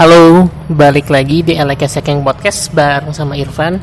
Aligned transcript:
Halo, 0.00 0.48
balik 0.72 1.12
lagi 1.12 1.44
di 1.44 1.60
LK 1.60 1.84
Sekeng 1.84 2.24
Podcast 2.24 2.72
bareng 2.72 3.12
sama 3.12 3.36
Irfan. 3.36 3.76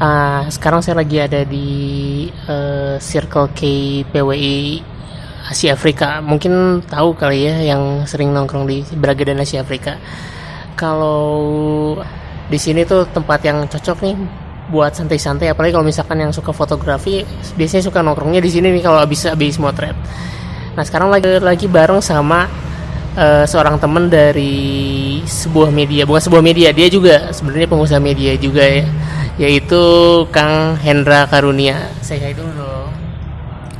Uh, 0.00 0.48
sekarang 0.48 0.80
saya 0.80 1.04
lagi 1.04 1.20
ada 1.20 1.44
di 1.44 1.68
uh, 2.48 2.96
Circle 2.96 3.52
K 3.52 3.60
PWI 4.08 4.80
Asia 5.52 5.76
Afrika. 5.76 6.24
Mungkin 6.24 6.80
tahu 6.88 7.12
kali 7.12 7.52
ya 7.52 7.76
yang 7.76 8.08
sering 8.08 8.32
nongkrong 8.32 8.64
di 8.64 8.80
Braga 8.96 9.28
dan 9.28 9.44
Asia 9.44 9.60
Afrika. 9.60 10.00
Kalau 10.72 12.00
di 12.48 12.56
sini 12.56 12.88
tuh 12.88 13.04
tempat 13.12 13.44
yang 13.44 13.68
cocok 13.68 14.08
nih 14.08 14.16
buat 14.72 14.96
santai-santai 14.96 15.52
apalagi 15.52 15.76
kalau 15.76 15.84
misalkan 15.84 16.16
yang 16.16 16.32
suka 16.32 16.56
fotografi 16.56 17.28
biasanya 17.60 17.84
suka 17.84 18.00
nongkrongnya 18.00 18.40
di 18.40 18.48
sini 18.48 18.72
nih 18.72 18.88
kalau 18.88 19.04
habis 19.04 19.28
habis 19.28 19.60
motret. 19.60 19.92
Nah, 20.72 20.80
sekarang 20.80 21.12
lagi 21.12 21.28
lagi 21.44 21.68
bareng 21.68 22.00
sama 22.00 22.71
uh, 23.16 23.44
seorang 23.44 23.76
teman 23.78 24.08
dari 24.08 25.20
sebuah 25.24 25.72
media 25.72 26.08
bukan 26.08 26.22
sebuah 26.22 26.42
media 26.44 26.68
dia 26.72 26.88
juga 26.88 27.32
sebenarnya 27.32 27.68
pengusaha 27.68 28.00
media 28.00 28.32
juga 28.36 28.64
ya 28.64 28.84
yaitu 29.40 29.82
Kang 30.28 30.76
Hendra 30.76 31.24
Karunia 31.28 31.88
saya 32.04 32.32
itu 32.32 32.44
dong 32.56 32.92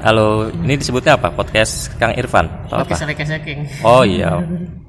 Halo, 0.02 0.50
ini 0.50 0.74
disebutnya 0.74 1.14
apa? 1.14 1.30
Podcast 1.30 1.94
Kang 1.94 2.10
Irfan 2.18 2.50
atau 2.66 2.82
podcast 2.82 3.06
apa? 3.06 3.22
Sekeng. 3.22 3.70
Oh 3.86 4.02
iya, 4.02 4.34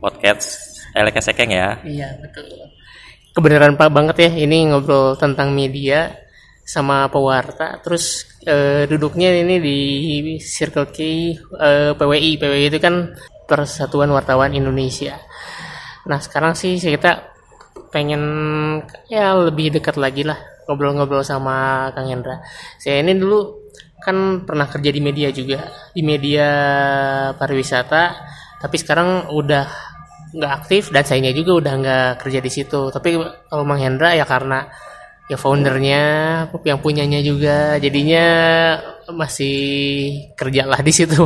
podcast 0.02 0.74
Eleka 0.90 1.22
Sekeng 1.22 1.54
ya. 1.54 1.78
Iya 1.86 2.18
betul. 2.18 2.50
Kebenaran 3.38 3.78
pak 3.78 3.94
banget 3.94 4.26
ya 4.26 4.30
ini 4.42 4.74
ngobrol 4.74 5.14
tentang 5.14 5.54
media 5.54 6.18
sama 6.66 7.14
pewarta. 7.14 7.78
Terus 7.86 8.26
eh, 8.42 8.90
duduknya 8.90 9.38
ini 9.38 9.62
di 9.62 9.78
Circle 10.42 10.90
K 10.90 10.98
eh, 11.62 11.92
PWI. 11.94 12.32
PWI 12.42 12.74
itu 12.74 12.82
kan 12.82 13.14
Persatuan 13.48 14.10
Wartawan 14.12 14.56
Indonesia. 14.56 15.20
Nah 16.08 16.20
sekarang 16.20 16.56
sih 16.56 16.80
kita 16.80 17.32
pengen 17.94 18.24
ya 19.08 19.38
lebih 19.38 19.78
dekat 19.78 20.02
lagi 20.02 20.26
lah 20.26 20.38
ngobrol-ngobrol 20.66 21.22
sama 21.22 21.90
Kang 21.94 22.10
Hendra. 22.10 22.42
Saya 22.80 23.04
ini 23.04 23.16
dulu 23.16 23.70
kan 24.04 24.44
pernah 24.44 24.68
kerja 24.68 24.92
di 24.92 25.00
media 25.00 25.32
juga 25.32 25.72
di 25.96 26.04
media 26.04 26.48
pariwisata, 27.40 28.04
tapi 28.60 28.76
sekarang 28.76 29.32
udah 29.32 29.66
nggak 30.34 30.52
aktif 30.66 30.90
dan 30.90 31.06
sayanya 31.06 31.32
juga 31.32 31.62
udah 31.62 31.74
nggak 31.80 32.10
kerja 32.26 32.40
di 32.42 32.52
situ. 32.52 32.90
Tapi 32.92 33.16
kalau 33.48 33.64
Mang 33.64 33.80
Hendra 33.80 34.18
ya 34.18 34.26
karena 34.28 34.68
ya 35.32 35.38
foundernya 35.40 36.04
yang 36.64 36.80
punyanya 36.80 37.20
juga. 37.24 37.80
Jadinya 37.80 38.26
masih 39.12 39.56
kerja 40.36 40.68
lah 40.68 40.80
di 40.84 40.92
situ. 40.92 41.24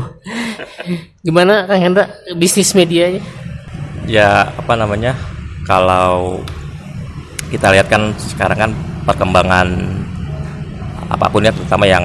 Gimana 1.26 1.66
kang 1.66 1.82
Hendra? 1.82 2.06
Bisnis 2.38 2.74
medianya? 2.78 3.22
Ya 4.08 4.54
apa 4.54 4.74
namanya? 4.78 5.18
Kalau 5.68 6.42
kita 7.52 7.72
lihat 7.76 7.88
kan 7.92 8.16
sekarang 8.20 8.58
kan 8.58 8.72
perkembangan 9.08 9.68
apa 11.08 11.26
pun 11.32 11.44
ya 11.44 11.56
terutama 11.56 11.88
yang 11.88 12.04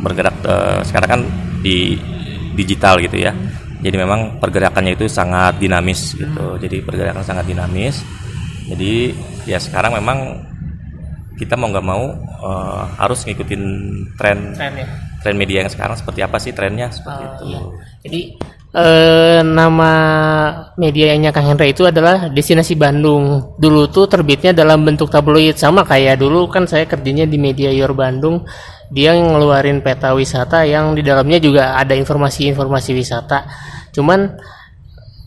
bergerak 0.00 0.34
uh, 0.46 0.78
sekarang 0.86 1.08
kan 1.18 1.20
di 1.60 1.98
digital 2.54 2.98
gitu 3.02 3.20
ya. 3.20 3.34
Jadi 3.80 3.96
memang 3.96 4.36
pergerakannya 4.36 4.92
itu 4.92 5.08
sangat 5.08 5.56
dinamis 5.56 6.12
gitu. 6.12 6.60
Jadi 6.60 6.84
pergerakan 6.84 7.24
sangat 7.24 7.48
dinamis. 7.48 8.04
Jadi 8.68 9.16
ya 9.48 9.56
sekarang 9.56 9.96
memang 9.96 10.49
kita 11.40 11.56
mau 11.56 11.72
nggak 11.72 11.86
mau 11.88 12.12
uh, 12.44 12.84
harus 13.00 13.24
ngikutin 13.24 13.62
tren 14.20 14.52
tren, 14.52 14.72
ya? 14.76 14.86
tren 15.24 15.36
media 15.40 15.64
yang 15.64 15.72
sekarang 15.72 15.96
seperti 15.96 16.20
apa 16.20 16.36
sih 16.36 16.52
trennya 16.52 16.92
seperti 16.92 17.22
uh, 17.24 17.28
itu. 17.32 17.44
Iya. 17.48 17.60
Jadi 18.04 18.20
uh, 18.76 19.40
nama 19.40 19.92
medianya 20.76 21.32
Kang 21.32 21.48
Hendra 21.48 21.64
itu 21.64 21.88
adalah 21.88 22.28
Destinasi 22.28 22.76
Bandung. 22.76 23.56
Dulu 23.56 23.88
tuh 23.88 24.04
terbitnya 24.04 24.52
dalam 24.52 24.84
bentuk 24.84 25.08
tabloid 25.08 25.56
sama 25.56 25.88
kayak 25.88 26.20
dulu 26.20 26.52
kan 26.52 26.68
saya 26.68 26.84
kerjanya 26.84 27.24
di 27.24 27.40
Media 27.40 27.72
Yor 27.72 27.96
Bandung. 27.96 28.44
Dia 28.92 29.16
ngeluarin 29.16 29.80
peta 29.80 30.12
wisata 30.12 30.66
yang 30.66 30.92
di 30.92 31.00
dalamnya 31.00 31.40
juga 31.40 31.78
ada 31.78 31.96
informasi-informasi 31.96 32.90
wisata. 32.92 33.48
Cuman 33.96 34.34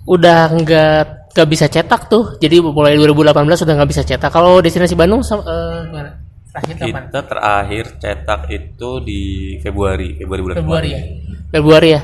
udah 0.04 0.52
nggak 0.52 1.23
nggak 1.34 1.50
bisa 1.50 1.66
cetak 1.66 2.08
tuh. 2.08 2.38
Jadi 2.38 2.62
mulai 2.62 2.94
2018 2.96 3.66
sudah 3.66 3.74
nggak 3.74 3.90
bisa 3.90 4.04
cetak. 4.06 4.30
Kalau 4.30 4.62
destinasi 4.62 4.94
Bandung 4.94 5.26
uh, 5.26 5.42
gimana? 5.90 6.22
Terakhir 6.54 6.76
kapan? 6.78 7.04
kita 7.10 7.22
terakhir 7.26 7.86
cetak 7.98 8.42
itu 8.54 8.90
di 9.02 9.22
Februari 9.58 10.22
Februari 10.22 10.42
bulan 10.46 10.58
Februari 10.62 10.90
ya? 10.94 11.02
Februari 11.50 11.90
ya? 11.90 12.02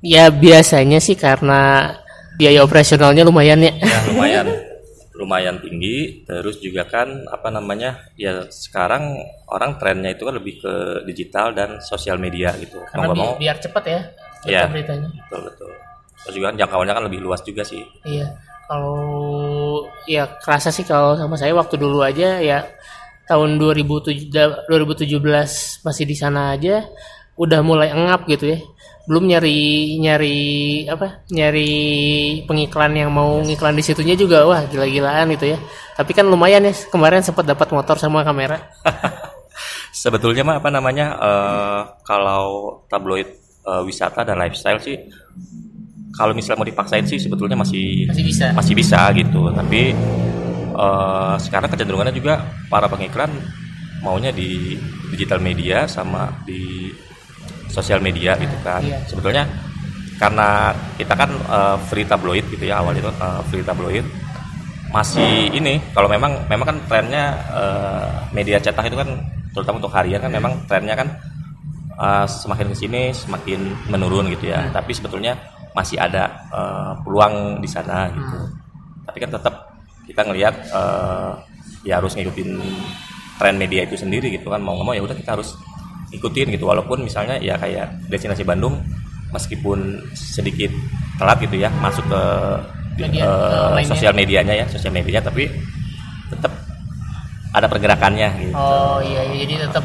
Ya 0.00 0.24
biasanya 0.32 0.96
sih 0.96 1.12
karena 1.12 1.92
biaya 2.40 2.64
operasionalnya 2.64 3.24
lumayan 3.24 3.60
ya, 3.60 3.72
ya 3.76 3.98
lumayan. 4.12 4.46
Lumayan 5.16 5.56
tinggi. 5.60 6.24
Terus 6.24 6.56
juga 6.64 6.88
kan 6.88 7.28
apa 7.28 7.52
namanya 7.52 8.08
ya 8.16 8.48
sekarang 8.48 9.20
orang 9.52 9.76
trennya 9.76 10.16
itu 10.16 10.24
kan 10.24 10.40
lebih 10.40 10.64
ke 10.64 10.74
digital 11.04 11.52
dan 11.52 11.80
sosial 11.84 12.16
media 12.16 12.56
gitu. 12.56 12.80
Karena 12.88 13.12
bi 13.12 13.20
mau. 13.20 13.36
biar 13.36 13.60
cepat 13.60 13.84
ya 13.84 14.00
ya 14.48 14.64
beritanya. 14.72 15.12
Betul 15.28 15.52
betul. 15.52 15.72
Terus 16.24 16.34
juga 16.40 16.46
kan 16.52 16.56
jangkauannya 16.64 16.94
kan 16.96 17.04
lebih 17.12 17.20
luas 17.20 17.44
juga 17.44 17.60
sih. 17.60 17.84
Iya 18.08 18.45
kalau 18.66 19.86
ya 20.10 20.26
kerasa 20.42 20.74
sih 20.74 20.82
kalau 20.82 21.14
sama 21.14 21.38
saya 21.38 21.54
waktu 21.54 21.78
dulu 21.78 22.02
aja 22.02 22.42
ya 22.42 22.66
tahun 23.26 23.58
2007 23.58 24.30
2017 24.70 25.82
masih 25.86 26.04
di 26.06 26.16
sana 26.18 26.54
aja 26.54 26.86
udah 27.38 27.60
mulai 27.62 27.92
engap 27.92 28.26
gitu 28.26 28.56
ya. 28.56 28.58
Belum 29.06 29.22
nyari 29.30 29.94
nyari 30.02 30.38
apa 30.90 31.22
nyari 31.30 31.70
pengiklan 32.42 32.92
yang 32.98 33.14
mau 33.14 33.38
ngiklan 33.38 33.78
di 33.78 33.84
situnya 33.86 34.18
juga 34.18 34.42
wah 34.42 34.66
gila-gilaan 34.66 35.30
gitu 35.38 35.54
ya. 35.54 35.58
Tapi 35.94 36.10
kan 36.10 36.26
lumayan 36.26 36.66
ya 36.66 36.74
kemarin 36.90 37.22
sempat 37.22 37.46
dapat 37.46 37.70
motor 37.70 37.94
sama 38.02 38.26
kamera. 38.26 38.58
Sebetulnya 40.02 40.42
mah 40.42 40.58
apa 40.58 40.68
namanya 40.74 41.06
uh, 41.16 41.80
kalau 42.02 42.82
tabloid 42.90 43.30
uh, 43.62 43.82
wisata 43.86 44.26
dan 44.26 44.42
lifestyle 44.42 44.82
sih 44.82 44.98
kalau 46.16 46.32
misalnya 46.32 46.64
mau 46.64 46.68
dipaksain 46.68 47.04
sih 47.04 47.20
sebetulnya 47.20 47.54
masih 47.60 48.08
masih 48.08 48.24
bisa. 48.24 48.46
masih 48.56 48.74
bisa 48.74 49.00
gitu. 49.12 49.52
Tapi 49.52 49.92
uh, 50.72 51.36
sekarang 51.36 51.68
kecenderungannya 51.68 52.16
juga 52.16 52.40
para 52.72 52.88
pengiklan 52.88 53.28
maunya 54.00 54.32
di 54.32 54.80
digital 55.12 55.38
media 55.44 55.84
sama 55.84 56.32
di 56.48 56.88
sosial 57.68 58.00
media 58.00 58.34
gitu 58.40 58.56
kan. 58.64 58.80
Iya. 58.80 59.04
sebetulnya 59.04 59.44
karena 60.16 60.72
kita 60.96 61.12
kan 61.12 61.30
uh, 61.44 61.76
free 61.92 62.08
tabloid 62.08 62.48
gitu 62.48 62.64
ya 62.64 62.80
awal 62.80 62.96
itu 62.96 63.12
uh, 63.20 63.44
free 63.52 63.62
tabloid. 63.62 64.04
Masih 64.88 65.52
ini 65.52 65.76
kalau 65.92 66.08
memang 66.08 66.48
memang 66.48 66.66
kan 66.72 66.78
trennya 66.88 67.36
uh, 67.52 68.08
media 68.32 68.56
cetak 68.56 68.88
itu 68.88 68.96
kan 68.96 69.20
terutama 69.52 69.76
untuk 69.84 69.92
harian 69.92 70.24
kan 70.24 70.32
memang 70.32 70.64
trennya 70.64 70.96
kan 70.96 71.08
uh, 72.00 72.24
semakin 72.24 72.72
ke 72.72 72.76
sini 72.76 73.02
semakin 73.12 73.92
menurun 73.92 74.32
gitu 74.32 74.48
ya. 74.48 74.64
Hmm. 74.64 74.72
tapi 74.72 74.96
sebetulnya 74.96 75.36
masih 75.76 76.00
ada 76.00 76.48
uh, 76.48 76.96
peluang 77.04 77.60
di 77.60 77.68
sana 77.68 78.08
gitu. 78.08 78.36
Hmm. 78.40 78.48
Tapi 79.04 79.18
kan 79.20 79.30
tetap 79.36 79.54
kita 80.08 80.24
ngelihat 80.24 80.54
uh, 80.72 81.36
ya 81.84 82.00
harus 82.00 82.16
ngikutin 82.16 82.56
tren 83.36 83.60
media 83.60 83.84
itu 83.84 84.00
sendiri 84.00 84.32
gitu 84.32 84.48
kan 84.48 84.64
mau 84.64 84.72
nggak 84.80 84.86
mau 84.88 84.94
ya 84.96 85.04
udah 85.04 85.12
kita 85.12 85.36
harus 85.36 85.52
ikutin 86.08 86.56
gitu 86.56 86.64
walaupun 86.64 87.04
misalnya 87.04 87.36
ya 87.36 87.60
kayak 87.60 88.08
destinasi 88.08 88.46
Bandung 88.46 88.80
meskipun 89.34 90.00
sedikit 90.16 90.72
telat 91.20 91.36
gitu 91.44 91.60
ya 91.60 91.68
masuk 91.84 92.08
ke 92.08 92.22
Media, 92.96 93.28
uh, 93.28 93.76
sosial 93.84 94.16
medianya 94.16 94.56
ya 94.56 94.64
sosial 94.72 94.88
medianya 94.88 95.20
tapi 95.20 95.52
tetap 96.32 96.48
ada 97.52 97.68
pergerakannya 97.68 98.28
gitu. 98.40 98.56
Oh 98.56 99.04
iya, 99.04 99.20
iya. 99.32 99.44
jadi 99.44 99.68
tetap 99.68 99.84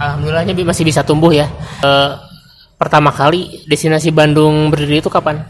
alhamdulillahnya 0.00 0.56
masih 0.64 0.84
bisa 0.88 1.04
tumbuh 1.04 1.32
ya. 1.32 1.48
Uh, 1.84 2.16
pertama 2.76 3.08
kali 3.12 3.64
destinasi 3.64 4.12
Bandung 4.12 4.68
berdiri 4.68 5.00
itu 5.00 5.08
kapan? 5.08 5.44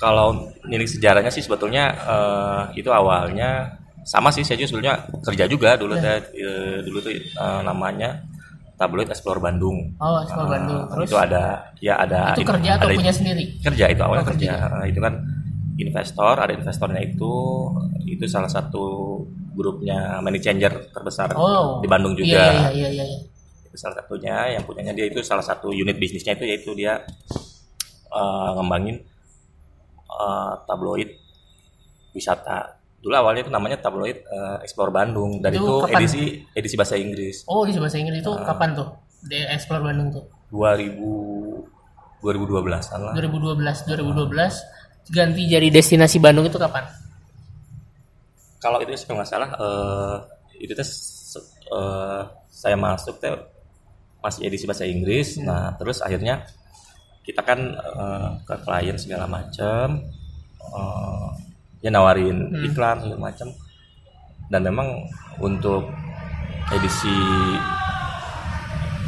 Kalau 0.00 0.50
nilik 0.66 0.88
sejarahnya 0.90 1.30
sih 1.30 1.44
sebetulnya 1.44 1.94
uh, 2.02 2.62
itu 2.74 2.90
awalnya 2.90 3.78
sama 4.02 4.34
sih 4.34 4.42
saya 4.42 4.58
juga 4.58 4.68
sebetulnya 4.74 4.94
kerja 5.22 5.44
juga 5.46 5.70
dulu 5.78 5.94
ya. 5.94 6.02
saya 6.02 6.18
uh, 6.26 6.78
dulu 6.82 6.98
tuh 6.98 7.14
uh, 7.38 7.62
namanya 7.62 8.26
tabloid 8.74 9.06
Explore 9.06 9.38
Bandung. 9.38 9.94
Oh, 10.02 10.18
Explore 10.26 10.50
uh, 10.50 10.52
Bandung. 10.58 10.82
Terus 10.90 11.06
itu 11.06 11.18
ada 11.20 11.44
ya 11.78 11.94
ada 12.02 12.34
itu 12.34 12.42
kerja 12.42 12.70
atau 12.82 12.88
ada, 12.90 12.98
punya 12.98 13.14
sendiri? 13.14 13.44
Kerja 13.62 13.84
itu 13.94 14.00
awalnya 14.02 14.26
oh, 14.26 14.30
kerja. 14.34 14.50
kerja. 14.58 14.74
Uh, 14.74 14.86
itu 14.90 14.98
kan 14.98 15.14
investor, 15.78 16.34
ada 16.34 16.52
investornya 16.52 17.00
itu 17.00 17.32
itu 18.02 18.24
salah 18.26 18.50
satu 18.50 19.18
grupnya 19.54 20.18
money 20.18 20.42
changer 20.42 20.90
terbesar 20.90 21.30
oh, 21.38 21.78
di 21.78 21.86
Bandung 21.86 22.18
juga. 22.18 22.50
Iya, 22.50 22.74
iya, 22.74 22.88
iya, 22.90 23.04
iya 23.06 23.31
salah 23.76 23.96
satunya 24.00 24.56
yang 24.58 24.62
punyanya 24.64 24.92
dia 24.92 25.06
itu 25.08 25.20
salah 25.24 25.44
satu 25.44 25.72
unit 25.72 25.96
bisnisnya 25.96 26.36
itu 26.36 26.44
yaitu 26.44 26.70
dia 26.76 27.02
uh, 28.12 28.50
ngembangin 28.58 29.00
uh, 30.08 30.54
tabloid 30.68 31.08
wisata. 32.12 32.78
Dulu 33.02 33.14
awalnya 33.18 33.42
itu 33.42 33.52
namanya 33.52 33.82
tabloid 33.82 34.22
uh, 34.30 34.62
Explore 34.62 34.94
Bandung 34.94 35.42
dan 35.42 35.50
itu, 35.56 35.64
itu 35.64 35.76
edisi 35.90 36.22
edisi 36.54 36.74
bahasa 36.78 36.94
Inggris. 36.94 37.42
Oh 37.50 37.66
edisi 37.66 37.82
bahasa 37.82 37.98
Inggris 37.98 38.22
itu 38.22 38.30
uh, 38.30 38.44
kapan 38.46 38.78
tuh? 38.78 38.88
Di 39.26 39.42
Explore 39.42 39.82
Bandung 39.90 40.08
tuh? 40.14 40.24
2000 40.54 42.22
2012 42.22 42.94
an 42.94 43.00
lah. 43.10 43.12
2012 43.18 43.90
2012 43.90 45.10
ganti 45.10 45.42
jadi 45.50 45.66
destinasi 45.66 46.22
Bandung 46.22 46.46
itu 46.46 46.60
kapan? 46.60 46.86
Kalau 48.62 48.78
itu 48.78 48.94
sih 48.94 49.10
nggak 49.10 49.26
salah 49.26 49.50
uh, 49.58 50.16
itu 50.62 50.70
tes 50.70 50.86
uh, 51.74 52.22
saya 52.46 52.78
masuk 52.78 53.18
teh 53.18 53.34
masih 54.22 54.46
edisi 54.46 54.64
bahasa 54.64 54.86
Inggris. 54.86 55.36
Hmm. 55.36 55.50
Nah, 55.50 55.74
terus 55.76 56.00
akhirnya 56.00 56.46
kita 57.26 57.42
kan 57.42 57.58
uh, 57.78 58.38
ke 58.46 58.54
klien 58.62 58.96
segala 58.98 59.26
macam 59.26 60.02
uh, 60.72 61.28
ya 61.82 61.90
nawarin 61.90 62.54
hmm. 62.54 62.66
iklan 62.72 62.96
segala 63.02 63.20
macam. 63.20 63.48
Dan 64.48 64.68
memang 64.68 64.88
untuk 65.42 65.90
edisi 66.70 67.16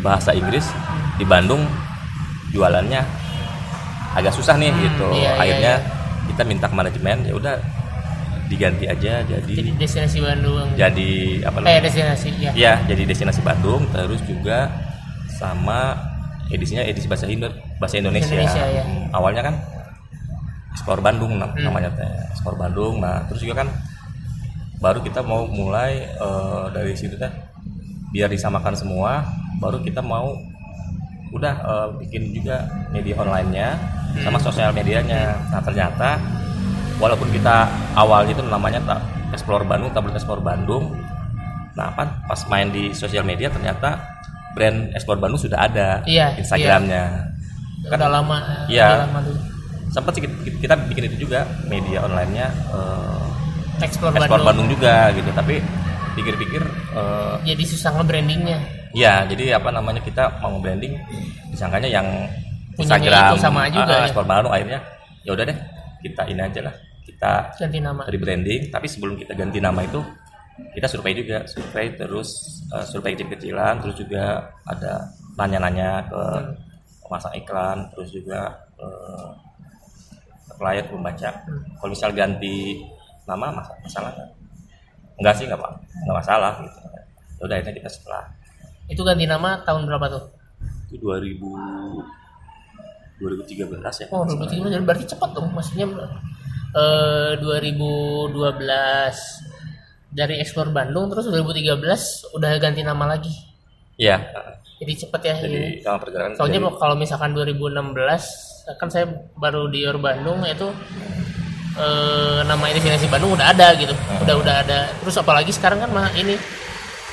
bahasa 0.03 0.35
Inggris 0.35 0.67
di 1.17 1.25
Bandung 1.25 1.65
jualannya 2.53 3.01
agak 4.15 4.33
susah 4.35 4.57
nih 4.59 4.71
hmm, 4.71 4.83
gitu. 4.83 5.09
Iya, 5.15 5.21
iya 5.21 5.31
akhirnya 5.39 5.75
iya. 5.81 6.27
kita 6.33 6.43
minta 6.45 6.67
ke 6.69 6.75
manajemen 6.77 7.19
ya 7.29 7.35
udah 7.37 7.55
diganti 8.45 8.85
aja 8.85 9.25
jadi, 9.25 9.53
jadi 9.57 9.71
destinasi 9.81 10.19
Bandung 10.21 10.69
jadi 10.77 11.11
apa 11.49 11.59
eh, 11.65 11.81
destinasi 11.81 12.29
ya 12.37 12.51
ya 12.53 12.75
jadi 12.85 13.03
destinasi 13.09 13.41
Bandung 13.41 13.89
terus 13.89 14.21
juga 14.29 14.69
sama 15.53 15.99
edisinya 16.49 16.85
edisi 16.85 17.09
bahasa 17.09 17.29
Indo 17.29 17.49
bahasa 17.81 18.01
Indonesia, 18.01 18.33
Indonesia 18.33 18.65
ya. 18.65 18.85
awalnya 19.13 19.43
kan 19.45 19.55
ekspor 20.75 21.01
Bandung 21.01 21.37
hmm. 21.37 21.65
namanya 21.65 21.91
teh 21.95 22.13
ekspor 22.35 22.55
Bandung 22.59 23.01
nah 23.01 23.25
terus 23.29 23.41
juga 23.41 23.65
kan 23.65 23.69
baru 24.83 25.01
kita 25.01 25.25
mau 25.25 25.49
mulai 25.49 26.05
uh, 26.21 26.69
dari 26.69 26.93
situ 26.93 27.17
teh 27.17 27.31
biar 28.13 28.29
disamakan 28.29 28.77
semua 28.77 29.25
baru 29.63 29.81
kita 29.81 30.05
mau 30.05 30.37
udah 31.35 31.55
uh, 31.67 31.89
bikin 31.99 32.31
juga 32.31 32.69
media 32.95 33.19
onlinenya 33.19 33.75
hmm. 33.75 34.23
sama 34.23 34.39
sosial 34.39 34.71
medianya 34.71 35.35
nah 35.51 35.59
ternyata 35.65 36.21
walaupun 37.03 37.27
kita 37.33 37.67
awalnya 37.99 38.37
itu 38.37 38.45
namanya 38.45 38.79
tak 38.87 39.01
explore 39.35 39.67
Bandung 39.67 39.91
tablet 39.91 40.15
explore 40.15 40.45
Bandung 40.45 40.95
nah 41.75 41.91
apa 41.91 42.23
pas 42.31 42.39
main 42.47 42.71
di 42.71 42.95
sosial 42.95 43.27
media 43.27 43.51
ternyata 43.51 44.14
brand 44.55 44.95
explore 44.95 45.19
Bandung 45.19 45.41
sudah 45.43 45.67
ada 45.67 46.01
iya, 46.07 46.33
Instagramnya. 46.39 47.05
Iya. 47.85 47.91
kan 47.91 48.01
udah 48.01 48.13
lama 48.17 48.39
ya 48.73 49.05
sempat 49.95 50.17
sih 50.19 50.25
kita, 50.59 50.75
bikin 50.91 51.07
itu 51.07 51.29
juga 51.29 51.47
media 51.71 52.03
onlinenya 52.03 52.51
uh, 52.75 53.31
explore, 53.79 54.11
explore 54.11 54.43
Bandung. 54.43 54.67
Bandung 54.67 54.69
juga 54.75 55.15
gitu. 55.15 55.31
Tapi 55.31 55.63
pikir-pikir 56.19 56.63
uh, 56.99 57.39
jadi 57.47 57.63
susah 57.63 57.95
nge-brandingnya. 58.01 58.59
Ya 58.95 59.23
jadi 59.27 59.59
apa 59.59 59.71
namanya 59.71 60.03
kita 60.03 60.43
mau 60.43 60.59
branding 60.59 60.99
disangkanya 61.55 61.91
yang 61.91 62.07
Instagram 62.75 63.39
sama 63.39 63.71
juga 63.71 63.87
uh, 63.91 63.99
ya. 64.03 64.05
explore 64.11 64.27
Bandung 64.27 64.51
akhirnya 64.55 64.83
ya 65.23 65.31
udah 65.35 65.45
deh 65.47 65.59
kita 66.03 66.23
ini 66.27 66.41
aja 66.43 66.61
lah 66.71 66.75
kita 67.07 67.33
ganti 67.55 67.79
nama. 67.79 68.03
rebranding. 68.11 68.75
Tapi 68.75 68.87
sebelum 68.91 69.15
kita 69.15 69.39
ganti 69.39 69.63
nama 69.63 69.79
itu 69.87 70.03
kita 70.75 70.87
survei 70.87 71.15
juga 71.19 71.47
survei 71.51 71.95
terus 71.99 72.63
uh, 72.71 72.87
survei 72.87 73.19
kecil-kecilan 73.19 73.83
terus 73.83 73.97
juga 73.99 74.55
ada 74.67 75.11
nanya-nanya 75.35 76.07
ke 76.07 76.23
pasang 77.11 77.35
iklan 77.39 77.91
terus 77.95 78.11
juga 78.11 78.55
uh, 78.79 79.31
klien 80.55 80.87
membaca 80.91 81.31
hmm. 81.47 81.79
kalau 81.79 81.91
misal 81.91 82.11
ganti 82.15 82.83
nama 83.27 83.51
masalah, 83.51 83.79
masalah 83.83 84.11
kan 84.15 84.29
enggak 85.19 85.35
sih 85.39 85.45
enggak 85.47 85.61
apa 85.63 85.71
enggak 86.07 86.17
masalah 86.23 86.53
gitu 86.63 86.79
ya 87.39 87.43
udah 87.45 87.57
ini 87.61 87.71
kita 87.79 87.91
setelah 87.91 88.25
itu 88.91 89.03
ganti 89.03 89.25
nama 89.27 89.63
tahun 89.63 89.87
berapa 89.91 90.07
tuh 90.11 90.25
itu 90.91 91.03
2000 91.03 92.25
2013 93.23 93.79
ya. 93.79 94.07
Oh, 94.11 94.27
2013 94.27 94.83
berarti 94.83 95.07
cepat 95.07 95.31
dong. 95.33 95.55
Maksudnya 95.55 95.87
eh 96.75 97.39
2012 97.39 98.35
dari 100.15 100.39
Explore 100.39 100.71
Bandung 100.71 101.11
terus 101.11 101.27
2013 101.27 102.39
udah 102.39 102.51
ganti 102.63 102.87
nama 102.87 103.05
lagi. 103.05 103.35
Iya. 103.99 104.23
Jadi 104.79 104.93
cepet 105.07 105.21
ya. 105.27 105.35
Jadi 105.43 105.59
kalau 105.83 105.99
pergerakan. 105.99 106.39
Soalnya 106.39 106.61
dari... 106.63 106.79
kalau 106.79 106.95
misalkan 106.95 107.31
2016 107.35 108.79
kan 108.79 108.89
saya 108.89 109.11
baru 109.37 109.69
di 109.69 109.85
Ur 109.85 109.99
Bandung 109.99 110.41
itu 110.47 110.71
eh, 111.77 112.41
nama 112.47 112.65
destinasi 112.71 113.11
Bandung 113.11 113.35
udah 113.35 113.51
ada 113.51 113.75
gitu. 113.75 113.93
Hmm. 113.93 114.23
Udah 114.23 114.35
udah 114.39 114.55
ada. 114.63 114.79
Terus 115.03 115.19
apalagi 115.19 115.51
sekarang 115.51 115.83
kan 115.83 115.91
mah 115.91 116.09
ini 116.15 116.39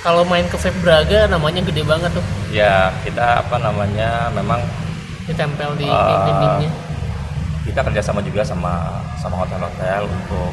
kalau 0.05 0.21
main 0.25 0.45
ke 0.49 0.57
Vape 0.57 0.79
Braga 0.81 1.25
namanya 1.25 1.65
gede 1.65 1.81
banget 1.81 2.13
tuh. 2.13 2.25
Ya, 2.53 2.93
kita 3.05 3.45
apa 3.45 3.57
namanya 3.61 4.29
memang 4.33 4.61
ditempel 5.29 5.77
di 5.77 5.85
uh, 5.85 6.25
dindingnya 6.25 6.71
kita 7.61 7.81
kerjasama 7.85 8.19
juga 8.25 8.41
sama 8.41 8.73
sama 9.21 9.45
hotel-hotel 9.45 10.09
untuk 10.09 10.51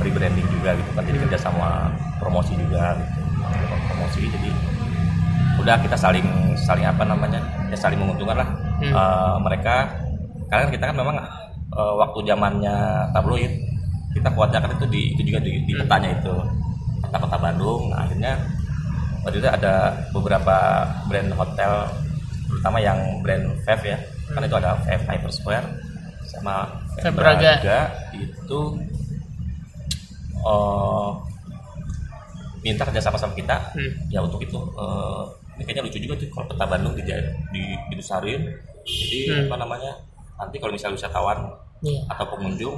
rebranding 0.00 0.48
juga 0.48 0.74
gitu 0.76 0.90
kan 0.96 1.02
jadi 1.04 1.16
hmm. 1.20 1.24
kerjasama 1.28 1.68
promosi 2.18 2.52
juga 2.56 2.96
gitu 2.96 3.20
promosi 3.88 4.20
jadi 4.26 4.50
udah 5.60 5.76
kita 5.84 5.96
saling 5.96 6.26
saling 6.56 6.86
apa 6.88 7.04
namanya 7.04 7.40
ya 7.68 7.76
saling 7.76 8.00
menguntungkan 8.00 8.40
lah 8.40 8.48
hmm. 8.80 8.92
uh, 8.96 9.36
mereka 9.44 9.92
karena 10.48 10.72
kita 10.72 10.84
kan 10.90 10.96
memang 10.96 11.16
uh, 11.76 11.94
waktu 12.00 12.24
zamannya 12.24 12.76
tabloid 13.12 13.52
kita 14.10 14.28
kuatnya 14.34 14.58
kan 14.58 14.74
itu 14.74 14.86
di 14.90 15.02
itu 15.14 15.22
juga 15.30 15.40
di, 15.44 15.52
di 15.68 15.72
hmm. 15.76 15.80
petanya 15.84 16.08
itu 16.16 16.34
kota 17.04 17.16
kota 17.20 17.36
Bandung 17.38 17.92
nah, 17.92 18.08
akhirnya 18.08 18.32
waktu 19.22 19.36
itu 19.38 19.48
ada 19.48 19.94
beberapa 20.10 20.88
brand 21.06 21.30
hotel 21.36 21.72
terutama 22.50 22.78
yang 22.82 22.98
brand 23.22 23.44
Vev 23.62 23.80
ya 23.84 23.98
hmm. 24.00 24.34
kan 24.34 24.42
itu 24.42 24.56
ada 24.56 24.70
Vev 24.82 25.02
Hyper 25.06 25.30
Square 25.30 25.66
sama 26.26 26.82
Vev 26.98 27.14
Braga 27.14 27.60
juga 27.60 27.80
itu 28.16 28.60
uh, 30.44 31.10
minta 32.60 32.84
kerja 32.84 33.00
sama 33.00 33.16
sama 33.16 33.32
kita 33.32 33.72
hmm. 33.76 34.12
ya 34.12 34.20
untuk 34.20 34.40
itu 34.44 34.56
uh, 34.76 35.24
ini 35.56 35.62
kayaknya 35.64 35.84
lucu 35.88 35.98
juga 36.00 36.14
tuh 36.20 36.28
kalau 36.32 36.46
peta 36.48 36.64
Bandung 36.68 36.94
di, 36.96 37.02
di 37.52 37.62
dibesarin 37.92 38.42
jadi 38.84 39.20
hmm. 39.28 39.40
apa 39.48 39.56
namanya 39.60 39.92
nanti 40.40 40.56
kalau 40.56 40.72
misalnya 40.72 40.96
wisatawan 40.96 41.38
yeah. 41.84 42.00
atau 42.12 42.24
pengunjung 42.32 42.76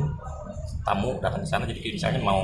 tamu 0.82 1.18
datang 1.22 1.42
ke 1.42 1.48
sana 1.48 1.64
jadi 1.66 1.78
misalnya 1.78 2.20
mau 2.22 2.42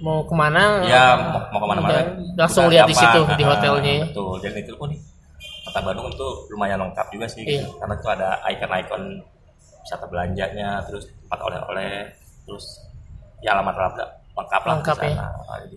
mau 0.00 0.24
ke 0.24 0.34
mana 0.36 0.84
ya 0.84 1.04
mau, 1.32 1.40
mau 1.52 1.60
ke 1.60 1.68
mana-mana 1.68 2.00
langsung 2.36 2.68
lihat 2.68 2.88
di 2.88 2.96
situ 2.96 3.20
di 3.36 3.44
hotelnya 3.44 3.92
ya. 4.00 4.04
betul 4.08 4.36
dan 4.40 4.52
itu 4.56 4.72
pun 4.76 4.88
nih 4.92 5.00
kota 5.68 5.80
Bandung 5.80 6.08
itu 6.12 6.28
lumayan 6.52 6.80
lengkap 6.80 7.06
juga 7.12 7.26
sih 7.28 7.44
iya. 7.44 7.64
karena 7.80 7.94
itu 7.96 8.08
ada 8.08 8.28
ikon-ikon 8.52 9.02
wisata 9.84 10.06
belanjanya 10.08 10.80
terus 10.88 11.08
tempat 11.24 11.40
oleh-oleh 11.44 12.08
terus 12.48 12.80
ya 13.44 13.52
alamat-alamat 13.56 14.23
lengkap 14.34 14.62
lah 14.66 14.72
lengkap 14.78 14.98
ya. 14.98 15.16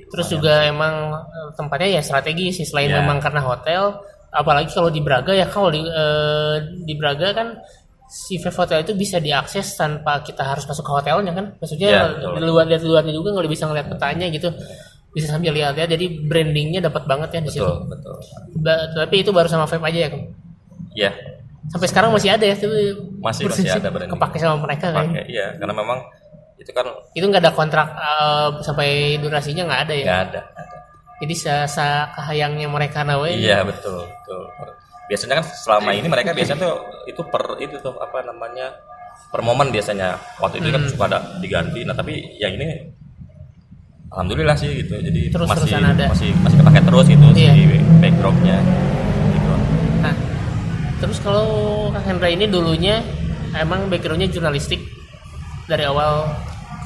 terus 0.09 0.27
juga 0.33 0.65
sih. 0.65 0.73
emang 0.73 1.13
eh, 1.13 1.49
tempatnya 1.53 1.89
ya 1.97 2.01
strategi 2.01 2.49
sih 2.49 2.65
selain 2.65 2.89
yeah. 2.89 2.99
memang 3.01 3.21
karena 3.21 3.41
hotel. 3.45 4.01
Apalagi 4.27 4.69
kalau 4.75 4.91
di 4.91 4.99
Braga 4.99 5.31
ya 5.33 5.47
kalau 5.47 5.69
di 5.69 5.81
eh, 5.85 6.55
di 6.83 6.93
Braga 6.97 7.37
kan 7.37 7.47
si 8.07 8.39
Vive 8.39 8.55
Hotel 8.55 8.87
itu 8.87 8.95
bisa 8.95 9.19
diakses 9.19 9.75
tanpa 9.75 10.23
kita 10.23 10.41
harus 10.41 10.65
masuk 10.65 10.83
ke 10.83 10.91
hotelnya 10.91 11.31
kan? 11.37 11.45
Maksudnya 11.61 11.89
yeah, 11.89 12.33
di 12.33 12.41
luar 12.43 12.65
dari 12.65 12.81
luarnya 12.81 13.13
juga 13.13 13.37
nggak 13.37 13.51
bisa 13.51 13.69
ngeliat 13.69 13.87
petanya 13.93 14.25
gitu. 14.33 14.49
Bisa 15.13 15.33
sambil 15.33 15.53
lihat 15.53 15.77
ya 15.77 15.85
jadi 15.85 16.05
brandingnya 16.25 16.81
dapat 16.81 17.05
banget 17.05 17.29
ya 17.37 17.41
di 17.45 17.51
situ. 17.53 17.73
Betul 17.85 18.17
tapi 18.97 19.15
itu 19.21 19.29
baru 19.29 19.47
sama 19.47 19.69
vape 19.69 19.85
aja 19.85 19.99
ya 20.07 20.09
iya. 20.97 21.11
Sampai 21.67 21.87
sekarang 21.91 22.15
masih 22.15 22.31
ada 22.31 22.47
ya 22.47 22.55
itu 22.55 22.67
masih 23.19 23.43
masih 23.51 23.67
ada 23.67 23.91
branding. 23.91 24.15
kepake 24.15 24.37
sama 24.39 24.55
mereka 24.63 24.87
kan? 24.95 25.11
Iya. 25.13 25.59
Karena 25.59 25.75
memang 25.75 25.99
itu 26.57 26.71
kan 26.73 26.85
itu 27.13 27.25
nggak 27.25 27.43
ada 27.45 27.53
kontrak 27.53 27.87
uh, 27.93 28.49
sampai 28.65 29.21
durasinya 29.21 29.69
nggak 29.69 29.81
ada 29.87 29.93
ya? 29.93 30.05
Nggak 30.05 30.23
ada, 30.29 30.41
ada. 30.57 30.77
Jadi 31.17 31.33
sa 31.65 32.13
kahayangnya 32.13 32.69
mereka 32.69 33.01
nawe 33.01 33.29
iya 33.29 33.61
betul 33.65 34.05
betul. 34.05 34.41
Biasanya 35.07 35.39
kan 35.39 35.45
selama 35.45 35.89
ini 35.95 36.07
mereka 36.09 36.33
biasanya 36.33 36.59
tuh 36.61 36.75
itu 37.07 37.21
per 37.25 37.57
itu 37.61 37.77
tuh 37.79 37.95
apa 38.01 38.25
namanya 38.25 38.73
per 39.29 39.41
momen 39.45 39.69
biasanya. 39.69 40.17
Waktu 40.41 40.61
itu 40.61 40.69
kan 40.73 40.81
hmm. 40.81 40.85
kan 40.89 40.93
suka 40.93 41.05
ada 41.09 41.19
diganti. 41.41 41.81
Nah 41.85 41.95
tapi 41.97 42.37
yang 42.37 42.57
ini 42.57 42.89
alhamdulillah 44.13 44.57
sih 44.57 44.81
gitu. 44.81 44.97
Jadi 44.97 45.29
terus 45.29 45.47
masih 45.49 45.77
ada. 45.77 46.05
masih 46.09 46.29
masih 46.41 46.57
kepake 46.61 46.81
terus 46.85 47.05
gitu 47.05 47.25
iya. 47.37 47.53
si 47.53 47.61
backdropnya 48.01 48.57
gitu. 49.33 49.53
Nah 50.01 50.13
terus 51.01 51.17
kalau 51.21 51.49
kak 51.93 52.03
Hendra 52.05 52.29
ini 52.29 52.45
dulunya 52.49 53.01
emang 53.57 53.89
backgroundnya 53.89 54.29
jurnalistik 54.29 54.97
dari 55.67 55.83
awal? 55.85 56.31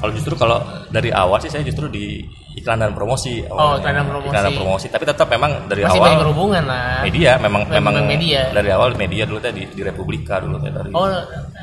Kalau 0.02 0.12
justru 0.18 0.34
kalau 0.34 0.58
dari 0.90 1.14
awal 1.14 1.38
sih 1.38 1.46
saya 1.46 1.62
justru 1.62 1.86
di 1.86 2.26
iklan 2.58 2.82
dan 2.82 2.92
promosi 2.92 3.40
awalnya. 3.46 3.62
oh 3.62 3.74
iklan 3.80 3.94
dan 3.94 4.06
promosi 4.10 4.28
iklan 4.28 4.42
dan 4.44 4.54
promosi. 4.58 4.86
tapi 4.92 5.04
tetap 5.08 5.28
memang 5.30 5.50
dari 5.70 5.82
Masih 5.86 6.00
awal 6.02 6.20
berhubungan 6.20 6.64
lah. 6.68 7.00
media 7.06 7.30
memang 7.40 7.62
memang, 7.70 7.94
memang 7.96 8.06
media. 8.10 8.52
dari 8.52 8.68
awal 8.74 8.92
media 8.98 9.24
dulu 9.24 9.40
tadi 9.40 9.64
di, 9.72 9.80
Republika 9.80 10.42
dulu 10.42 10.60
tadi 10.60 10.74
dari 10.74 10.90
oh 10.92 11.08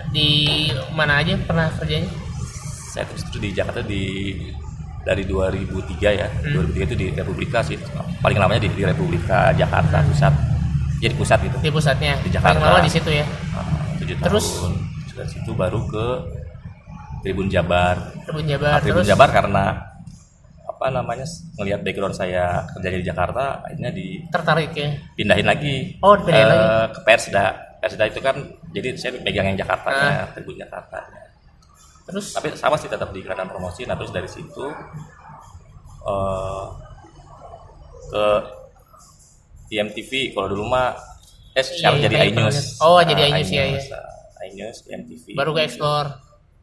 di 0.09 0.29
mana 0.95 1.21
aja 1.21 1.38
pernah 1.45 1.67
kerjanya? 1.77 2.09
Saya 2.89 3.05
justru 3.13 3.38
di 3.38 3.53
Jakarta 3.53 3.85
di 3.85 4.33
dari 5.05 5.23
2003 5.27 6.19
ya. 6.19 6.27
Hmm. 6.27 6.73
2003 6.73 6.88
itu 6.89 6.95
di 6.97 7.07
Republika 7.13 7.59
sih. 7.61 7.77
Paling 8.19 8.38
lamanya 8.39 8.65
di, 8.65 8.69
di 8.73 8.83
Republika 8.83 9.53
Jakarta 9.53 10.01
pusat. 10.03 10.33
Jadi 10.99 11.13
pusat 11.15 11.39
gitu. 11.45 11.57
Di 11.63 11.71
pusatnya. 11.71 12.13
Di 12.19 12.29
Jakarta. 12.33 12.59
Paling 12.59 12.75
lama 12.75 12.81
di 12.83 12.91
situ 12.91 13.09
ya? 13.13 13.25
Uh, 13.55 14.15
terus? 14.25 14.47
tahun. 14.59 14.73
dari 15.15 15.29
situ 15.35 15.51
baru 15.51 15.83
ke 15.83 16.05
Tribun 17.19 17.47
Jabar. 17.47 17.95
Tribun 18.23 18.45
Jabar 18.47 18.71
Nah, 18.71 18.81
Tribun 18.81 19.03
terus? 19.03 19.09
Jabar 19.11 19.29
karena 19.29 19.65
apa 20.69 20.85
namanya 20.95 21.27
ngelihat 21.59 21.83
background 21.83 22.15
saya 22.15 22.63
kerja 22.71 22.88
di 22.95 23.03
Jakarta 23.03 23.59
akhirnya 23.67 23.91
tertarik 24.31 24.71
ya? 24.71 24.89
dipindahin 25.11 25.43
lagi. 25.43 25.75
Oh, 25.99 26.15
dipindahin 26.15 26.47
eh, 26.47 26.51
lagi. 26.55 26.93
ke 26.95 26.99
Persda 27.03 27.45
Persda 27.79 28.03
itu 28.07 28.19
kan 28.19 28.35
jadi 28.71 28.95
saya 28.95 29.19
pegang 29.19 29.51
yang 29.51 29.59
Jakarta 29.59 29.88
Ah. 29.91 30.27
Tribun 30.31 30.55
Jakarta. 30.55 30.99
Terus? 32.07 32.31
Tapi 32.31 32.47
sama 32.55 32.79
sih 32.79 32.88
tetap 32.88 33.11
di 33.11 33.19
dan 33.21 33.45
promosi. 33.45 33.83
Nah 33.83 33.99
terus 33.99 34.09
dari 34.09 34.27
situ 34.27 34.65
eh 35.99 36.63
ke 38.09 38.25
IMTV 39.69 40.33
kalau 40.33 40.47
dulu 40.49 40.65
mah 40.65 40.95
eh 41.53 41.61
sekarang 41.61 41.99
Iya, 41.99 42.05
jadi 42.09 42.15
iNews 42.31 42.79
oh, 42.81 43.03
jadi 43.03 43.21
Nah, 43.21 43.29
iNews, 43.38 43.49
iya, 43.51 43.63
iya. 43.69 43.81
nah, 43.91 44.43
iNews 44.47 44.77
IMTV 44.88 45.25
baru 45.38 45.51
ke 45.53 45.61
explore 45.61 46.09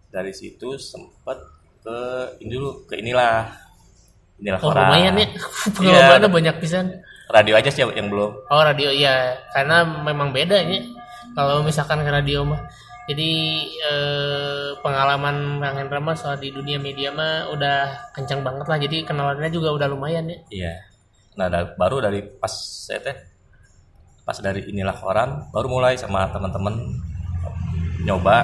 dari 0.08 0.30
situ 0.30 0.74
sempet 0.76 1.38
ke 1.80 1.96
ini 2.40 2.50
dulu 2.50 2.84
ke 2.84 2.96
inilah. 2.96 3.46
Inilah 4.36 4.60
oh 4.60 4.68
Koran. 4.68 4.90
lumayan 4.90 5.14
ya. 5.16 5.28
Pengalamannya 5.76 6.28
Iya. 6.28 6.34
banyak 6.34 6.56
pisan. 6.58 6.86
radio 7.26 7.54
aja 7.54 7.66
sih 7.68 7.82
yang 7.82 8.06
belum. 8.06 8.30
Oh 8.46 8.62
radio 8.62 8.86
iya. 8.88 9.34
Karena 9.50 9.82
memang 9.82 10.30
beda 10.30 10.60
ya. 10.60 10.78
Kalau 11.32 11.60
misalkan 11.60 12.00
ke 12.00 12.10
radio 12.10 12.44
mah. 12.44 12.60
Jadi 13.06 13.30
eh, 13.82 14.70
pengalaman 14.78 15.58
Kang 15.58 15.76
Hendra 15.76 15.98
mah 15.98 16.14
soal 16.14 16.36
di 16.36 16.50
dunia 16.50 16.74
media 16.76 17.10
mah 17.10 17.50
udah 17.50 18.10
kencang 18.12 18.42
banget 18.42 18.66
lah. 18.66 18.78
Jadi 18.78 18.96
kenalannya 19.02 19.48
juga 19.48 19.70
udah 19.72 19.86
lumayan 19.86 20.26
ya. 20.26 20.38
Iya. 20.50 20.74
Nah 21.34 21.46
da- 21.46 21.72
baru 21.72 21.98
dari 22.00 22.22
pas 22.22 22.50
saya 22.50 23.02
teh 23.02 23.16
pas 24.22 24.34
dari 24.36 24.66
inilah 24.66 24.94
koran 24.94 25.30
baru 25.48 25.66
mulai 25.66 25.94
sama 25.94 26.26
teman-teman 26.28 26.74
nyoba 28.02 28.42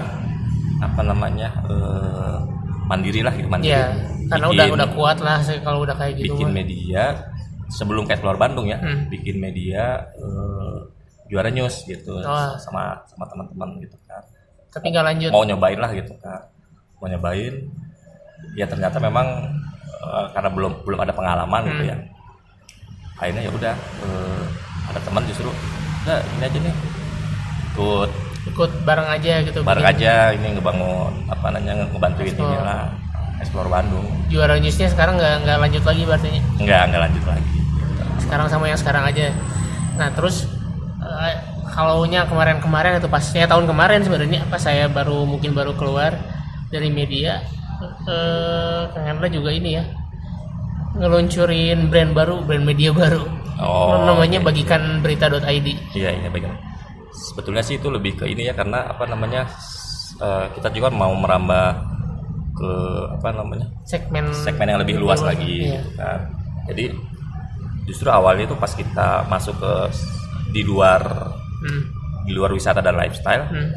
apa 0.83 1.01
namanya 1.01 1.49
eh, 1.65 2.37
mandiri 2.85 3.21
lah 3.21 3.33
gitu 3.33 3.47
mandiri 3.47 3.71
Iya, 3.71 3.87
karena 4.29 4.47
udah 4.49 4.67
udah 4.73 4.89
kuat 4.91 5.19
lah 5.19 5.39
kalau 5.61 5.79
udah 5.81 5.95
kayak 5.95 6.19
gitu 6.19 6.35
bikin 6.35 6.47
mah. 6.47 6.55
media 6.55 7.03
sebelum 7.69 8.05
ke 8.05 8.13
Explore 8.13 8.37
Bandung 8.37 8.67
ya 8.67 8.77
Hmm. 8.77 9.07
bikin 9.09 9.39
media 9.39 9.83
eh, 10.13 10.77
juara 11.27 11.49
news 11.49 11.81
gitu 11.83 12.19
Oh. 12.19 12.53
sama 12.59 12.99
sama 13.07 13.25
teman-teman 13.27 13.79
gitu 13.79 13.97
kan 14.05 14.21
Tapi 14.71 14.89
nggak 14.89 15.05
lanjut. 15.07 15.31
mau 15.31 15.43
nyobain 15.43 15.79
lah 15.79 15.91
gitu 15.91 16.13
kan 16.19 16.43
mau 16.97 17.07
nyobain 17.07 17.55
ya 18.53 18.67
ternyata 18.67 18.99
memang 18.99 19.27
eh, 20.03 20.27
karena 20.33 20.51
belum 20.51 20.83
belum 20.83 20.99
ada 21.01 21.13
pengalaman 21.13 21.63
gitu 21.65 21.83
Hmm. 21.83 21.91
ya 21.91 21.97
akhirnya 23.17 23.43
ya 23.43 23.53
udah 23.53 23.75
eh, 24.03 24.43
ada 24.85 25.01
teman 25.01 25.23
justru 25.25 25.47
udah 26.03 26.19
ini 26.19 26.43
aja 26.43 26.59
nih 26.61 26.75
ikut 27.71 28.11
Ikut 28.43 28.71
bareng 28.83 29.07
aja 29.07 29.39
gitu. 29.47 29.63
bareng 29.63 29.87
aja 29.87 30.35
ini 30.35 30.59
ngebangun 30.59 31.31
apa 31.31 31.47
namanya 31.55 31.87
ngebantuin 31.87 32.35
ini 32.35 32.57
lah 32.59 32.91
explore 33.39 33.71
Bandung 33.71 34.07
Juara 34.27 34.59
newsnya 34.59 34.91
sekarang 34.91 35.19
nggak 35.19 35.47
nggak 35.47 35.59
lanjut 35.63 35.83
lagi 35.87 36.03
berarti. 36.03 36.31
enggak 36.59 36.83
enggak 36.91 37.03
lanjut 37.11 37.25
lagi 37.27 37.51
Sekarang 38.23 38.47
sama 38.49 38.65
yang 38.71 38.81
sekarang 38.81 39.05
aja. 39.05 39.29
Nah 39.99 40.09
terus 40.15 40.49
eh, 41.03 41.35
kalau 41.69 42.03
nya 42.09 42.25
kemarin-kemarin 42.25 42.97
itu 42.97 43.11
pas 43.11 43.23
ya 43.23 43.45
tahun 43.45 43.69
kemarin 43.69 44.01
sebenarnya 44.03 44.47
pas 44.49 44.63
saya 44.63 44.89
baru 44.89 45.29
mungkin 45.29 45.53
baru 45.53 45.77
keluar 45.77 46.17
dari 46.73 46.89
media 46.89 47.45
eh 48.09 49.29
juga 49.31 49.51
ini 49.51 49.71
ya 49.77 49.85
ngeluncurin 50.97 51.89
brand 51.89 52.13
baru, 52.13 52.45
brand 52.45 52.65
media 52.65 52.93
baru. 52.93 53.25
Oh, 53.63 54.05
namanya 54.05 54.43
bagikan 54.43 55.01
berita.id. 55.01 55.69
Iya 55.95 56.11
iya 56.13 56.29
baik. 56.29 56.51
Sebetulnya 57.13 57.61
sih 57.61 57.77
itu 57.77 57.89
lebih 57.89 58.17
ke 58.17 58.25
ini 58.25 58.49
ya 58.49 58.55
karena 58.57 58.89
apa 58.89 59.05
namanya 59.05 59.45
eh, 60.19 60.47
kita 60.57 60.73
juga 60.73 60.89
mau 60.89 61.13
merambah 61.13 61.67
ke 62.53 62.73
apa 63.17 63.29
namanya 63.33 63.65
Segmen 63.85 64.29
segmen 64.33 64.69
yang 64.69 64.81
lebih 64.81 64.97
luas 64.97 65.21
lagi 65.21 65.69
Iya. 65.69 65.81
gitu 65.81 65.91
kan. 65.97 66.21
Jadi 66.69 66.85
justru 67.85 68.09
awalnya 68.09 68.45
itu 68.47 68.57
pas 68.57 68.71
kita 68.71 69.27
masuk 69.27 69.57
ke 69.57 69.75
di 70.53 70.63
luar 70.63 71.01
Hmm. 71.63 71.83
di 72.23 72.35
luar 72.35 72.51
wisata 72.51 72.79
dan 72.79 72.95
lifestyle, 72.95 73.47
Hmm. 73.47 73.71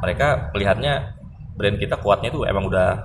mereka 0.00 0.48
melihatnya 0.52 1.12
brand 1.56 1.76
kita 1.76 1.96
kuatnya 1.98 2.28
itu 2.30 2.44
emang 2.44 2.64
udah 2.64 3.00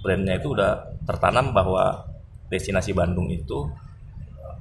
brandnya 0.00 0.36
itu 0.36 0.52
udah 0.52 0.80
tertanam 1.04 1.50
bahwa 1.50 2.06
destinasi 2.48 2.92
Bandung 2.92 3.26
itu 3.28 3.66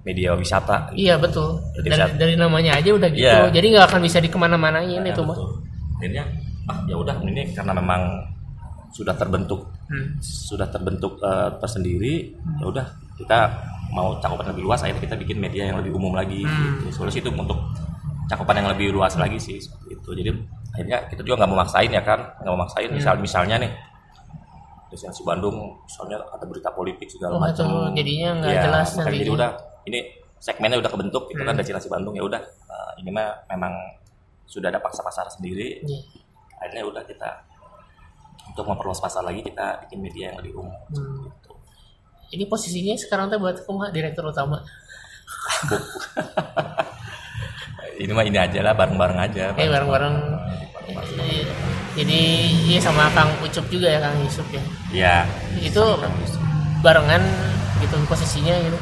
media 0.02 0.32
wisata. 0.34 0.90
Iya 0.94 1.16
betul. 1.16 1.60
Dari, 1.76 2.16
dari 2.16 2.34
namanya 2.36 2.76
aja 2.76 2.90
udah 2.90 3.10
gitu. 3.10 3.26
Iya. 3.26 3.52
Jadi 3.52 3.66
nggak 3.72 3.86
akan 3.88 4.00
bisa 4.02 4.18
dikemana-manain 4.18 4.98
Nah, 4.98 5.10
itu 5.10 5.22
mah. 5.22 5.38
Akhirnya 5.98 6.24
ah 6.66 6.78
ya 6.86 6.96
udah 6.96 7.16
ini 7.22 7.50
karena 7.52 7.74
memang 7.74 8.02
sudah 8.90 9.14
terbentuk 9.14 9.66
Hmm. 9.90 10.22
sudah 10.22 10.70
terbentuk 10.70 11.18
eh, 11.18 11.50
tersendiri 11.58 12.30
ya 12.62 12.66
udah 12.68 12.86
kita 13.16 13.40
mau 13.90 14.14
cakupan 14.16 14.54
lebih 14.54 14.62
luas 14.64 14.80
akhirnya 14.80 15.02
kita 15.02 15.16
bikin 15.18 15.38
media 15.38 15.66
yang 15.66 15.82
lebih 15.82 15.92
umum 15.92 16.14
lagi 16.14 16.46
Hmm. 16.46 16.86
gitu. 16.86 17.02
Soalnya 17.02 17.18
itu 17.20 17.30
untuk 17.30 17.58
cakupan 18.26 18.62
yang 18.62 18.70
lebih 18.70 18.94
luas 18.94 19.18
lagi 19.18 19.42
sih 19.42 19.58
seperti 19.58 19.98
itu 19.98 20.10
jadi 20.14 20.30
akhirnya 20.70 20.98
kita 21.10 21.26
juga 21.26 21.42
nggak 21.42 21.50
mau 21.50 21.60
maksain 21.60 21.90
ya 21.90 22.02
kan 22.02 22.22
nggak 22.38 22.52
mau 22.54 22.62
maksain 22.62 22.90
misal 22.94 23.18
Hmm. 23.18 23.26
misalnya 23.26 23.56
nih 23.58 23.72
destinasi 24.90 25.22
Bandung 25.22 25.58
misalnya 25.84 26.18
ada 26.28 26.46
berita 26.46 26.70
politik 26.70 27.06
segala 27.08 27.38
Oh, 27.38 27.42
macam 27.42 27.66
jadinya 27.94 28.30
nggak 28.38 28.54
Ya, 28.54 28.62
jelas 28.64 28.88
nantinya. 28.94 29.18
jadi 29.18 29.32
udah 29.32 29.50
ini 29.90 30.00
segmennya 30.38 30.78
udah 30.78 30.88
kebentuk 30.88 31.28
itu 31.28 31.38
kan 31.38 31.50
Hmm. 31.50 31.60
destinasi 31.60 31.88
Bandung 31.88 32.14
ya 32.14 32.22
udah 32.22 32.40
eh, 32.40 32.92
ini 32.98 33.10
mah 33.10 33.44
memang 33.48 33.72
sudah 34.46 34.68
ada 34.68 34.78
paksa 34.78 35.02
pasar 35.02 35.26
sendiri 35.28 35.82
Iya. 35.82 36.00
akhirnya 36.56 36.82
udah 36.86 37.02
kita 37.04 37.30
untuk 38.48 38.64
memperluas 38.66 38.98
pasar 38.98 39.22
lagi 39.22 39.42
kita 39.42 39.84
bikin 39.84 39.98
media 40.00 40.30
yang 40.30 40.36
lebih 40.40 40.58
umum 40.58 40.72
Hmm. 40.90 41.28
gitu. 41.28 41.52
Ini 42.30 42.44
posisinya 42.46 42.94
sekarang 42.96 43.28
teh 43.28 43.36
buat 43.36 43.58
kumaha 43.64 43.90
direktur 43.90 44.24
utama. 44.24 44.60
ini 48.00 48.10
mah 48.10 48.24
ini 48.24 48.38
aja 48.38 48.60
lah 48.62 48.74
bareng-bareng 48.74 49.20
aja 49.20 49.44
Eh 49.56 49.68
bareng-bareng. 49.68 50.16
Jadi 51.94 52.20
iya 52.66 52.80
sama 52.80 53.08
Kang 53.12 53.28
Ucup 53.40 53.66
juga 53.68 53.88
ya 53.88 54.00
Kang 54.00 54.16
Yusuf 54.20 54.46
ya. 54.50 54.62
ya 54.90 55.16
Itu 55.60 55.80
barengan 56.80 57.20
gitu 57.80 57.96
posisinya 58.06 58.56
gitu. 58.62 58.78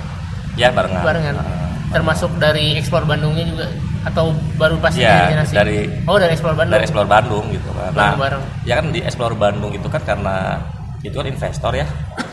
Ya 0.57 0.69
barengan 0.69 1.01
Barengan. 1.01 1.35
Eh, 1.37 1.45
Termasuk 1.87 2.35
dari 2.35 2.75
ekspor 2.75 3.05
Bandungnya 3.05 3.45
juga 3.45 3.65
atau 4.03 4.31
baru 4.55 4.75
pas 4.77 4.91
destinasi? 4.91 5.53
dari- 5.53 5.87
Oh 6.03 6.15
dari 6.15 6.31
ekspor 6.31 6.51
Bandung. 6.51 6.73
dari 6.73 6.83
Explore 6.83 7.07
Bandung 7.07 7.45
gitu 7.49 7.69
kan 7.71 7.91
nah 7.91 8.11
Bareng-bareng. 8.11 8.43
ya 8.63 8.73
kan 8.75 8.85
di 8.89 8.99
Explore 8.99 9.35
Bandung 9.35 9.71
itu 9.71 9.87
kan 9.87 10.01
karena 10.01 10.59
itu 10.99 11.11
kan 11.11 11.25
investor 11.25 11.71
ya 11.73 11.87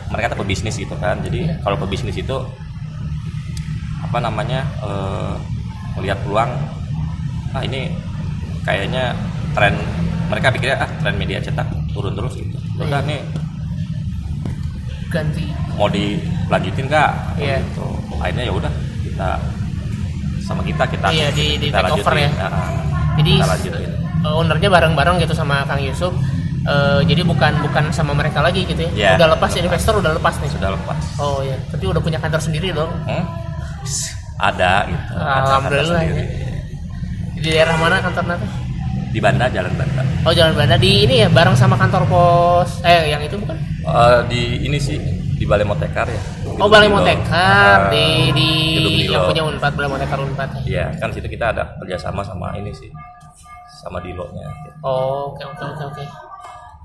mereka 0.07 0.31
tuh 0.31 0.39
pebisnis 0.41 0.75
gitu 0.75 0.95
kan 0.97 1.19
jadi 1.19 1.39
Iya. 1.45 1.55
kalau 1.61 1.77
pebisnis 1.77 2.15
itu 2.15 2.35
apa 4.01 4.17
namanya 4.19 4.63
eh, 4.81 5.33
melihat 5.93 6.19
peluang 6.21 6.51
ah 7.51 7.61
ini 7.61 7.91
kayaknya 8.61 9.15
tren 9.51 9.75
mereka 10.25 10.47
pikirnya 10.49 10.77
ah 10.77 10.89
tren 10.99 11.15
media 11.15 11.39
cetak 11.39 11.63
turun 11.91 12.11
terus 12.13 12.35
gitu 12.35 12.55
udah 12.77 12.99
nih 13.01 13.23
Ganti. 15.07 15.47
mau 15.73 15.87
dilanjutin 15.87 16.85
nggak 16.85 17.11
Iya. 17.37 17.59
gitu 17.61 17.87
akhirnya 18.17 18.43
ya 18.45 18.53
udah 18.53 18.71
kita 19.01 19.29
sama 20.41 20.61
kita 20.61 20.83
kita 20.85 21.07
Iya, 21.09 21.27
di- 21.31 21.57
di 21.57 21.67
kita 21.69 21.79
take 21.81 21.93
over 21.95 22.13
ya. 22.15 22.29
Ah, 22.37 22.69
Jadi 23.15 23.31
kita 23.33 23.47
lanjutin 23.47 23.91
eh, 24.25 24.33
ownernya 24.33 24.69
bareng-bareng 24.69 25.15
gitu 25.19 25.33
sama 25.33 25.65
Kang 25.65 25.81
Yusuf. 25.81 26.13
Eh, 26.65 26.99
jadi 27.05 27.21
bukan 27.21 27.61
bukan 27.61 27.93
sama 27.93 28.11
mereka 28.11 28.41
lagi 28.41 28.65
gitu 28.65 28.77
ya. 28.79 28.91
Iya, 28.91 29.09
udah 29.17 29.27
lepas 29.37 29.53
lepas. 29.53 29.61
investor 29.61 29.93
udah 29.97 30.11
lepas 30.13 30.33
nih. 30.39 30.49
sudah 30.49 30.69
lepas 30.73 30.97
Oh 31.17 31.41
iya, 31.41 31.57
tapi 31.67 31.85
udah 31.85 32.01
punya 32.01 32.17
kantor 32.17 32.41
sendiri 32.41 32.69
dong. 32.71 32.89
Hmm? 33.05 33.25
ada 34.35 34.83
gitu 34.85 35.13
Alhamdulillah, 35.15 35.95
Kantor 35.95 36.11
sendiri. 36.11 36.23
Di 37.35 37.49
daerah 37.49 37.75
mana 37.77 37.95
kantornya 38.01 38.35
tuh? 38.35 38.51
di 39.15 39.23
Banda 39.23 39.47
Jalan 39.47 39.71
Banda 39.79 40.03
Oh 40.27 40.33
Jalan 40.35 40.59
Banda 40.59 40.75
di 40.75 41.07
ini 41.07 41.23
ya 41.23 41.31
bareng 41.31 41.55
sama 41.55 41.79
kantor 41.79 42.03
pos. 42.03 42.83
Eh 42.83 43.15
yang 43.15 43.23
itu 43.23 43.39
bukan? 43.39 43.55
Eh, 43.79 44.19
di 44.27 44.41
ini 44.67 44.75
sih 44.75 44.99
di 45.31 45.47
Balai 45.47 45.63
Motekar 45.63 46.03
ya 46.05 46.19
Oh 46.55 46.67
Balai 46.67 46.87
Motekar 46.87 47.91
di 47.91 48.31
di 48.31 48.49
Gedung 48.79 48.95
Dilo. 48.95 49.11
yang 49.13 49.25
punya 49.27 49.43
Unpad 49.43 49.71
Balai 49.75 49.89
Motekar 49.91 50.19
Unpad 50.19 50.49
ya. 50.55 50.61
Iya 50.63 50.85
kan 50.97 51.09
situ 51.11 51.27
kita 51.27 51.51
ada 51.51 51.63
kerjasama 51.77 52.23
sama 52.23 52.55
ini 52.55 52.71
sih 52.71 52.87
sama 53.83 53.99
Dilo-nya 53.99 54.47
Oh 54.81 55.35
oke 55.35 55.43
oke 55.43 55.63
oke 55.75 55.83
oke. 55.91 56.05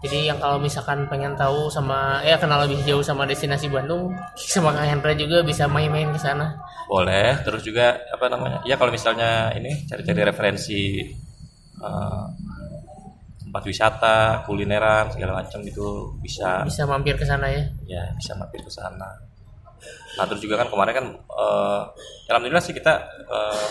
Jadi 0.01 0.33
yang 0.33 0.41
kalau 0.41 0.57
misalkan 0.57 1.05
pengen 1.07 1.37
tahu 1.37 1.69
sama 1.69 2.25
ya 2.25 2.41
kenal 2.41 2.65
lebih 2.65 2.81
jauh 2.83 3.05
sama 3.05 3.29
destinasi 3.29 3.69
Bandung, 3.69 4.17
sama 4.35 4.73
Kang 4.73 4.89
Hendra 4.89 5.13
juga 5.13 5.45
bisa 5.45 5.69
main-main 5.69 6.09
ke 6.09 6.17
sana. 6.19 6.57
boleh 6.91 7.39
terus 7.47 7.63
juga 7.63 7.95
apa 8.11 8.27
namanya 8.27 8.67
ya 8.67 8.75
kalau 8.75 8.91
misalnya 8.91 9.55
ini 9.55 9.87
cari-cari 9.87 10.27
referensi 10.27 10.99
eh, 11.79 12.25
tempat 13.41 13.63
wisata 13.63 14.17
kulineran 14.43 15.07
segala 15.15 15.39
macam 15.39 15.63
gitu 15.63 16.19
bisa 16.19 16.67
Bisa 16.67 16.83
mampir 16.91 17.15
ke 17.15 17.23
sana 17.23 17.47
ya. 17.47 17.63
ya 17.87 18.03
bisa 18.19 18.35
mampir 18.35 18.59
ke 18.59 18.73
sana 18.73 19.07
nah 20.15 20.25
terus 20.27 20.41
juga 20.41 20.59
kan 20.59 20.69
kemarin 20.69 20.95
kan 20.95 21.07
ya 22.27 22.35
alhamdulillah 22.35 22.61
sih 22.61 22.73
kita 22.73 22.93
eh, 23.27 23.69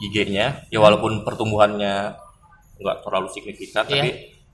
IG-nya 0.00 0.66
ya 0.68 0.78
walaupun 0.78 1.22
pertumbuhannya 1.22 2.14
nggak 2.78 2.96
terlalu 3.02 3.26
signifikan 3.28 3.82
Iya. 3.84 3.92
tapi 3.92 4.08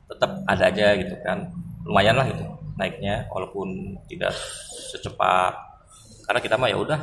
tetap 0.04 0.30
ada 0.44 0.64
aja 0.68 0.86
gitu 0.96 1.14
kan 1.20 1.48
lumayan 1.84 2.16
lah 2.16 2.26
gitu 2.28 2.44
naiknya 2.74 3.28
walaupun 3.28 3.94
tidak 4.06 4.32
secepat 4.90 5.52
karena 6.24 6.40
kita 6.40 6.56
mah 6.56 6.68
ya 6.68 6.76
udah 6.76 7.00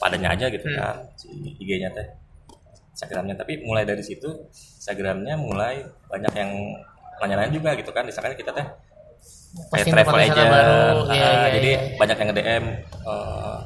padanya 0.00 0.32
aja 0.32 0.48
gitu 0.48 0.64
Hmm. 0.64 0.76
kan 0.76 0.96
si 1.14 1.28
IG-nya 1.60 1.92
teh 1.92 2.06
Instagramnya 2.94 3.34
tapi 3.34 3.60
mulai 3.60 3.84
dari 3.84 4.00
situ 4.00 4.48
Instagramnya 4.50 5.36
mulai 5.36 5.82
banyak 6.08 6.32
yang 6.32 6.50
nanya-nanya 7.20 7.52
juga 7.52 7.70
gitu 7.76 7.90
kan 7.90 8.06
misalkan 8.06 8.32
kita 8.34 8.50
teh 8.50 8.64
kayak 9.70 9.86
travel 9.86 10.18
agent. 10.18 10.50
baru, 10.50 10.78
ah, 11.06 11.14
iya, 11.14 11.26
iya, 11.30 11.48
jadi 11.54 11.70
iya. 11.70 11.80
banyak 11.98 12.16
yang 12.18 12.28
nge-DM 12.30 12.64
eh, 13.06 13.56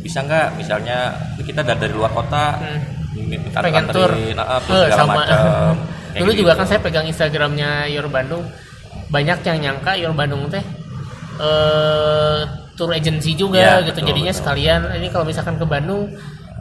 bisa 0.00 0.18
nggak? 0.22 0.46
Misalnya 0.56 0.98
kita 1.40 1.60
dari, 1.60 1.78
dari 1.84 1.94
luar 1.94 2.12
kota 2.12 2.44
Hmm. 2.56 2.80
pengen 3.56 3.86
tur. 3.88 4.12
ah, 4.36 4.60
Eh, 4.60 4.88
segala 4.92 4.96
sama. 4.96 5.22
dulu 6.20 6.32
juga 6.32 6.52
gitu. 6.52 6.60
kan 6.60 6.66
saya 6.66 6.80
pegang 6.80 7.06
instagramnya 7.06 7.88
Your 7.88 8.08
Bandung. 8.08 8.44
Banyak 9.08 9.38
yang 9.44 9.56
nyangka 9.60 9.92
Your 9.96 10.12
Bandung 10.12 10.48
teh 10.48 10.64
eh 11.36 12.40
tour 12.76 12.92
agency 12.92 13.32
juga 13.32 13.56
Ya, 13.56 13.74
gitu. 13.80 14.00
betul, 14.00 14.12
jadinya 14.12 14.32
betul. 14.32 14.40
sekalian 14.44 14.80
ini 14.96 15.08
kalau 15.08 15.24
misalkan 15.24 15.56
ke 15.56 15.64
Bandung 15.64 16.12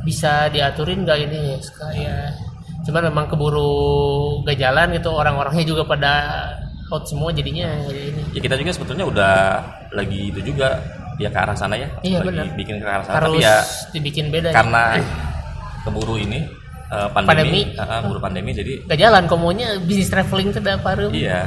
bisa 0.04 0.48
diaturin 0.48 1.04
nggak 1.04 1.20
ini? 1.28 1.60
Sekalian. 1.60 2.32
Cuman 2.86 3.10
memang 3.10 3.26
keburu 3.26 3.74
gak 4.46 4.62
jalan 4.62 4.94
gitu 4.94 5.10
orang-orangnya 5.10 5.66
juga 5.66 5.84
pada 5.84 6.14
out 6.94 7.04
semua 7.10 7.30
jadinya 7.34 7.66
ini. 7.90 8.22
Ya 8.36 8.40
kita 8.44 8.56
juga 8.60 8.72
sebetulnya 8.76 9.06
udah 9.08 9.34
lagi 9.94 10.30
itu 10.30 10.54
juga 10.54 10.82
ya 11.18 11.32
ke 11.32 11.40
arah 11.40 11.56
sana 11.58 11.76
ya. 11.80 11.90
Iya, 12.06 12.22
lagi 12.22 12.28
benar. 12.30 12.46
bikin 12.60 12.76
ke 12.82 12.86
arah 12.86 13.04
sana. 13.06 13.16
Harus 13.24 13.34
tapi 13.40 13.46
ya 13.46 13.56
dibikin 13.96 14.26
beda 14.30 14.50
ya. 14.52 14.56
karena 14.56 14.84
keburu 15.86 16.16
ini 16.18 16.40
eh, 16.92 17.08
pandemi, 17.14 17.70
Pandemi. 17.74 17.82
ah, 17.82 18.00
keburu 18.02 18.20
pandemi 18.22 18.52
jadi 18.54 18.74
gak 18.90 19.00
jalan 19.00 19.24
komonya 19.30 19.68
bisnis 19.86 20.10
traveling 20.10 20.50
tuh 20.54 20.62
udah 20.62 21.10
iya. 21.14 21.46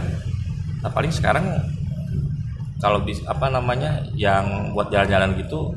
Nah, 0.79 0.91
paling 0.95 1.11
sekarang 1.11 1.59
kalau 2.79 3.03
bis 3.03 3.19
apa 3.27 3.51
namanya 3.51 4.07
yang 4.15 4.71
buat 4.71 4.87
jalan-jalan 4.95 5.35
gitu 5.43 5.75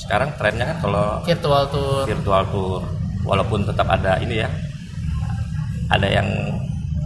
sekarang 0.00 0.32
trennya 0.40 0.64
kan 0.72 0.76
kalau 0.80 1.06
virtual 1.28 1.64
tour. 1.68 2.02
virtual 2.08 2.42
tour. 2.48 2.80
Walaupun 3.20 3.68
tetap 3.68 3.84
ada 3.84 4.16
ini 4.24 4.40
ya 4.40 4.48
ada 5.92 6.08
yang 6.08 6.24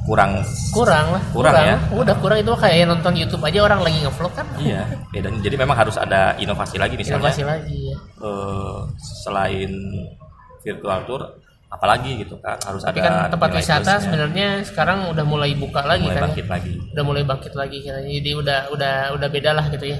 kurang 0.04 0.44
kurang 0.70 1.16
lah. 1.16 1.22
Kurang 1.32 1.54
ya? 1.56 1.76
udah 1.96 2.14
kurang 2.20 2.38
itu 2.44 2.52
kayak 2.52 2.84
nonton 2.86 3.16
YouTube 3.16 3.40
aja 3.40 3.64
orang 3.64 3.80
lagi 3.80 4.04
ngevlog 4.04 4.32
kan. 4.36 4.46
Iya 4.60 4.84
beda 5.10 5.28
jadi 5.40 5.56
memang 5.56 5.76
harus 5.76 5.96
ada 5.96 6.36
inovasi 6.36 6.76
lagi 6.76 6.94
misalnya. 7.00 7.32
Inovasi 7.32 7.42
lagi 7.42 7.76
ya 7.90 7.96
eh, 7.98 8.76
selain 9.24 9.72
virtual 10.60 11.00
tour 11.08 11.22
apalagi 11.74 12.22
gitu 12.22 12.38
kan 12.38 12.54
harus 12.62 12.86
tapi 12.86 13.02
ada 13.02 13.26
kan 13.26 13.34
tempat 13.34 13.50
wisata 13.58 13.92
sebenarnya 13.98 14.62
sekarang 14.62 15.10
udah 15.10 15.26
mulai 15.26 15.58
buka 15.58 15.82
lagi 15.82 16.06
mulai 16.06 16.16
kan 16.20 16.24
bangkit 16.30 16.46
ya. 16.46 16.52
lagi. 16.52 16.74
Udah 16.94 17.04
mulai 17.04 17.22
bangkit 17.26 17.52
lagi 17.56 17.78
kan 17.82 18.02
jadi 18.04 18.30
udah 18.38 18.60
udah 18.70 18.94
udah 19.18 19.28
beda 19.32 19.50
lah 19.56 19.66
gitu 19.72 19.88
ya. 19.88 19.98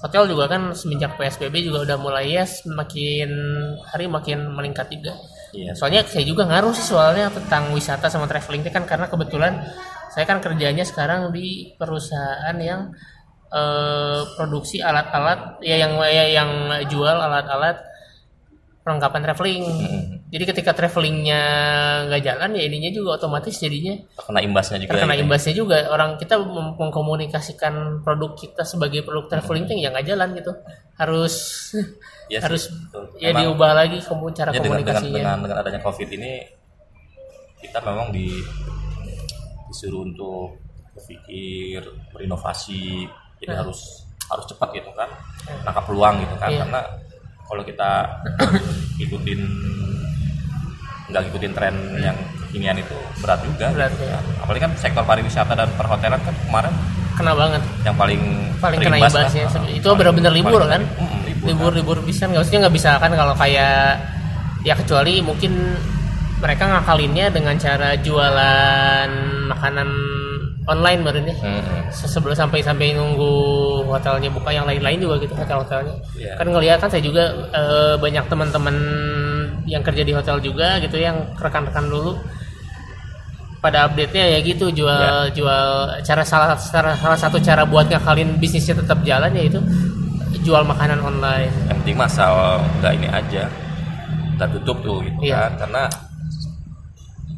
Hotel 0.00 0.32
juga 0.32 0.48
kan 0.48 0.72
semenjak 0.72 1.16
PSBB 1.20 1.60
juga 1.60 1.84
udah 1.84 1.96
mulai 2.00 2.32
ya 2.32 2.44
semakin 2.48 3.28
hari 3.84 4.08
makin 4.08 4.48
meningkat 4.52 4.88
juga 4.88 5.12
iya. 5.52 5.72
Soalnya 5.74 6.06
saya 6.06 6.24
juga 6.26 6.46
ngaruh 6.46 6.74
sih 6.74 6.86
soalnya 6.86 7.30
tentang 7.30 7.70
wisata 7.74 8.06
sama 8.10 8.26
traveling 8.30 8.62
itu 8.66 8.70
kan 8.72 8.84
karena 8.86 9.06
kebetulan 9.06 9.62
saya 10.10 10.26
kan 10.26 10.42
kerjanya 10.42 10.82
sekarang 10.82 11.30
di 11.30 11.74
perusahaan 11.78 12.56
yang 12.58 12.90
eh, 13.50 14.20
produksi 14.34 14.82
alat-alat 14.82 15.62
ya 15.62 15.76
yang 15.78 15.94
ya, 16.06 16.24
yang 16.30 16.50
jual 16.90 17.16
alat-alat 17.16 17.90
perlengkapan 18.80 19.22
traveling. 19.22 19.62
Mm-mm. 19.68 20.02
jadi 20.32 20.44
ketika 20.50 20.72
travelingnya 20.72 21.42
nggak 22.08 22.22
jalan 22.24 22.50
ya 22.56 22.62
ininya 22.64 22.90
juga 22.90 23.20
otomatis 23.20 23.60
jadinya 23.60 23.92
terkena 24.16 24.40
imbasnya 24.40 24.78
juga 24.80 24.90
terkena 24.96 25.14
gitu. 25.14 25.22
imbasnya 25.26 25.54
juga. 25.54 25.78
Orang 25.92 26.10
kita 26.16 26.34
mengkomunikasikan 26.80 28.00
produk 28.00 28.32
kita 28.34 28.62
sebagai 28.64 29.04
produk 29.04 29.28
traveling 29.28 29.68
itu 29.68 29.84
ya 29.84 29.92
nggak 29.92 30.06
jalan 30.08 30.28
gitu. 30.32 30.52
Harus 30.96 31.34
Iya 32.30 32.38
sih, 32.38 32.46
harus 32.46 32.62
betul. 32.70 33.02
ya 33.16 33.28
Memang- 33.28 33.42
diubah 33.44 33.70
lagi 33.74 33.98
komu- 34.00 34.30
cara 34.30 34.48
ya, 34.48 34.56
dengan, 34.56 34.62
dengan, 34.62 34.70
komunikasinya 34.78 35.18
dengan, 35.18 35.36
dengan 35.40 35.56
adanya 35.58 35.80
covid 35.80 36.08
ini 36.08 36.32
kita 37.60 37.78
memang 37.80 38.08
di 38.08 38.26
disuruh 39.66 40.02
untuk 40.04 40.58
berpikir 40.92 41.82
berinovasi 42.10 43.06
jadi 43.38 43.50
Nah. 43.50 43.58
harus 43.60 43.80
harus 44.24 44.46
cepat 44.46 44.68
gitu 44.72 44.90
kan 44.92 45.10
nangkap 45.60 45.84
peluang 45.84 46.18
gitu 46.18 46.34
kan 46.36 46.48
Iya. 46.48 46.62
karena 46.64 46.80
kalau 47.44 47.62
kita 47.62 47.90
ikutin 48.96 49.40
nggak 51.08 51.20
ngikutin 51.24 51.52
tren 51.52 51.74
yang 51.98 52.14
kekinian 52.40 52.78
itu 52.78 52.94
berat 53.18 53.42
juga 53.42 53.66
Berat, 53.68 53.90
gitu 53.92 54.04
ya. 54.04 54.14
kan. 54.14 54.24
apalagi 54.40 54.62
kan 54.62 54.72
sektor 54.76 55.02
pariwisata 55.02 55.52
dan 55.52 55.68
perhotelan 55.74 56.20
kan 56.20 56.34
kemarin 56.40 56.74
kena 57.12 57.32
banget 57.34 57.62
yang 57.82 57.96
paling 57.96 58.20
paling 58.56 58.78
kena 58.78 58.96
imbasnya 58.96 59.26
kan. 59.44 59.62
itu 59.66 59.88
benar-benar 59.90 60.30
libur 60.30 60.62
paling- 60.62 60.70
kan 60.70 60.82
Mm, 60.96 61.19
libur, 61.42 61.72
libur 61.72 61.98
bisa 62.00 62.26
nggak 62.26 62.40
maksudnya 62.40 62.60
nggak 62.66 62.76
bisa 62.76 62.90
kan 62.96 63.12
kalau 63.12 63.34
kayak 63.34 63.96
ya 64.60 64.74
kecuali 64.76 65.20
mungkin 65.20 65.52
mereka 66.40 66.64
ngakalinnya 66.66 67.28
dengan 67.28 67.56
cara 67.56 67.96
jualan 67.96 69.08
makanan 69.48 69.88
online 70.64 71.00
baru 71.02 71.18
nih 71.24 71.36
Mm, 71.40 71.60
mm. 71.60 71.82
sebelum 71.90 72.36
sampai 72.36 72.60
sampai 72.60 72.92
nunggu 72.92 73.32
hotelnya 73.88 74.30
buka 74.30 74.52
yang 74.52 74.68
lain-lain 74.68 75.00
juga 75.00 75.16
gitu 75.18 75.32
hotel-hotelnya 75.34 75.94
Iya. 76.14 76.32
kan 76.36 76.46
ngeliat 76.46 76.78
kan 76.78 76.88
saya 76.88 77.02
juga 77.02 77.24
eh, 77.50 77.94
banyak 77.96 78.24
teman-teman 78.28 78.76
yang 79.66 79.82
kerja 79.82 80.02
di 80.04 80.12
hotel 80.12 80.38
juga 80.40 80.78
gitu 80.78 80.96
yang 80.96 81.16
rekan-rekan 81.36 81.88
dulu 81.88 82.14
pada 83.60 83.84
update-nya 83.84 84.24
ya 84.24 84.38
gitu 84.40 84.72
jual 84.72 85.28
Iya. 85.28 85.34
jual 85.34 85.66
cara 86.00 86.22
salah, 86.24 86.56
salah 86.56 86.96
salah 86.96 87.18
satu 87.18 87.36
cara 87.40 87.64
buat 87.64 87.88
ngakalin 87.90 88.40
bisnisnya 88.40 88.78
tetap 88.78 89.04
jalan 89.04 89.32
yaitu 89.36 89.60
jual 90.40 90.62
makanan 90.64 91.00
online. 91.00 91.52
Yang 91.68 91.76
penting 91.84 91.96
masal 91.96 92.34
nggak 92.80 92.92
ini 92.96 93.08
aja 93.08 93.44
nggak 94.36 94.48
tutup 94.56 94.76
tuh 94.80 94.96
gitu 95.04 95.20
Iya. 95.22 95.52
kan. 95.52 95.52
Karena 95.66 95.82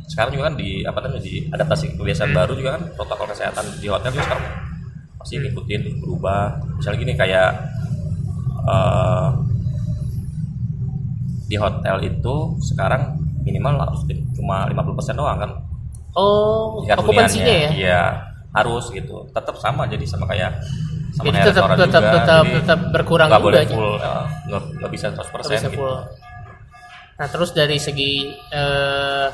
sekarang 0.07 0.31
juga 0.33 0.45
kan 0.53 0.57
di 0.57 0.85
apa 0.85 0.99
namanya 1.01 1.23
di 1.25 1.35
adaptasi 1.49 1.97
kebiasaan 1.97 2.31
Hmm. 2.31 2.38
baru 2.38 2.53
juga 2.55 2.71
kan 2.77 2.83
protokol 2.95 3.27
kesehatan 3.33 3.65
di 3.81 3.88
hotel 3.88 4.11
juga 4.12 4.25
sekarang 4.29 4.45
masih 5.19 5.37
ngikutin 5.41 5.83
berubah. 5.99 6.43
Misalnya 6.79 6.99
gini 7.01 7.12
kayak 7.17 7.51
eh, 8.62 9.29
di 11.49 11.57
hotel 11.59 11.97
itu 12.01 12.35
sekarang 12.62 13.19
minimal 13.43 13.75
harus 13.77 14.01
cuma 14.33 14.65
50% 14.71 15.19
doang 15.19 15.38
kan. 15.38 15.51
Oh 16.15 16.85
okupansinya 16.87 17.55
ya? 17.67 17.71
Iya 17.73 18.03
harus 18.53 18.93
gitu. 18.93 19.27
Tetap 19.33 19.57
sama 19.59 19.88
jadi 19.88 20.05
sama 20.05 20.29
kayak 20.29 20.53
sama 21.23 21.29
jadi 21.29 21.39
tetap 21.45 21.65
tetap 21.73 22.03
juga. 22.03 22.13
tetap 22.13 22.43
Jadi 22.43 22.55
tetap 22.59 22.79
berkurang 22.91 23.29
nggak 23.29 23.39
juga 23.39 23.49
boleh 23.49 23.61
aja. 23.61 23.75
full 23.75 23.93
ya, 23.95 24.15
nggak 24.75 24.91
bisa 24.91 25.07
100% 25.09 25.17
Nggak 25.17 25.49
bisa 25.49 25.59
gitu. 25.65 25.79
full. 25.79 25.97
Nah 27.13 27.27
terus 27.29 27.51
dari 27.53 27.79
segi 27.79 28.13
eh, 28.51 29.29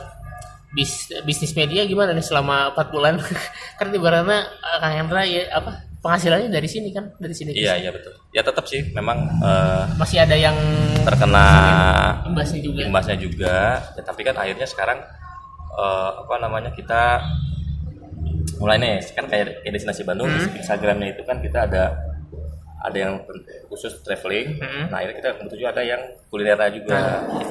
bis, 0.69 0.93
bisnis 1.23 1.53
media 1.55 1.83
gimana 1.83 2.13
nih 2.13 2.21
selama 2.21 2.77
4 2.77 2.93
bulan? 2.93 3.15
kan 3.79 3.87
ibaratnya 3.89 4.39
eh, 4.45 4.79
Kang 4.79 4.95
Hendra 4.95 5.23
ya 5.23 5.43
apa 5.51 5.71
penghasilannya 5.99 6.47
dari 6.49 6.69
sini 6.69 6.93
kan 6.93 7.11
dari 7.17 7.35
sini 7.35 7.51
Iya 7.51 7.75
iya 7.77 7.91
betul. 7.91 8.15
Ya 8.31 8.43
tetap 8.43 8.65
sih 8.65 8.87
memang 8.93 9.19
eh, 9.41 9.85
masih 9.97 10.21
ada 10.21 10.35
yang 10.35 10.55
terkena 11.03 11.47
imbasnya 12.25 12.61
juga. 12.61 12.83
imbasnya 12.85 13.17
juga. 13.17 13.57
Ya, 13.97 14.03
tapi 14.03 14.21
kan 14.23 14.37
akhirnya 14.37 14.65
sekarang 14.65 14.99
eh, 15.75 16.11
apa 16.19 16.35
namanya 16.39 16.71
kita 16.71 17.23
mulai 18.59 18.77
nih 18.77 18.95
kan 19.11 19.25
kayak, 19.25 19.63
kayak 19.63 19.73
destinasi 19.73 20.03
Bandung 20.03 20.27
Hmm. 20.27 20.47
di 20.47 20.59
Instagramnya 20.59 21.09
itu 21.11 21.23
kan 21.23 21.39
kita 21.39 21.65
ada 21.65 21.85
ada 22.79 22.95
yang 22.97 23.15
khusus 23.67 23.91
traveling. 24.01 24.59
Hmm. 24.59 24.87
Nah 24.89 24.99
akhirnya 24.99 25.17
kita 25.17 25.29
kebetulan 25.35 25.59
juga 25.59 25.71
ada 25.73 25.83
yang 25.85 26.01
kulinernya 26.29 26.71
juga 26.73 26.99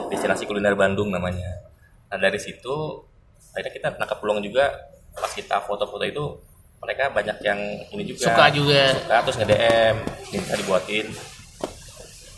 destinasi 0.08 0.44
kuliner 0.44 0.74
Bandung 0.74 1.10
namanya. 1.10 1.68
Nah 2.08 2.18
dari 2.18 2.38
situ 2.38 3.04
akhirnya 3.52 3.74
kita 3.74 3.88
nangkap 3.96 4.18
peluang 4.18 4.40
juga 4.40 4.72
pas 5.12 5.30
kita 5.30 5.58
foto-foto 5.60 6.04
itu 6.04 6.24
mereka 6.78 7.10
banyak 7.10 7.38
yang 7.42 7.58
ini 7.90 8.04
juga 8.06 8.30
Suka 8.30 8.46
juga. 8.50 8.94
suka 8.94 9.16
terus 9.20 9.36
nge 9.36 9.48
DM 9.48 9.96
minta 10.30 10.54
dibuatin 10.54 11.08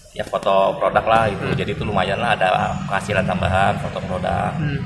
ya 0.09 0.23
foto 0.23 0.51
produk 0.73 1.05
lah 1.05 1.23
itu 1.27 1.43
jadi 1.53 1.69
itu 1.69 1.83
lumayan 1.83 2.17
lah 2.17 2.33
ada 2.33 2.49
penghasilan 2.81 3.21
tambahan 3.23 3.77
foto 3.77 3.99
produk 4.01 4.49
Hmm. 4.55 4.79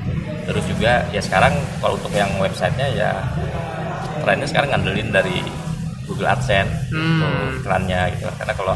terus 0.44 0.66
juga 0.66 1.06
ya 1.08 1.18
sekarang 1.18 1.54
kalau 1.78 1.94
untuk 1.94 2.12
yang 2.12 2.28
websitenya 2.36 2.88
ya 2.92 3.10
trennya 4.24 4.44
sekarang 4.44 4.68
ngandelin 4.70 5.08
dari 5.10 5.38
Google 6.04 6.28
AdSense 6.28 6.88
Hmm. 6.88 7.20
untuk 7.20 7.30
iklannya 7.60 8.00
gitu 8.12 8.26
karena 8.34 8.52
kalau 8.52 8.74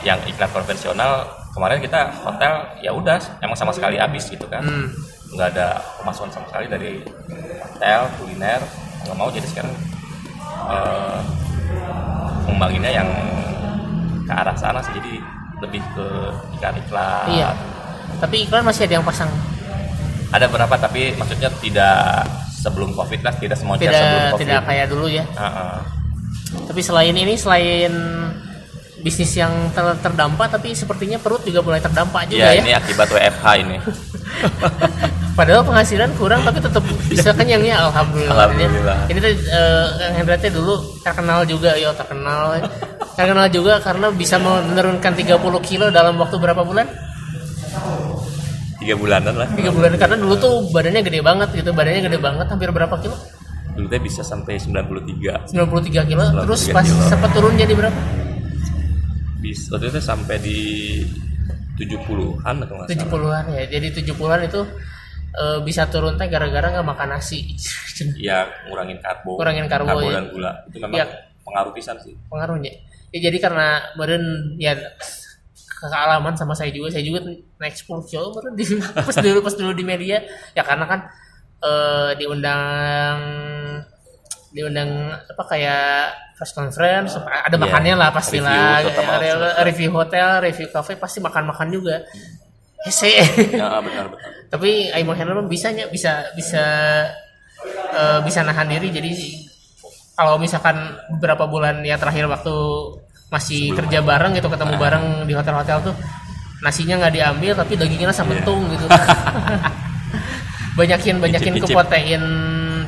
yang 0.00 0.18
iklan 0.24 0.50
konvensional 0.50 1.24
kemarin 1.50 1.80
kita 1.80 2.12
hotel 2.20 2.52
ya 2.78 2.90
udah 2.90 3.16
emang 3.40 3.54
sama 3.54 3.70
sekali 3.70 3.96
habis 3.96 4.26
gitu 4.26 4.46
kan 4.46 4.60
Hmm. 4.60 4.90
nggak 5.28 5.48
ada 5.52 5.68
pemasukan 5.96 6.30
sama 6.30 6.46
sekali 6.46 6.66
dari 6.66 6.92
hotel 7.64 8.00
kuliner 8.16 8.60
nggak 9.02 9.16
mau 9.16 9.28
jadi 9.28 9.46
sekarang 9.46 9.74
membanginnya 12.46 12.92
yang 12.94 13.08
ke 14.22 14.32
arah 14.32 14.54
sana 14.54 14.78
sih 14.80 14.94
jadi 14.94 15.14
lebih 15.58 15.82
ke 15.92 16.06
iklan-iklan 16.52 17.26
Iya. 17.28 17.50
Tapi 18.16 18.46
iklan 18.46 18.62
masih 18.62 18.86
ada 18.86 18.94
yang 18.94 19.06
pasang. 19.06 19.30
ada 20.26 20.46
berapa 20.46 20.74
tapi 20.74 21.14
maksudnya 21.14 21.46
tidak 21.62 22.26
sebelum 22.56 22.96
covid 22.96 23.20
lah 23.20 23.34
tidak 23.36 23.60
semua 23.60 23.76
sebelum 23.76 23.92
Tidak 23.92 24.32
covid 24.32 24.46
tidak 24.48 24.62
kayak 24.64 24.86
dulu 24.88 25.06
ya. 25.12 25.24
Heeh. 25.36 25.76
tapi 26.46 26.80
selain 26.80 27.12
ini 27.12 27.34
selain 27.34 27.92
bisnis 29.02 29.38
yang 29.38 29.52
ter 29.70 29.84
terdampak 30.02 30.50
tapi 30.50 30.72
sepertinya 30.72 31.20
perut 31.20 31.44
juga 31.44 31.60
mulai 31.62 31.78
terdampak 31.78 32.26
juga 32.26 32.48
ya, 32.48 32.58
ya. 32.58 32.60
ini 32.64 32.70
akibat 32.72 33.06
WFH 33.12 33.46
ini. 33.62 33.76
Padahal 35.38 35.62
penghasilan 35.68 36.16
kurang 36.16 36.40
tapi 36.48 36.64
tetap 36.64 36.80
bisa 37.12 37.30
kenyang 37.36 37.60
ya 37.60 37.86
alhamdulillah. 37.86 38.34
Alhamdulillah. 38.34 38.98
Ini 39.12 39.18
tuh 39.20 39.32
uh, 39.52 39.86
Kang 40.00 40.14
Hendra 40.16 40.36
dulu 40.48 40.74
terkenal 41.04 41.44
juga 41.44 41.76
ya 41.76 41.92
terkenal. 41.92 42.56
terkenal 43.16 43.46
juga 43.52 43.80
karena 43.84 44.08
bisa 44.12 44.40
menurunkan 44.40 45.12
30 45.12 45.36
kilo 45.60 45.92
dalam 45.92 46.16
waktu 46.16 46.36
berapa 46.40 46.64
bulan? 46.64 46.88
Tiga 48.86 48.94
bulanan 48.94 49.34
lah. 49.34 49.48
Tiga 49.50 49.74
bulan 49.74 49.98
karena 49.98 50.14
dulu 50.14 50.34
tuh 50.38 50.54
badannya 50.70 51.02
gede 51.02 51.18
banget 51.20 51.48
gitu, 51.52 51.70
badannya 51.70 52.06
gede 52.06 52.18
banget 52.18 52.46
hampir 52.46 52.70
berapa 52.70 52.94
kilo? 53.02 53.18
Dulu 53.74 53.86
teh 53.90 53.98
bisa 53.98 54.22
sampai 54.22 54.56
93. 54.56 55.50
93 55.50 56.06
kilo. 56.06 56.22
93 56.30 56.46
Terus 56.46 56.62
pas 56.70 56.86
kilo. 56.86 57.02
sempat 57.04 57.30
turun 57.34 57.58
jadi 57.58 57.74
berapa? 57.74 57.98
Bisa 59.36 59.74
waktu 59.74 59.90
itu 59.90 60.00
sampai 60.00 60.36
di 60.38 60.58
70-an 61.74 62.54
atau 62.62 62.74
nggak 62.78 62.86
salah. 62.88 63.02
70-an 63.10 63.44
ya. 63.52 63.62
Jadi 63.68 63.86
70-an 64.00 64.40
itu 64.46 64.60
eh, 65.34 65.58
bisa 65.60 65.82
turun 65.86 66.14
teh 66.14 66.30
gara-gara 66.30 66.70
nggak 66.70 66.86
makan 66.86 67.08
nasi. 67.12 67.42
Ya 68.20 68.44
ngurangin 68.68 69.00
karbo. 69.00 69.40
Kurangin 69.40 69.66
karbo, 69.66 69.98
ya. 69.98 70.20
dan 70.20 70.28
gula. 70.30 70.52
Itu 70.68 70.78
memang 70.78 71.00
Ya. 71.00 71.06
pengaruh 71.42 71.72
pisan 71.72 71.96
sih. 71.98 72.12
pengaruhnya 72.26 72.74
ya 73.08 73.18
jadi 73.22 73.38
karena 73.40 73.78
meren 73.94 74.20
ya 74.58 74.74
kealaman 75.76 76.32
sama 76.34 76.52
saya 76.52 76.72
juga 76.72 76.88
saya 76.88 77.04
juga 77.04 77.20
naik 77.56 77.76
10 77.76 78.08
kilo 78.08 78.26
di 78.52 78.64
pas 79.06 79.16
dulu 79.16 79.38
pas 79.40 79.52
dulu 79.52 79.72
di 79.72 79.84
media 79.84 80.24
ya 80.52 80.62
karena 80.62 80.84
kan 80.84 81.00
eh, 81.60 82.10
diundang 82.16 83.18
diundang 84.50 84.90
apa 85.12 85.42
kayak 85.46 86.16
press 86.32 86.52
conference 86.52 87.12
ada 87.16 87.52
Iya. 87.52 87.60
makannya 87.60 87.94
lah 87.94 88.08
pastilah 88.08 88.52
Review, 88.80 88.84
terutama 88.88 89.12
Re- 89.14 89.28
selesai. 89.28 89.64
review 89.64 89.90
hotel 89.92 90.28
review 90.40 90.66
cafe 90.70 90.92
pasti 90.96 91.18
makan 91.20 91.44
makan 91.48 91.68
juga 91.68 91.96
hese 92.84 93.12
Ya 93.52 93.68
benar 93.84 94.06
benar. 94.08 94.30
tapi 94.48 94.88
Aimo 94.92 95.12
Henry 95.12 95.36
bisa 95.46 95.72
bisa 95.92 96.12
bisa 96.32 96.64
eh, 97.92 98.18
bisa 98.24 98.40
nahan 98.40 98.68
diri 98.70 98.88
jadi 98.88 99.12
kalau 100.16 100.40
misalkan 100.40 100.76
beberapa 101.12 101.44
bulan 101.44 101.84
ya 101.84 102.00
terakhir 102.00 102.24
waktu 102.24 102.54
masih 103.26 103.74
kerja 103.74 103.98
bareng 104.00 104.32
gitu 104.34 104.46
ketemu 104.46 104.74
bareng 104.76 105.04
di 105.26 105.34
hotel-hotel 105.34 105.78
tuh 105.82 105.94
nasinya 106.62 106.94
nggak 107.00 107.14
diambil 107.14 107.52
tapi 107.54 107.74
dagingnya 107.74 108.08
rasa 108.10 108.22
mentung 108.22 108.64
gitu 108.70 108.86
banyakin 110.78 111.16
banyakin 111.18 111.54
ke 111.56 111.66
protein 111.68 112.22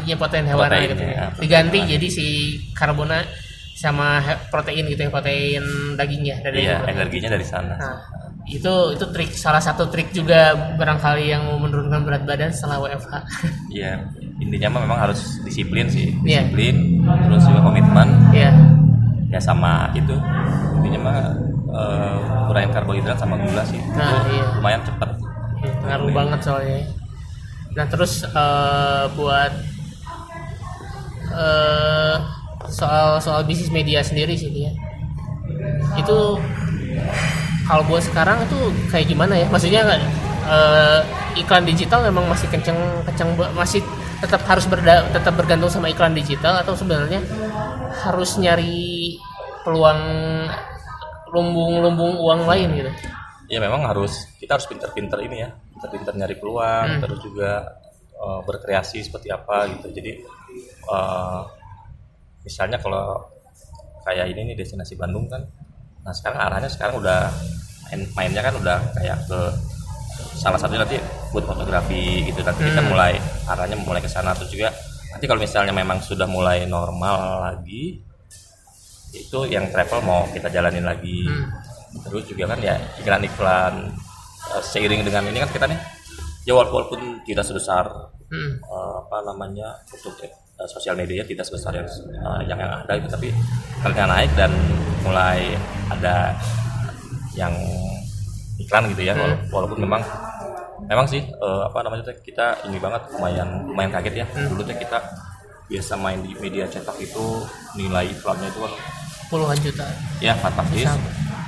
ya 0.04 0.14
protein 0.16 0.44
hewan 0.46 0.68
Protein, 0.68 0.88
gitu 0.92 1.02
ya, 1.04 1.24
protein 1.28 1.40
diganti 1.40 1.78
hewan. 1.80 1.90
jadi 1.96 2.06
si 2.08 2.26
karbona 2.72 3.18
sama 3.74 4.20
protein 4.50 4.84
gitu 4.88 5.00
ya 5.04 5.10
protein 5.10 5.64
daging 5.94 6.22
ya 6.26 6.36
dari 6.42 6.66
Iya, 6.66 6.82
daging. 6.82 6.94
energinya 6.98 7.28
dari 7.30 7.46
sana. 7.46 7.74
Nah, 7.78 7.96
itu 8.44 8.74
itu 8.90 9.04
trik 9.14 9.30
salah 9.30 9.62
satu 9.62 9.86
trik 9.86 10.10
juga 10.10 10.50
barangkali 10.74 11.24
yang 11.30 11.46
mau 11.46 11.62
menurunkan 11.62 12.02
berat 12.02 12.22
badan 12.26 12.50
setelah 12.50 12.82
WFH. 12.82 13.12
Iya, 13.70 14.02
intinya 14.42 14.74
mah 14.74 14.80
memang 14.82 14.98
harus 14.98 15.38
disiplin 15.46 15.86
sih. 15.86 16.10
Iya. 16.26 16.50
Disiplin, 16.50 17.06
terus 17.06 17.42
juga 17.46 17.60
komitmen. 17.62 18.08
ya, 18.34 18.50
Ya 19.28 19.40
sama 19.40 19.92
itu. 19.92 20.16
Intinya 20.80 21.00
mah 21.04 21.18
eh, 21.72 22.16
kurangin 22.48 22.72
karbohidrat 22.72 23.18
sama 23.20 23.36
gula 23.36 23.62
sih. 23.68 23.80
Nah, 23.92 24.24
itu 24.24 24.40
iya. 24.40 24.44
lumayan 24.58 24.82
cepat. 24.84 25.10
ngaruh 25.58 26.14
banget 26.14 26.40
soalnya. 26.46 26.86
Nah, 27.74 27.86
terus 27.90 28.22
eh, 28.24 29.04
buat 29.18 29.52
eh, 31.34 32.16
soal 32.68 33.18
soal 33.18 33.42
bisnis 33.44 33.72
media 33.72 34.00
sendiri 34.00 34.38
sih 34.38 34.50
dia. 34.50 34.70
Itu 35.98 36.38
kalau 37.68 37.84
buat 37.84 38.00
sekarang 38.00 38.48
itu 38.48 38.58
kayak 38.88 39.06
gimana 39.12 39.34
ya? 39.36 39.46
Maksudnya 39.50 39.82
eh, 40.48 41.00
iklan 41.36 41.68
digital 41.68 42.02
memang 42.06 42.26
masih 42.26 42.48
kenceng 42.48 42.78
kenceng 43.04 43.36
masih 43.54 43.84
tetap 44.18 44.42
harus 44.50 44.66
berda, 44.66 45.06
tetap 45.14 45.34
bergantung 45.38 45.70
sama 45.70 45.86
iklan 45.86 46.10
digital 46.10 46.58
atau 46.58 46.74
sebenarnya 46.74 47.22
harus 48.02 48.34
nyari 48.38 48.97
peluang 49.62 50.00
lumbung-lumbung 51.28 52.14
uang 52.18 52.40
lain 52.48 52.68
gitu. 52.74 52.90
Ya 53.48 53.58
memang 53.60 53.84
harus 53.84 54.28
kita 54.36 54.56
harus 54.56 54.68
pinter-pinter 54.68 55.18
ini 55.24 55.40
ya, 55.40 55.48
pinter-pinter 55.72 56.12
nyari 56.14 56.36
peluang, 56.36 56.86
Hmm. 56.96 57.00
terus 57.00 57.20
juga 57.20 57.64
eh, 58.18 58.40
berkreasi 58.44 58.98
seperti 59.00 59.28
apa 59.30 59.68
gitu. 59.70 59.88
Jadi 59.92 60.12
eh, 60.88 61.40
misalnya 62.42 62.78
kalau 62.78 63.28
kayak 64.02 64.32
ini 64.32 64.52
nih 64.52 64.56
destinasi 64.56 64.96
Bandung 64.96 65.28
kan, 65.28 65.44
nah 66.00 66.12
sekarang 66.12 66.40
arahnya 66.40 66.66
sekarang 66.66 66.96
udah 66.98 67.28
main, 67.88 68.00
mainnya 68.16 68.42
kan 68.42 68.56
udah 68.56 68.78
kayak 68.96 69.20
ke 69.28 69.40
salah 70.34 70.58
satunya 70.58 70.82
nanti 70.82 70.98
buat 71.30 71.44
fotografi 71.44 72.24
gitu 72.26 72.40
nanti 72.42 72.64
kita 72.64 72.80
Hmm. 72.82 72.90
mulai 72.90 73.12
arahnya 73.46 73.76
mulai 73.78 74.00
ke 74.00 74.10
sana 74.10 74.32
terus 74.34 74.50
juga 74.50 74.72
nanti 75.12 75.24
kalau 75.24 75.38
misalnya 75.38 75.70
memang 75.70 76.00
sudah 76.00 76.26
mulai 76.26 76.66
normal 76.66 77.16
lagi 77.44 78.00
itu 79.18 79.38
yang 79.46 79.66
travel 79.68 80.00
mau 80.00 80.22
kita 80.28 80.48
jalanin 80.48 80.82
lagi 80.82 81.26
Hmm. 81.26 81.46
terus 82.04 82.24
juga 82.24 82.44
kan 82.48 82.60
ya 82.60 82.74
iklan-iklan 82.96 83.74
eh, 84.48 84.62
seiring 84.62 85.02
dengan 85.02 85.26
ini 85.26 85.38
kan 85.38 85.50
kita 85.50 85.66
nih 85.66 85.80
ya 86.44 86.52
walaupun 86.54 87.20
tidak 87.22 87.42
sebesar 87.42 87.84
Hmm. 88.28 88.52
eh, 88.56 88.94
apa 89.00 89.24
namanya 89.24 89.72
untuk 89.88 90.14
eh, 90.20 90.30
sosial 90.66 90.94
media 90.94 91.24
tidak 91.24 91.44
sebesar 91.44 91.72
yang 91.72 91.88
eh, 91.88 92.40
yang 92.46 92.56
yang 92.56 92.72
ada 92.78 92.92
itu 92.94 93.08
tapi 93.08 93.28
karena 93.80 94.04
naik 94.06 94.32
dan 94.34 94.52
mulai 95.00 95.56
ada 95.88 96.36
yang 97.32 97.54
iklan 98.58 98.90
gitu 98.90 99.02
ya 99.02 99.14
Hmm. 99.14 99.22
wala- 99.22 99.42
walaupun 99.50 99.78
memang 99.80 100.02
memang 100.84 101.06
sih 101.06 101.22
eh, 101.22 101.60
apa 101.64 101.78
namanya 101.80 102.04
kita 102.18 102.46
ini 102.64 102.78
banget 102.78 103.02
lumayan 103.12 103.48
lumayan 103.64 103.90
kaget 103.90 104.14
ya 104.22 104.26
Hmm. 104.28 104.52
dulu 104.52 104.62
kita 104.66 104.98
biasa 105.68 105.94
main 105.96 106.20
di 106.20 106.32
media 106.34 106.64
cetak 106.64 106.96
itu 106.98 107.24
nilai 107.74 108.08
iklannya 108.08 108.48
itu 108.48 108.60
kan 108.60 108.72
puluhan 109.28 109.56
juta. 109.58 109.86
ya 110.18 110.32
fantastis 110.34 110.88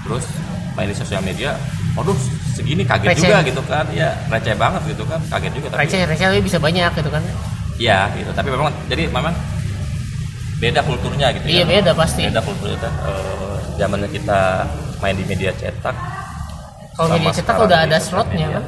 terus 0.01 0.25
main 0.73 0.87
di 0.87 0.95
sosial 0.95 1.21
media 1.21 1.57
waduh 1.93 2.16
segini 2.51 2.83
kaget 2.83 3.09
Receh. 3.11 3.25
juga 3.25 3.38
gitu 3.43 3.62
kan 3.64 3.85
ya 3.90 4.14
receh 4.27 4.55
banget 4.55 4.83
gitu 4.87 5.03
kan 5.05 5.21
kaget 5.27 5.53
juga 5.53 5.66
tapi 5.71 5.81
Receh 5.83 6.01
receh 6.05 6.27
tapi 6.27 6.40
bisa 6.40 6.59
banyak 6.59 6.90
gitu 6.95 7.11
kan. 7.11 7.23
ya 7.77 8.09
gitu 8.14 8.31
tapi 8.31 8.49
memang 8.49 8.69
jadi 8.87 9.09
memang 9.09 9.35
beda 10.57 10.81
kulturnya 10.83 11.33
gitu 11.33 11.45
Iya 11.47 11.59
ya 11.59 11.64
beda 11.66 11.93
pasti. 11.95 12.23
beda 12.23 12.40
kulturnya 12.40 12.79
kan 12.79 12.93
eh, 13.03 13.57
zamannya 13.77 14.09
kita 14.09 14.40
main 14.99 15.16
di 15.16 15.25
media 15.25 15.51
cetak 15.51 15.97
Kalau 16.93 17.16
media 17.16 17.33
cetak 17.33 17.57
udah 17.57 17.79
ada 17.83 17.97
slotnya 17.97 18.45
media. 18.47 18.57
kan. 18.57 18.64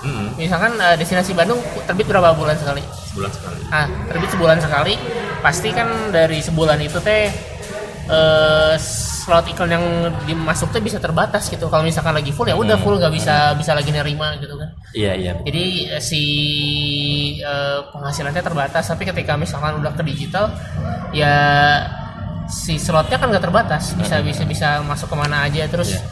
Mm-mm, 0.00 0.28
Misalkan 0.34 0.72
eh, 0.74 0.96
destinasi 0.96 1.36
Bandung 1.36 1.60
terbit 1.84 2.08
berapa 2.08 2.32
bulan 2.32 2.56
sekali? 2.56 2.80
sebulan 3.06 3.30
sekali 3.30 3.60
Ah, 3.68 3.84
terbit 4.06 4.30
sebulan 4.30 4.56
sekali. 4.58 4.94
Pasti 5.40 5.68
kan 5.70 5.84
dari 6.08 6.40
sebulan 6.40 6.80
itu 6.80 6.96
teh 6.98 7.28
eh, 8.10 8.74
slot 8.76 9.46
iklan 9.46 9.70
yang 9.70 9.84
dimasuk 10.24 10.68
tuh 10.68 10.78
bisa 10.78 10.98
terbatas 10.98 11.46
gitu. 11.46 11.66
Kalau 11.66 11.80
misalkan 11.80 12.10
lagi 12.10 12.30
full 12.30 12.44
ya 12.44 12.54
udah 12.54 12.74
Hmm. 12.74 12.82
full 12.82 12.96
nggak 12.96 13.10
bisa 13.10 13.34
bisa 13.54 13.70
lagi 13.70 13.88
nerima 13.88 14.34
gitu 14.36 14.54
kan. 14.54 14.68
iya 14.92 15.14
iya 15.14 15.32
Jadi 15.38 15.64
eh, 15.88 16.02
si 16.02 16.22
eh, 17.36 17.80
penghasilannya 17.86 18.42
terbatas. 18.42 18.84
Tapi 18.84 19.02
ketika 19.04 19.34
misalkan 19.34 19.78
udah 19.78 19.92
ke 19.92 20.02
digital 20.02 20.50
ya 21.10 21.34
si 22.46 22.76
slotnya 22.76 23.14
kan 23.14 23.30
nggak 23.30 23.44
terbatas. 23.44 23.94
Bisa 23.94 24.18
bisa 24.20 24.42
bisa 24.44 24.68
masuk 24.82 25.06
ke 25.06 25.16
mana 25.16 25.46
aja 25.46 25.66
terus. 25.66 25.92
Iya. 25.92 26.02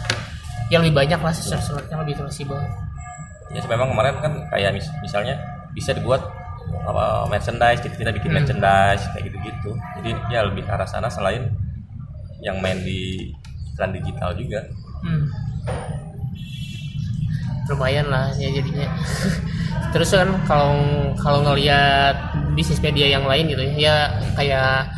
yang 0.69 0.85
lebih 0.85 1.01
banyak 1.01 1.17
lah 1.19 1.33
slot 1.33 1.65
slotnya 1.65 1.97
lebih 1.99 2.13
fleksibel. 2.15 2.61
ya 3.49 3.65
memang 3.65 3.89
kemarin 3.89 4.21
kan 4.21 4.33
kayak 4.53 4.77
mis- 4.77 4.93
misalnya 5.01 5.41
bisa 5.73 5.97
dibuat 5.97 6.21
apa 6.85 7.25
merchandise 7.25 7.81
kita 7.81 7.97
kita 7.97 8.13
bikin 8.13 8.29
Hmm. 8.29 8.37
merchandise 8.37 9.09
kayak 9.09 9.25
gitu-gitu 9.25 9.73
jadi 9.97 10.11
ya 10.29 10.45
lebih 10.45 10.63
ke 10.63 10.71
arah 10.71 10.85
sana 10.85 11.09
selain 11.09 11.49
yang 12.43 12.63
main 12.63 12.79
di 12.83 13.31
iklan 13.75 13.95
digital 13.95 14.35
juga 14.35 14.63
Hmm. 14.99 15.31
Lumayan 17.69 18.09
lah 18.09 18.33
ya 18.35 18.49
jadinya. 18.51 18.89
Terus 19.95 20.11
kan 20.13 20.31
kalau 20.49 20.75
kalau 21.21 21.41
ngelihat 21.45 22.35
bisnis 22.57 22.81
media 22.81 23.07
yang 23.09 23.25
lain 23.29 23.47
gitu 23.47 23.63
ya, 23.63 23.73
ya 23.77 23.97
kayak 24.35 24.91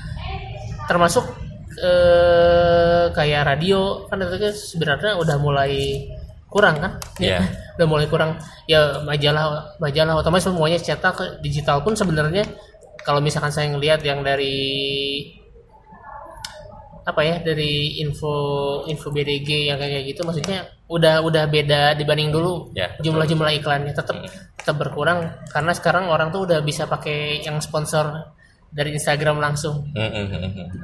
termasuk 0.86 1.26
eh, 1.78 3.10
kayak 3.14 3.46
radio 3.46 4.06
kan 4.10 4.22
itu 4.22 4.36
kan 4.38 4.54
sebenarnya 4.54 5.12
udah 5.18 5.36
mulai 5.38 6.06
kurang 6.50 6.78
kan? 6.78 6.92
Iya. 7.18 7.42
udah 7.78 7.86
mulai 7.86 8.06
kurang. 8.08 8.38
Ya 8.70 9.02
majalah 9.02 9.76
majalah 9.82 10.22
otomatis 10.22 10.46
semuanya 10.46 10.78
cetak 10.78 11.42
digital 11.42 11.82
pun 11.82 11.98
sebenarnya 11.98 12.46
kalau 13.02 13.18
misalkan 13.18 13.50
saya 13.50 13.68
ngelihat 13.74 14.00
yang 14.06 14.22
dari 14.22 14.60
apa 17.10 17.20
ya 17.26 17.36
dari 17.42 18.00
info 18.00 18.32
info 18.86 19.10
BDG 19.10 19.70
yang 19.70 19.78
kayak 19.78 20.06
gitu 20.06 20.22
maksudnya 20.22 20.66
udah 20.90 21.22
udah 21.22 21.44
beda 21.46 21.94
dibanding 21.94 22.34
dulu. 22.34 22.74
Ya, 22.74 22.94
jumlah-jumlah 22.98 23.62
iklannya 23.62 23.94
tetap 23.94 24.18
tetap 24.58 24.76
berkurang 24.76 25.30
karena 25.50 25.72
sekarang 25.74 26.10
orang 26.10 26.34
tuh 26.34 26.46
udah 26.46 26.58
bisa 26.62 26.90
pakai 26.90 27.46
yang 27.46 27.62
sponsor 27.62 28.34
dari 28.70 28.94
Instagram 28.94 29.38
langsung. 29.38 29.90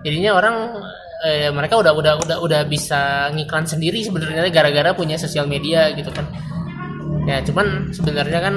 Jadinya 0.06 0.38
orang 0.38 0.56
eh, 1.26 1.50
mereka 1.50 1.78
udah 1.78 1.92
udah 1.94 2.14
udah 2.22 2.36
udah 2.42 2.60
bisa 2.66 3.30
ngiklan 3.34 3.66
sendiri 3.66 4.02
sebenarnya 4.02 4.50
gara-gara 4.50 4.94
punya 4.94 5.18
sosial 5.18 5.50
media 5.50 5.90
gitu 5.94 6.10
kan. 6.14 6.26
Ya 7.26 7.42
cuman 7.42 7.90
sebenarnya 7.90 8.38
kan 8.38 8.54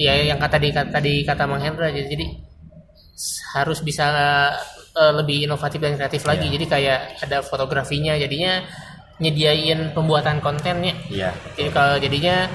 ya 0.00 0.16
yang 0.32 0.40
kata 0.40 0.56
di 0.56 0.68
kata 0.72 0.98
di 1.04 1.14
kata 1.28 1.44
Mang 1.44 1.60
Hendra 1.60 1.92
jadi 1.92 2.24
harus 3.52 3.84
bisa 3.84 4.08
uh, 4.96 5.12
lebih 5.22 5.46
inovatif 5.46 5.78
dan 5.78 5.96
kreatif 5.98 6.22
lagi. 6.26 6.46
Yeah. 6.48 6.54
Jadi 6.58 6.64
kayak 6.66 6.98
ada 7.26 7.38
fotografinya 7.44 8.14
jadinya 8.16 8.64
nyediain 9.20 9.92
pembuatan 9.92 10.40
kontennya. 10.40 10.96
Iya. 11.12 11.30
Jadi 11.54 11.68
kalau 11.70 12.00
jadinya 12.00 12.48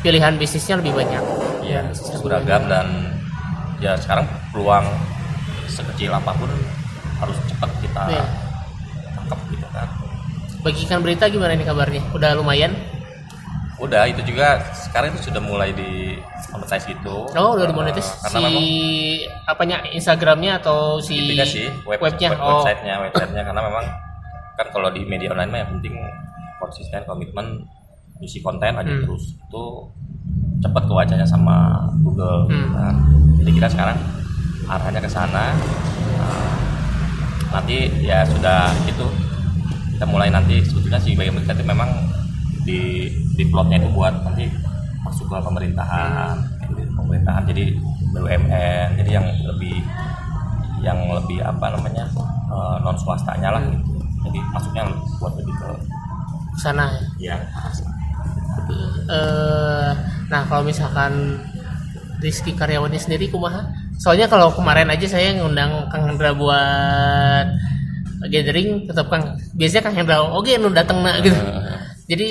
pilihan 0.00 0.34
bisnisnya 0.40 0.80
lebih 0.80 0.96
banyak. 0.96 1.22
Iya, 1.62 1.92
beragam 2.24 2.62
dan 2.66 2.86
ya 3.78 3.94
sekarang 3.98 4.26
peluang 4.50 4.86
sekecil 5.70 6.10
apa 6.12 6.32
pun 6.34 6.50
harus 7.22 7.38
cepat 7.46 7.70
kita 7.80 8.02
yeah. 8.10 8.28
tangkap 9.14 9.40
gitu 9.52 9.66
kan. 9.70 9.88
Bagikan 10.62 10.98
berita 11.02 11.26
gimana 11.30 11.54
nih 11.54 11.66
kabarnya? 11.66 12.02
Udah 12.14 12.34
lumayan? 12.34 12.74
Udah, 13.82 14.06
itu 14.06 14.22
juga 14.22 14.62
sekarang 14.70 15.10
itu 15.10 15.26
sudah 15.26 15.42
mulai 15.42 15.74
di 15.74 16.14
monetize 16.54 16.86
gitu. 16.86 17.26
Oh, 17.34 17.58
udah 17.58 17.66
dimonetize. 17.66 18.06
Uh, 18.22 18.30
si 18.30 18.38
memang, 18.38 18.64
apanya 19.50 19.76
Instagramnya 19.90 20.62
atau 20.62 21.02
si 21.02 21.34
sih, 21.42 21.66
web, 21.82 21.98
webnya, 21.98 22.30
web, 22.30 22.38
oh. 22.38 22.62
websitenya, 22.62 22.94
websitenya 23.10 23.42
karena 23.42 23.60
memang 23.66 23.84
kan 24.54 24.66
kalau 24.70 24.88
di 24.94 25.02
media 25.02 25.34
online 25.34 25.50
mah 25.50 25.60
yang 25.66 25.70
penting 25.78 25.98
konsisten, 26.62 27.02
komitmen, 27.10 27.66
isi 28.22 28.38
konten 28.38 28.70
aja 28.70 28.86
hmm. 28.86 29.02
terus 29.02 29.34
itu 29.34 29.64
cepat 30.62 30.86
ke 30.86 30.92
wajahnya 30.94 31.26
sama 31.26 31.82
Google. 32.06 32.46
Hmm. 32.46 32.70
Nah, 32.70 32.94
jadi 33.42 33.50
kita 33.50 33.68
sekarang 33.74 33.98
arahnya 34.70 35.02
ke 35.02 35.10
sana. 35.10 35.58
Nah, 36.22 36.54
nanti 37.50 37.90
ya 37.98 38.22
sudah 38.30 38.70
itu 38.86 39.04
kita 39.98 40.06
mulai 40.06 40.30
nanti 40.30 40.62
sebetulnya 40.62 41.02
sih 41.02 41.18
bagian 41.18 41.42
itu 41.42 41.66
memang 41.66 41.90
di 42.62 43.10
di 43.34 43.44
plotnya 43.50 43.78
itu 43.78 43.88
buat 43.90 44.14
nanti 44.22 44.46
masuk 45.02 45.26
ke 45.28 45.36
pemerintahan 45.42 46.34
gitu, 46.70 46.82
pemerintahan. 46.94 47.42
Jadi 47.50 47.64
BUMN 48.12 48.88
jadi 49.00 49.10
yang 49.20 49.26
lebih 49.48 49.76
yang 50.82 50.98
lebih 51.14 51.38
apa 51.42 51.78
namanya 51.78 52.04
uh, 52.50 52.76
non 52.82 52.98
swastanya 52.98 53.54
lah 53.54 53.62
gitu. 53.62 53.98
Jadi 54.22 54.38
masuknya 54.54 54.84
buat 55.18 55.34
lebih 55.38 55.54
ke 55.58 55.68
sana 56.60 56.94
ya? 57.18 57.38
Uh, 59.08 59.90
nah 60.28 60.44
kalau 60.46 60.62
misalkan 60.62 61.40
Rizky 62.22 62.54
karyawannya 62.54 63.00
sendiri 63.00 63.26
kumaha? 63.26 63.66
Soalnya 63.98 64.30
kalau 64.30 64.54
kemarin 64.54 64.90
aja 64.90 65.06
saya 65.10 65.34
ngundang 65.34 65.90
Kang 65.90 66.06
Hendra 66.06 66.30
buat 66.34 67.46
gathering 68.30 68.86
tetap 68.86 69.10
Kang 69.10 69.34
biasanya 69.58 69.82
Kang 69.82 69.96
Hendra 69.98 70.22
oke 70.22 70.46
okay, 70.46 70.54
nu 70.58 70.70
datang 70.70 71.02
nak 71.02 71.18
gitu. 71.26 71.34
Uh 71.34 71.71
jadi 72.12 72.28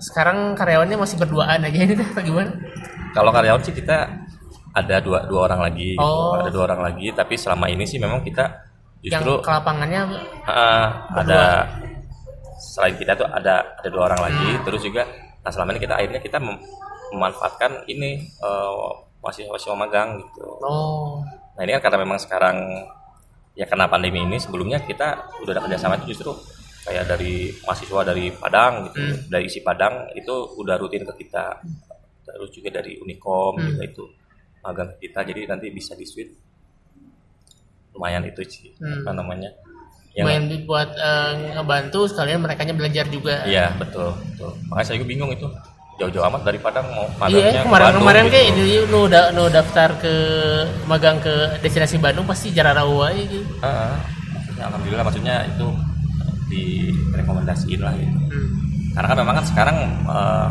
sekarang 0.00 0.52
karyawannya 0.52 0.96
masih 1.00 1.16
berduaan 1.16 1.64
aja 1.64 1.78
ini 1.80 1.96
atau 1.96 2.20
gimana? 2.20 2.52
Kalau 3.16 3.30
karyawan 3.32 3.62
sih 3.64 3.72
kita 3.72 4.12
ada 4.76 4.96
dua 5.00 5.24
dua 5.24 5.48
orang 5.48 5.72
lagi, 5.72 5.96
gitu. 5.96 6.04
oh. 6.04 6.36
ada 6.36 6.52
dua 6.52 6.68
orang 6.68 6.80
lagi. 6.84 7.08
Tapi 7.16 7.34
selama 7.40 7.72
ini 7.72 7.88
sih 7.88 7.96
memang 7.96 8.20
kita 8.20 8.44
justru 9.00 9.40
yang 9.40 9.44
ke 9.44 9.50
lapangannya 9.52 10.00
uh, 10.44 10.86
ada 11.16 11.64
selain 12.60 12.96
kita 13.00 13.16
tuh 13.16 13.28
ada 13.28 13.80
ada 13.80 13.88
dua 13.88 14.12
orang 14.12 14.20
lagi. 14.20 14.48
Hmm. 14.52 14.62
Terus 14.68 14.80
juga, 14.84 15.08
nah 15.40 15.50
selama 15.52 15.76
ini 15.76 15.80
kita 15.80 15.94
akhirnya 15.96 16.20
kita 16.20 16.38
mem 16.40 16.60
memanfaatkan 17.06 17.88
ini 17.88 18.20
uh, 18.44 18.90
masih 19.24 19.48
masih 19.48 19.72
magang 19.72 20.20
gitu. 20.20 20.44
Oh. 20.60 21.24
Nah 21.56 21.60
ini 21.64 21.72
kan 21.78 21.88
karena 21.88 22.04
memang 22.04 22.20
sekarang 22.20 22.84
ya 23.56 23.64
karena 23.64 23.88
pandemi 23.88 24.20
ini 24.20 24.36
sebelumnya 24.36 24.84
kita 24.84 25.32
udah 25.40 25.52
ada 25.56 25.62
kerjasama 25.64 25.96
itu 26.02 26.12
justru 26.12 26.36
kayak 26.86 27.04
dari 27.10 27.50
mahasiswa 27.66 28.00
dari 28.06 28.24
Padang 28.30 28.72
gitu 28.86 28.98
hmm. 29.02 29.26
dari 29.26 29.44
isi 29.50 29.60
Padang 29.60 30.06
itu 30.14 30.34
udah 30.62 30.78
rutin 30.78 31.02
ke 31.02 31.26
kita 31.26 31.58
terus 32.22 32.50
juga 32.54 32.78
dari 32.78 32.94
Unikom 33.02 33.58
hmm. 33.58 33.66
juga 33.74 33.82
itu 33.82 34.04
magang 34.62 34.90
kita 35.02 35.26
jadi 35.26 35.50
nanti 35.50 35.66
bisa 35.74 35.98
di 35.98 36.06
suite 36.06 36.32
lumayan 37.90 38.22
itu 38.30 38.40
sih 38.46 38.70
hmm. 38.78 39.02
apa 39.02 39.10
namanya 39.18 39.50
yang 40.14 40.30
lumayan 40.30 40.46
buat 40.64 40.90
uh, 40.94 41.32
ngebantu 41.58 42.06
sekalian 42.06 42.40
mereka 42.40 42.62
belajar 42.70 43.04
juga 43.10 43.42
iya 43.50 43.74
betul 43.74 44.14
betul 44.32 44.54
makanya 44.70 44.86
saya 44.86 44.96
juga 45.02 45.08
bingung 45.10 45.30
itu 45.34 45.50
jauh-jauh 45.96 46.28
amat 46.28 46.42
dari 46.44 46.58
Padang 46.60 46.86
mau 46.92 47.08
magangnya 47.16 47.56
iya, 47.56 47.64
kemarin 47.64 47.84
Bandung, 47.88 48.02
kemarin 48.04 48.24
gitu. 48.28 48.32
kayak 48.36 48.46
ini 48.52 48.64
nu 48.92 48.98
udah 49.08 49.24
nu 49.32 49.44
daftar 49.48 49.88
ke 49.96 50.14
magang 50.84 51.16
ke 51.24 51.34
destinasi 51.64 51.96
Bandung 51.96 52.28
pasti 52.28 52.52
jarak 52.52 52.76
rawa 52.76 53.16
gitu. 53.16 53.40
Uh, 53.64 53.96
alhamdulillah 54.60 55.04
maksudnya 55.08 55.48
itu 55.48 55.66
direkomendasiin 56.50 57.80
lah 57.82 57.94
gitu 57.96 58.16
hmm. 58.16 58.48
karena 58.94 59.06
kan 59.10 59.18
memang 59.18 59.34
kan 59.42 59.46
sekarang 59.46 59.76
uh, 60.06 60.48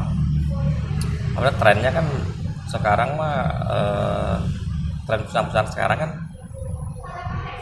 apa 1.35 1.51
trennya 1.59 1.91
kan 1.91 2.05
sekarang 2.71 3.09
mah 3.19 3.37
uh, 3.67 4.35
tren 5.05 5.21
perusahaan-perusahaan 5.23 5.69
sekarang 5.71 5.97
kan 6.01 6.11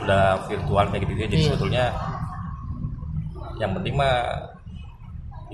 udah 0.04 0.46
virtual 0.48 0.86
kayak 0.92 1.02
gitu, 1.08 1.12
-gitu 1.16 1.22
jadi 1.28 1.36
iya. 1.36 1.46
sebetulnya 1.48 1.86
yang 3.62 3.72
penting 3.78 3.96
mah 3.96 4.16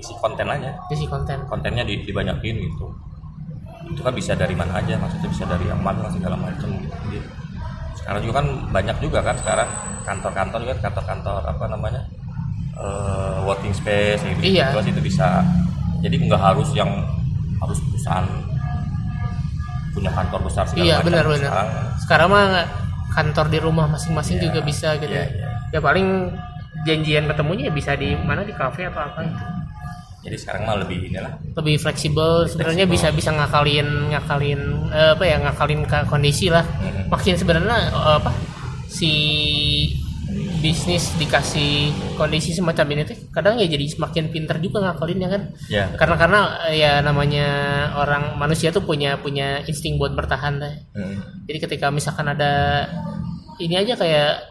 isi 0.00 0.12
konten 0.16 0.48
aja 0.48 0.70
isi 0.88 1.04
konten 1.04 1.38
kontennya 1.46 1.84
dibanyakin 1.84 2.56
gitu 2.56 2.88
itu 3.90 4.00
kan 4.00 4.14
bisa 4.14 4.32
dari 4.38 4.54
mana 4.54 4.78
aja 4.78 4.94
maksudnya 4.96 5.28
bisa 5.28 5.44
dari 5.50 5.66
yang 5.66 5.80
magang 5.82 6.06
segala 6.14 6.38
macam 6.38 6.68
gitu. 6.78 6.94
Jadi, 7.10 7.18
sekarang 7.98 8.20
juga 8.22 8.34
kan 8.40 8.46
banyak 8.70 8.96
juga 9.02 9.18
kan 9.20 9.36
sekarang 9.40 9.68
kantor-kantor 10.06 10.58
juga 10.62 10.74
kantor-kantor 10.78 11.42
apa 11.42 11.64
namanya 11.68 12.02
uh, 12.80 13.44
working 13.44 13.76
space 13.76 14.24
gitu. 14.24 14.58
Iya. 14.58 14.72
Terus 14.74 14.88
itu 14.90 15.00
bisa 15.04 15.44
jadi 16.00 16.16
nggak 16.16 16.40
harus 16.40 16.72
yang 16.72 16.88
harus 17.60 17.78
perusahaan 17.92 18.24
punya 19.90 20.10
kantor 20.14 20.40
besar 20.46 20.64
segala 20.64 20.86
iya, 20.86 20.96
benar 21.04 21.24
benar. 21.26 21.50
Sekarang, 21.50 21.68
sekarang 22.00 22.28
mah 22.32 22.46
kantor 23.10 23.46
di 23.50 23.58
rumah 23.58 23.86
masing-masing 23.90 24.38
iya, 24.40 24.44
juga 24.48 24.60
bisa 24.64 24.88
gitu. 24.96 25.12
Iya, 25.12 25.26
iya. 25.28 25.48
Ya 25.70 25.80
paling 25.82 26.30
janjian 26.88 27.28
ketemunya 27.28 27.68
ya 27.68 27.72
bisa 27.74 27.92
di 27.98 28.16
mana 28.16 28.40
di 28.46 28.54
kafe 28.56 28.88
atau 28.88 29.02
apa 29.04 29.20
gitu. 29.26 29.44
Jadi 30.20 30.36
sekarang 30.36 30.68
mah 30.68 30.76
lebih 30.84 31.08
inilah. 31.08 31.32
Lebih 31.56 31.80
fleksibel. 31.80 32.44
Sebenarnya 32.44 32.84
bisa 32.84 33.08
bisa 33.08 33.32
ngakalin 33.32 34.12
ngakalin 34.12 34.60
uh, 34.92 35.16
apa 35.16 35.24
ya 35.24 35.36
ngakalin 35.40 35.80
ke 35.88 35.98
kondisi 36.08 36.52
lah. 36.52 36.64
Hmm. 36.64 37.08
Makin 37.08 37.34
sebenarnya 37.40 37.88
uh, 37.92 38.20
apa 38.20 38.30
si 38.84 39.12
bisnis 40.60 41.16
dikasih 41.16 41.90
kondisi 42.20 42.52
semacam 42.52 42.86
ini 42.92 43.02
tuh 43.08 43.16
kadang 43.32 43.56
ya 43.56 43.66
jadi 43.66 43.84
semakin 43.88 44.28
pinter 44.28 44.60
juga 44.60 44.84
ngakalin 44.84 45.24
ya 45.24 45.28
kan. 45.32 45.42
Ya, 45.72 45.84
karena 45.96 46.16
karena 46.20 46.40
ya 46.70 46.92
namanya 47.00 47.48
orang 47.96 48.36
manusia 48.36 48.68
tuh 48.68 48.84
punya 48.84 49.16
punya 49.16 49.64
insting 49.64 49.96
buat 49.96 50.12
bertahan 50.12 50.60
deh 50.60 50.74
hmm. 50.94 51.48
jadi 51.48 51.58
ketika 51.64 51.88
misalkan 51.88 52.28
ada 52.28 52.86
ini 53.60 53.76
aja 53.76 53.96
kayak 53.96 54.44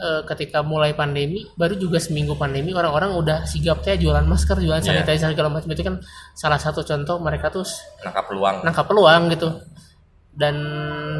uh, 0.00 0.22
ketika 0.28 0.64
mulai 0.64 0.92
pandemi 0.92 1.44
baru 1.56 1.76
juga 1.76 2.00
seminggu 2.00 2.36
pandemi 2.36 2.72
orang-orang 2.72 3.16
udah 3.16 3.38
sigap 3.44 3.84
teh 3.84 3.96
jualan 3.96 4.24
masker 4.24 4.60
jualan 4.60 4.80
yeah. 4.80 5.04
sanitizer 5.04 5.32
segala 5.32 5.52
macam 5.52 5.68
itu 5.72 5.82
kan 5.84 5.96
salah 6.32 6.60
satu 6.60 6.84
contoh 6.84 7.20
mereka 7.20 7.52
tuh 7.52 7.64
nangkap 8.04 8.24
peluang. 8.28 8.56
nangkap 8.64 8.86
peluang 8.88 9.22
gitu. 9.32 9.50
Dan 10.36 10.56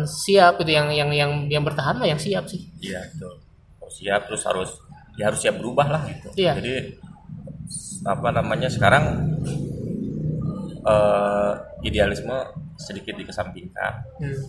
siap 0.05 0.61
gitu 0.61 0.76
yang 0.76 0.92
yang 0.92 1.09
yang 1.09 1.33
yang 1.48 1.64
bertahan 1.64 1.96
lah 1.96 2.05
yang 2.05 2.20
siap 2.20 2.44
sih. 2.52 2.68
Iya 2.85 3.00
betul 3.16 3.45
siap 3.90 4.27
terus 4.31 4.42
harus 4.46 4.70
ya 5.16 5.33
harus 5.33 5.40
siap 5.40 5.57
berubah 5.57 5.87
lah 5.88 6.03
gitu 6.07 6.29
iya. 6.37 6.53
jadi 6.57 6.96
apa 8.07 8.29
namanya 8.31 8.68
sekarang 8.70 9.35
uh, 10.87 11.53
idealisme 11.83 12.37
sedikit 12.79 13.16
dikesampingkan 13.16 14.07
hmm. 14.20 14.44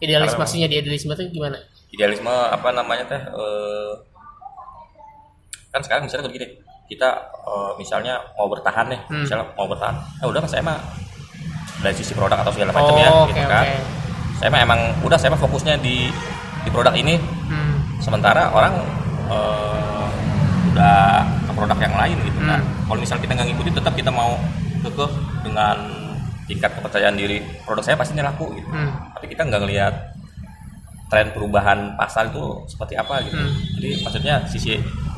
idealisme 0.00 0.40
maksudnya 0.40 0.70
di 0.70 0.80
idealisme 0.80 1.12
itu 1.12 1.28
gimana 1.34 1.58
idealisme 1.90 2.30
apa 2.30 2.72
namanya 2.72 3.04
teh 3.10 3.22
uh, 3.34 3.92
kan 5.74 5.82
sekarang 5.84 6.08
misalnya 6.08 6.30
begini 6.30 6.46
kita 6.86 7.34
uh, 7.44 7.74
misalnya 7.76 8.22
mau 8.38 8.46
bertahan 8.46 8.86
nih 8.88 9.00
hmm. 9.10 9.22
misalnya 9.26 9.46
mau 9.58 9.66
bertahan 9.66 9.98
nah 10.22 10.26
udah 10.30 10.40
kan 10.46 10.50
saya 10.50 10.62
mah 10.62 10.78
dari 11.82 11.92
sisi 11.92 12.16
produk 12.16 12.40
atau 12.40 12.54
segala 12.54 12.72
macam 12.72 12.94
oh, 12.94 13.02
ya 13.02 13.10
gitu 13.28 13.36
okay, 13.36 13.44
kan 13.44 13.66
okay. 13.66 13.80
saya 14.40 14.48
mah 14.48 14.60
emang 14.64 14.80
udah 15.04 15.18
saya 15.20 15.34
mah 15.34 15.40
fokusnya 15.42 15.76
di 15.82 16.08
di 16.64 16.70
produk 16.72 16.94
ini 16.96 17.18
hmm 17.20 17.75
sementara 18.00 18.52
orang 18.52 18.74
uh, 19.30 20.08
udah 20.72 21.24
ke 21.48 21.52
produk 21.56 21.78
yang 21.80 21.96
lain 21.96 22.16
gitu 22.20 22.40
kan 22.44 22.60
hmm. 22.60 22.84
kalau 22.84 22.98
misal 23.00 23.16
kita 23.16 23.32
nggak 23.32 23.48
ngikutin 23.48 23.74
tetap 23.80 23.94
kita 23.96 24.10
mau 24.12 24.36
kekeh 24.84 25.12
dengan 25.40 25.76
tingkat 26.46 26.70
kepercayaan 26.78 27.16
diri 27.16 27.42
produk 27.64 27.82
saya 27.82 27.96
pasti 27.96 28.14
laku 28.20 28.52
gitu 28.54 28.68
hmm. 28.68 29.16
tapi 29.16 29.26
kita 29.32 29.42
nggak 29.48 29.60
ngelihat 29.64 29.94
tren 31.06 31.30
perubahan 31.30 31.94
pasar 31.94 32.28
itu 32.28 32.66
seperti 32.66 32.98
apa 32.98 33.22
gitu 33.24 33.38
hmm. 33.38 33.54
jadi 33.78 33.90
maksudnya 34.02 34.34
sisi 34.50 34.76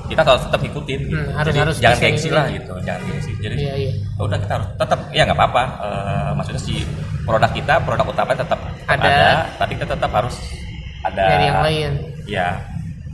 kita 0.09 0.25
harus 0.25 0.41
tetap 0.49 0.61
ikutin 0.65 1.01
gitu. 1.05 1.21
Hmm, 1.21 1.37
harus, 1.37 1.49
jadi 1.53 1.59
harus 1.69 1.77
jangan 1.85 1.99
gengsi 2.01 2.29
lah 2.33 2.47
gitu 2.49 2.73
jangan 2.81 3.03
gengsi 3.13 3.33
jadi 3.45 3.55
iya, 3.61 3.75
iya. 3.77 3.93
Ya 3.93 4.23
udah 4.25 4.39
kita 4.41 4.53
harus 4.57 4.69
tetap 4.81 4.99
ya 5.13 5.23
nggak 5.29 5.39
apa-apa 5.39 5.63
uh, 5.85 6.31
maksudnya 6.33 6.63
si 6.65 6.75
produk 7.29 7.51
kita 7.53 7.75
produk 7.85 8.07
utama 8.09 8.33
tetap 8.33 8.57
tetap 8.57 8.89
Ada. 8.89 9.09
ada. 9.13 9.31
tapi 9.61 9.73
kita 9.77 9.87
tetap 9.93 10.11
harus 10.17 10.37
ada 11.19 11.27
dari 11.29 11.45
yang 11.45 11.61
lain. 11.67 11.93
Ya 12.25 12.49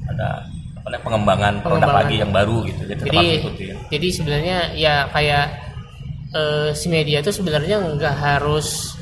ada 0.04 0.28
apa 0.76 0.92
namanya, 0.92 1.00
pengembangan, 1.00 1.52
produk 1.58 1.72
Pengembangan. 1.80 2.00
lagi 2.04 2.14
yang 2.20 2.28
baru 2.30 2.56
gitu 2.68 2.82
jadi 2.84 3.00
jadi 3.00 3.16
harus 3.16 3.40
ikutin. 3.40 3.74
jadi 3.88 4.08
sebenarnya 4.12 4.58
ya 4.76 4.94
kayak 5.08 5.46
eh, 6.30 6.68
si 6.76 6.86
media 6.92 7.18
itu 7.18 7.32
sebenarnya 7.32 7.76
nggak 7.96 8.16
harus 8.20 8.92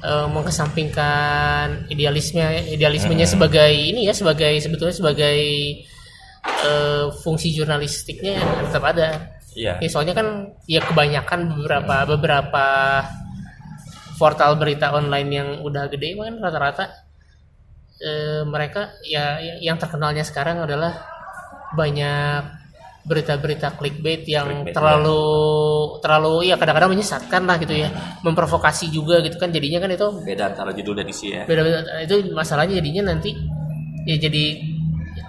eh, 0.00 0.26
mengesampingkan 0.30 1.90
idealisme 1.90 2.38
idealismenya 2.70 3.26
Hmm. 3.26 3.34
sebagai 3.34 3.72
ini 3.74 4.06
ya 4.06 4.14
sebagai 4.14 4.54
sebetulnya 4.62 4.94
sebagai 4.94 5.38
eh, 6.62 7.04
fungsi 7.20 7.50
jurnalistiknya 7.52 8.38
tetap 8.70 8.86
ada. 8.86 9.34
Iya. 9.50 9.82
Ya 9.82 9.88
soalnya 9.90 10.14
kan 10.14 10.54
ya 10.70 10.78
kebanyakan 10.78 11.58
beberapa 11.58 12.06
beberapa 12.06 12.66
portal 14.14 14.54
berita 14.54 14.94
online 14.94 15.30
yang 15.32 15.48
udah 15.66 15.90
gede 15.90 16.14
kan 16.14 16.38
rata-rata 16.38 17.09
eh, 18.00 18.42
mereka 18.44 18.96
ya 19.04 19.36
ya- 19.38 19.60
yang 19.62 19.76
terkenalnya 19.76 20.24
sekarang 20.24 20.60
adalah 20.60 20.96
banyak 21.72 22.58
berita-berita 23.00 23.80
clickbait 23.80 24.28
yang 24.28 24.44
Clickbait, 24.44 24.76
terlalu 24.76 25.24
terlalu 26.04 26.52
ya 26.52 26.60
kadang-kadang 26.60 26.92
menyesatkan 26.92 27.48
lah 27.48 27.56
gitu 27.56 27.72
ya. 27.72 27.88
Memprovokasi 28.20 28.92
juga 28.92 29.24
gitu 29.24 29.40
kan. 29.40 29.48
Jadinya 29.48 29.80
kan 29.80 29.88
itu 29.88 30.04
beda 30.20 30.52
antara 30.52 30.70
judul 30.76 31.00
dan 31.00 31.08
isi 31.08 31.32
ya. 31.32 31.48
Beda-beda 31.48 31.80
itu 32.04 32.28
masalahnya 32.36 32.76
jadinya 32.76 33.08
nanti 33.14 33.32
ya 34.04 34.20
jadi 34.20 34.60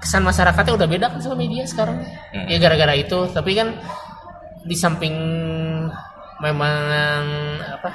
kesan 0.03 0.27
masyarakatnya 0.27 0.73
udah 0.75 0.87
beda 0.89 1.05
kan 1.15 1.19
sama 1.23 1.39
media 1.39 1.63
sekarang. 1.63 2.03
Hmm. 2.35 2.47
ya 2.51 2.59
gara-gara 2.59 2.91
itu. 2.91 3.19
Tapi 3.31 3.51
kan 3.55 3.71
di 4.61 4.75
samping 4.75 5.15
memang 6.43 7.23
apa 7.71 7.89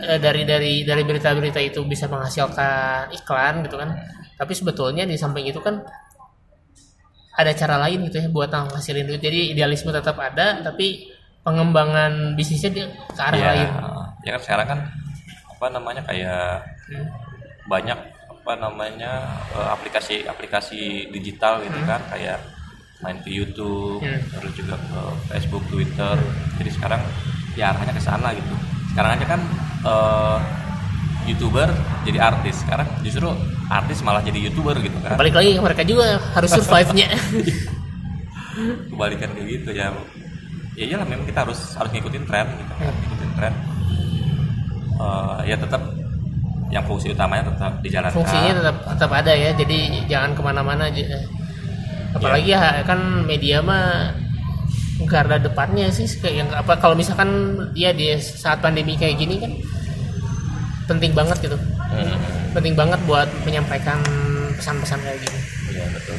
eh, 0.00 0.18
dari 0.18 0.42
dari 0.42 0.82
dari 0.82 1.02
berita-berita 1.02 1.58
itu 1.58 1.82
bisa 1.84 2.06
menghasilkan 2.06 3.12
iklan 3.12 3.62
gitu 3.62 3.76
kan. 3.76 3.90
Tapi 4.34 4.52
sebetulnya 4.52 5.04
di 5.04 5.14
samping 5.14 5.46
itu 5.46 5.58
kan 5.58 5.78
ada 7.34 7.50
cara 7.52 7.76
lain 7.82 8.06
gitu 8.06 8.22
ya 8.22 8.28
buat 8.30 8.48
menghasilin 8.48 9.06
duit. 9.06 9.18
Jadi 9.18 9.50
idealisme 9.50 9.90
tetap 9.90 10.14
ada 10.16 10.62
tapi 10.62 11.10
pengembangan 11.42 12.32
bisnisnya 12.34 12.70
dia 12.70 12.86
ke 12.88 13.20
arah 13.20 13.36
Iya, 13.36 13.46
lain. 13.52 13.68
ya 14.24 14.30
kan 14.32 14.42
sekarang 14.42 14.66
kan 14.66 14.80
apa 15.50 15.66
namanya 15.70 16.02
kayak 16.04 16.62
Hmm. 16.84 17.08
banyak 17.64 17.96
apa 18.28 18.52
namanya 18.56 19.12
eh, 19.52 19.68
aplikasi-aplikasi 19.72 21.08
digital 21.10 21.64
gitu 21.64 21.80
kan 21.84 22.00
kayak 22.08 22.36
main 23.00 23.16
ke 23.20 23.28
YouTube 23.28 24.00
Hmm. 24.00 24.20
terus 24.32 24.52
juga 24.54 24.76
ke 24.76 25.00
Facebook 25.28 25.64
Twitter. 25.68 26.16
Jadi 26.56 26.70
sekarang 26.70 27.00
ya 27.54 27.72
arahnya 27.72 27.92
ke 27.92 28.02
sana 28.02 28.32
gitu 28.32 28.54
sekarang 28.94 29.10
aja 29.18 29.26
kan 29.26 29.40
eh, 29.82 30.38
youtuber 31.26 31.68
jadi 32.06 32.18
artis. 32.22 32.62
Sekarang 32.62 32.86
justru 33.02 33.26
artis 33.66 33.98
malah 34.06 34.22
jadi 34.22 34.38
youtuber 34.38 34.78
gitu 34.78 34.94
kan. 35.02 35.18
Balik 35.18 35.34
lagi 35.34 35.58
mereka 35.58 35.82
juga 35.82 36.22
harus 36.30 36.50
survive-nya. 36.54 37.10
Kebalikan 38.94 39.34
kayak 39.34 39.46
gitu 39.50 39.70
ya. 39.74 39.90
Ya 40.78 40.84
iyalah 40.90 41.06
memang 41.06 41.26
kita 41.26 41.42
harus 41.42 41.74
harus 41.74 41.90
ngikutin 41.90 42.22
tren 42.26 42.46
gitu 42.54 42.72
kan 42.78 42.94
ngikutin 42.94 43.30
tren. 43.34 43.54
Eh, 44.94 45.38
ya 45.50 45.56
tetap 45.58 45.82
yang 46.70 46.86
fungsi 46.86 47.10
utamanya 47.10 47.50
tetap 47.50 47.82
dijalankan. 47.82 48.14
Fungsinya 48.14 48.52
tetap 48.62 48.76
tetap 48.94 49.10
ada 49.10 49.32
ya 49.34 49.50
jadi 49.58 49.78
jangan 50.06 50.38
ke 50.38 50.42
mana-mana 50.46 50.86
aja. 50.86 51.02
Apalagi 52.14 52.54
ya 52.54 52.82
kan 52.86 53.26
media 53.26 53.58
mah 53.58 54.14
garda 55.02 55.42
depannya 55.42 55.90
sih 55.90 56.06
kayak 56.22 56.34
yang 56.46 56.50
apa 56.54 56.78
kalau 56.78 56.94
misalkan 56.94 57.58
dia 57.74 57.90
di 57.90 58.14
saat 58.22 58.62
pandemi 58.62 58.94
kayak 58.94 59.18
gini 59.18 59.42
kan 59.42 59.52
penting 60.86 61.12
banget 61.16 61.40
gitu. 61.40 61.58
Hmm, 61.58 62.16
penting 62.52 62.76
banget 62.76 63.00
buat 63.08 63.26
menyampaikan 63.42 63.98
pesan-pesan 64.54 65.00
kayak 65.00 65.18
gini. 65.18 65.38
Iya 65.74 65.84
betul. 65.90 66.16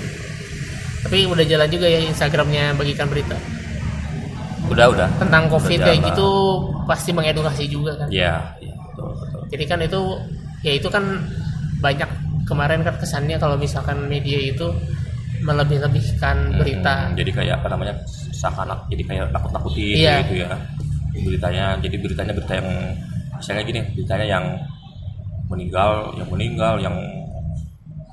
Tapi 1.06 1.18
udah 1.30 1.46
jalan 1.46 1.70
juga 1.70 1.88
ya 1.88 2.00
Instagramnya 2.02 2.74
bagikan 2.74 3.08
berita. 3.08 3.38
Udah 4.68 4.90
udah. 4.90 5.08
Tentang 5.22 5.48
covid 5.54 5.80
Udah 5.80 5.88
kayak 5.88 6.00
jalan. 6.02 6.10
gitu 6.12 6.30
pasti 6.90 7.10
mengedukasi 7.14 7.64
juga 7.70 7.94
kan. 7.96 8.08
Iya 8.10 8.58
iya 8.60 8.74
betul 8.74 9.08
betul. 9.14 9.42
Jadi 9.54 9.64
kan 9.70 9.80
itu 9.86 10.02
ya 10.66 10.72
itu 10.74 10.88
kan 10.90 11.04
banyak 11.80 12.10
kemarin 12.50 12.82
kan 12.82 12.98
kesannya 12.98 13.38
kalau 13.38 13.56
misalkan 13.56 14.10
media 14.10 14.38
itu 14.42 14.74
melebih-lebihkan 15.46 16.58
berita. 16.58 17.14
Hmm, 17.14 17.18
jadi 17.22 17.32
kayak 17.38 17.54
apa 17.62 17.68
namanya 17.70 18.02
seakan 18.46 18.68
jadi 18.88 19.02
kayak 19.04 19.26
nakut 19.34 19.52
nakutin 19.52 19.96
Iya. 19.98 20.14
gitu 20.22 20.34
ya 20.46 20.50
beritanya 21.16 21.66
jadi 21.82 21.96
beritanya 21.98 22.34
berita 22.36 22.54
yang 22.56 22.70
misalnya 23.34 23.64
gini 23.64 23.82
beritanya 23.96 24.26
yang 24.30 24.46
meninggal 25.48 25.92
yang 26.16 26.30
meninggal 26.30 26.74
yang 26.78 26.96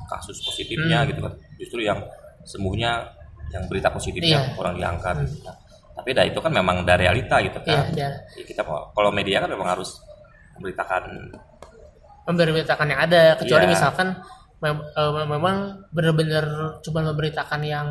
kasus 0.08 0.40
positifnya 0.40 1.04
Hmm. 1.04 1.08
gitu 1.12 1.20
kan 1.20 1.32
justru 1.56 1.80
yang 1.82 1.98
sembuhnya 2.44 2.90
yang 3.52 3.64
berita 3.68 3.88
positifnya 3.88 4.40
Iya. 4.40 4.54
kurang 4.56 4.76
diangkat 4.76 5.16
Nah, 5.44 5.56
tapi 5.92 6.16
dah 6.16 6.24
itu 6.24 6.40
kan 6.40 6.48
memang 6.48 6.82
dari 6.82 7.04
realita 7.04 7.36
gitu 7.38 7.58
Iya, 7.62 7.68
kan 7.68 7.84
iya. 7.92 8.08
Ya, 8.32 8.42
kita 8.42 8.62
kalau 8.64 9.10
media 9.12 9.40
kan 9.40 9.50
memang 9.52 9.68
harus 9.68 10.00
memberitakan 10.56 11.02
memberitakan 12.22 12.86
yang 12.86 13.00
ada 13.02 13.34
kecuali 13.36 13.66
Iya. 13.66 13.72
misalkan 13.72 14.08
mem- 14.62 14.86
eh, 14.86 15.12
memang 15.26 15.56
benar-benar 15.90 16.44
cuma 16.80 17.02
memberitakan 17.02 17.60
yang 17.60 17.88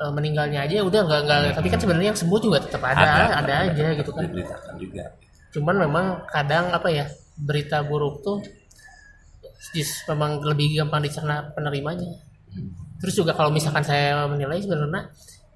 eh, 0.00 0.12
meninggalnya 0.16 0.64
aja 0.64 0.80
udah 0.80 1.00
nggak 1.04 1.20
nggak 1.28 1.38
tapi 1.60 1.68
kan 1.68 1.78
sebenarnya 1.78 2.08
yang 2.12 2.18
sembuh 2.18 2.40
juga 2.40 2.58
tetap 2.64 2.80
ada 2.80 3.36
ada, 3.36 3.54
aja 3.68 3.84
tetap 3.84 3.98
gitu 4.00 4.10
kan. 4.16 4.24
Diberitakan 4.24 4.74
juga. 4.80 5.04
Cuman 5.50 5.76
memang 5.84 6.04
kadang 6.30 6.72
apa 6.72 6.88
ya 6.88 7.04
berita 7.36 7.84
buruk 7.84 8.24
tuh 8.24 8.38
just 9.76 10.08
memang 10.08 10.40
lebih 10.40 10.80
gampang 10.80 11.04
dicerna 11.04 11.52
penerimanya. 11.52 12.08
Terus 13.00 13.14
juga 13.16 13.32
kalau 13.36 13.52
misalkan 13.52 13.84
saya 13.84 14.24
menilai 14.26 14.60
sebenarnya 14.60 15.08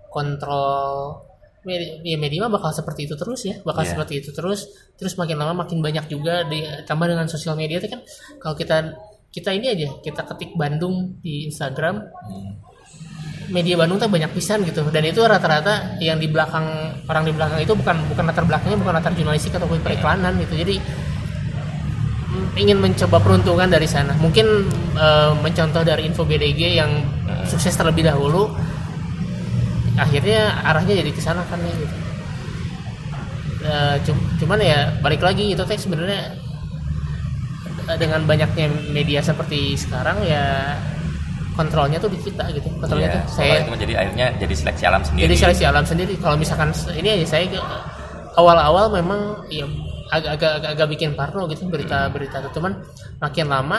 kontrol 0.09 1.19
media, 1.65 1.97
ya 2.05 2.17
media 2.21 2.45
mah 2.45 2.61
bakal 2.61 2.71
seperti 2.71 3.09
itu 3.09 3.17
terus 3.17 3.41
ya 3.49 3.57
bakal 3.65 3.83
Iya. 3.85 3.91
seperti 3.97 4.15
itu 4.21 4.31
terus. 4.37 4.69
Terus 5.01 5.17
makin 5.17 5.41
lama 5.41 5.65
makin 5.65 5.81
banyak 5.81 6.07
juga 6.09 6.45
ditambah 6.45 7.07
dengan 7.09 7.27
sosial 7.27 7.57
media 7.57 7.81
itu 7.81 7.89
kan 7.89 8.01
kalau 8.39 8.55
kita 8.55 8.95
kita 9.35 9.51
ini 9.51 9.67
aja 9.73 9.89
kita 9.99 10.23
ketik 10.31 10.55
Bandung 10.55 11.19
di 11.25 11.49
Instagram 11.49 12.05
Hmm. 12.29 12.74
Media 13.53 13.75
Bandung 13.77 14.01
tuh 14.01 14.09
banyak 14.09 14.31
pisan 14.33 14.65
gitu. 14.65 14.85
Dan 14.89 15.05
itu 15.05 15.21
rata-rata 15.25 16.01
yang 16.01 16.17
di 16.21 16.29
belakang 16.29 16.65
orang 17.09 17.25
di 17.29 17.33
belakang 17.33 17.61
itu 17.61 17.73
bukan 17.77 17.97
bukan 18.09 18.25
latar 18.29 18.45
belakangnya 18.49 18.79
bukan 18.81 18.95
latar 18.97 19.13
jurnalistik 19.13 19.57
ataupun 19.57 19.81
periklanan 19.85 20.37
gitu. 20.41 20.55
Jadi 20.57 20.77
mm, 22.33 22.61
ingin 22.61 22.79
mencoba 22.81 23.21
peruntungan 23.21 23.69
dari 23.69 23.89
sana. 23.89 24.15
Mungkin 24.17 24.47
eh, 24.97 25.33
mencontoh 25.41 25.83
dari 25.85 26.09
info 26.09 26.25
BDG 26.25 26.81
yang 26.81 26.91
sukses 27.45 27.77
terlebih 27.77 28.09
dahulu 28.09 28.49
akhirnya 29.95 30.59
arahnya 30.67 30.99
jadi 30.99 31.11
ke 31.15 31.23
sana 31.23 31.47
kan 31.47 31.61
ya 31.63 31.75
gitu. 31.77 31.97
Cum- 34.05 34.29
cuman 34.45 34.61
ya 34.61 34.93
balik 35.01 35.25
lagi 35.25 35.57
itu 35.57 35.63
teh 35.65 35.79
sebenarnya 35.81 36.37
eh, 37.89 37.97
dengan 37.97 38.27
banyaknya 38.29 38.69
media 38.93 39.25
seperti 39.25 39.73
sekarang 39.79 40.21
ya 40.25 40.77
kontrolnya 41.55 41.99
tuh 42.03 42.11
di 42.11 42.19
kita 42.19 42.45
gitu. 42.51 42.67
Kontrolnya 42.83 43.09
Iya, 43.09 43.17
tuh 43.17 43.23
saya. 43.31 43.63
kalau 43.63 43.75
itu 43.75 43.83
jadi 43.87 43.95
akhirnya 43.97 44.27
jadi 44.43 44.55
seleksi 44.55 44.85
alam 44.85 45.03
sendiri. 45.03 45.23
Jadi 45.25 45.35
seleksi 45.39 45.65
alam 45.65 45.85
sendiri. 45.87 46.13
Kalau 46.19 46.37
misalkan 46.37 46.71
ini 46.95 47.09
aja 47.15 47.27
saya 47.39 47.45
awal-awal 48.35 48.91
memang 48.91 49.47
ya 49.49 49.63
agak-agak 50.11 50.51
agak, 50.61 50.71
agak 50.77 50.87
bikin 50.91 51.11
parno 51.15 51.47
gitu 51.49 51.65
berita-berita 51.67 52.43
itu 52.43 52.51
cuman 52.59 52.73
makin 53.19 53.47
lama 53.49 53.79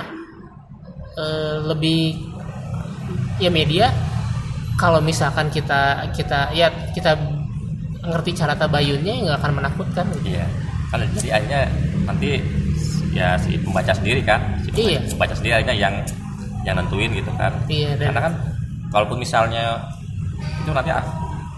eh, 1.16 1.58
lebih 1.64 2.16
ya 3.38 3.52
media 3.52 3.92
kalau 4.76 5.00
misalkan 5.00 5.48
kita 5.52 6.08
kita 6.12 6.52
ya 6.52 6.68
kita 6.92 7.16
ngerti 8.06 8.32
cara 8.36 8.56
tabayunnya 8.56 9.12
ya 9.12 9.22
nggak 9.28 9.38
akan 9.44 9.52
menakutkan 9.60 10.06
gitu. 10.20 10.36
Iya, 10.36 10.46
kan 10.92 11.00
jadi 11.16 11.30
akhirnya 11.40 11.62
nanti 12.06 12.30
ya 13.16 13.40
si 13.40 13.56
pembaca 13.56 13.92
sendiri 13.96 14.20
kan, 14.22 14.40
si 14.62 14.70
pembaca, 14.72 14.92
Iya. 14.92 15.00
pembaca 15.12 15.34
sendiri 15.36 15.54
akhirnya 15.56 15.76
yang 15.76 15.96
yang 16.66 16.76
nentuin 16.76 17.14
gitu 17.14 17.30
kan. 17.38 17.54
Iya, 17.70 17.94
dan- 17.96 18.10
Karena 18.12 18.22
kan 18.26 18.34
kalaupun 18.90 19.22
misalnya 19.22 19.78
itu 20.62 20.72
nanti 20.74 20.90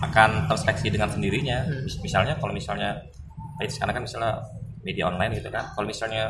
akan 0.03 0.45
terseleksi 0.45 0.91
dengan 0.91 1.09
sendirinya. 1.09 1.63
Hmm. 1.63 1.83
Mis- 1.87 2.01
Misalnya 2.03 2.35
kalau 2.37 2.51
misalnya 2.51 2.99
sekarang 3.65 3.97
kan 3.97 4.03
misalnya 4.03 4.31
media 4.83 5.07
online 5.07 5.33
gitu 5.33 5.49
kan, 5.49 5.65
kalau 5.73 5.87
misalnya 5.87 6.29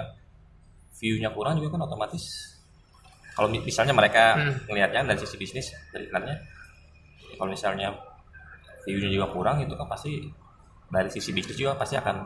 view-nya 0.97 1.30
kurang 1.30 1.57
juga 1.57 1.78
kan 1.78 1.86
otomatis 1.86 2.55
kalau 3.36 3.45
mi- 3.45 3.61
misalnya 3.61 3.93
mereka 3.93 4.34
Hmm. 4.34 5.05
dari 5.05 5.19
sisi 5.19 5.38
bisnis 5.38 5.69
dari 5.93 6.09
iklannya 6.09 6.34
kalau 7.38 7.53
misalnya 7.53 7.93
view-nya 8.82 9.09
juga 9.11 9.28
kurang 9.30 9.61
itu 9.61 9.78
kan 9.78 9.86
pasti 9.86 10.25
dari 10.89 11.05
sisi 11.11 11.30
bisnis 11.36 11.53
juga 11.53 11.78
pasti 11.78 11.93
akan 11.93 12.17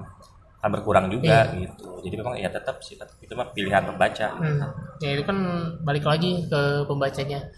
akan 0.61 0.69
berkurang 0.71 1.09
juga 1.09 1.49
gitu 1.51 1.89
jadi 2.01 2.15
memang 2.17 2.37
ya 2.37 2.45
tetap 2.47 2.77
sih 2.79 2.93
tetap 2.93 3.17
itu 3.17 3.33
mah 3.33 3.49
pilihan 3.49 3.81
pembaca 3.83 4.29
Hmm, 4.37 4.61
ya 4.97 5.09
itu 5.11 5.25
kan 5.25 5.37
balik 5.81 6.05
lagi 6.05 6.45
ke 6.45 6.61
pembacanya. 6.85 7.49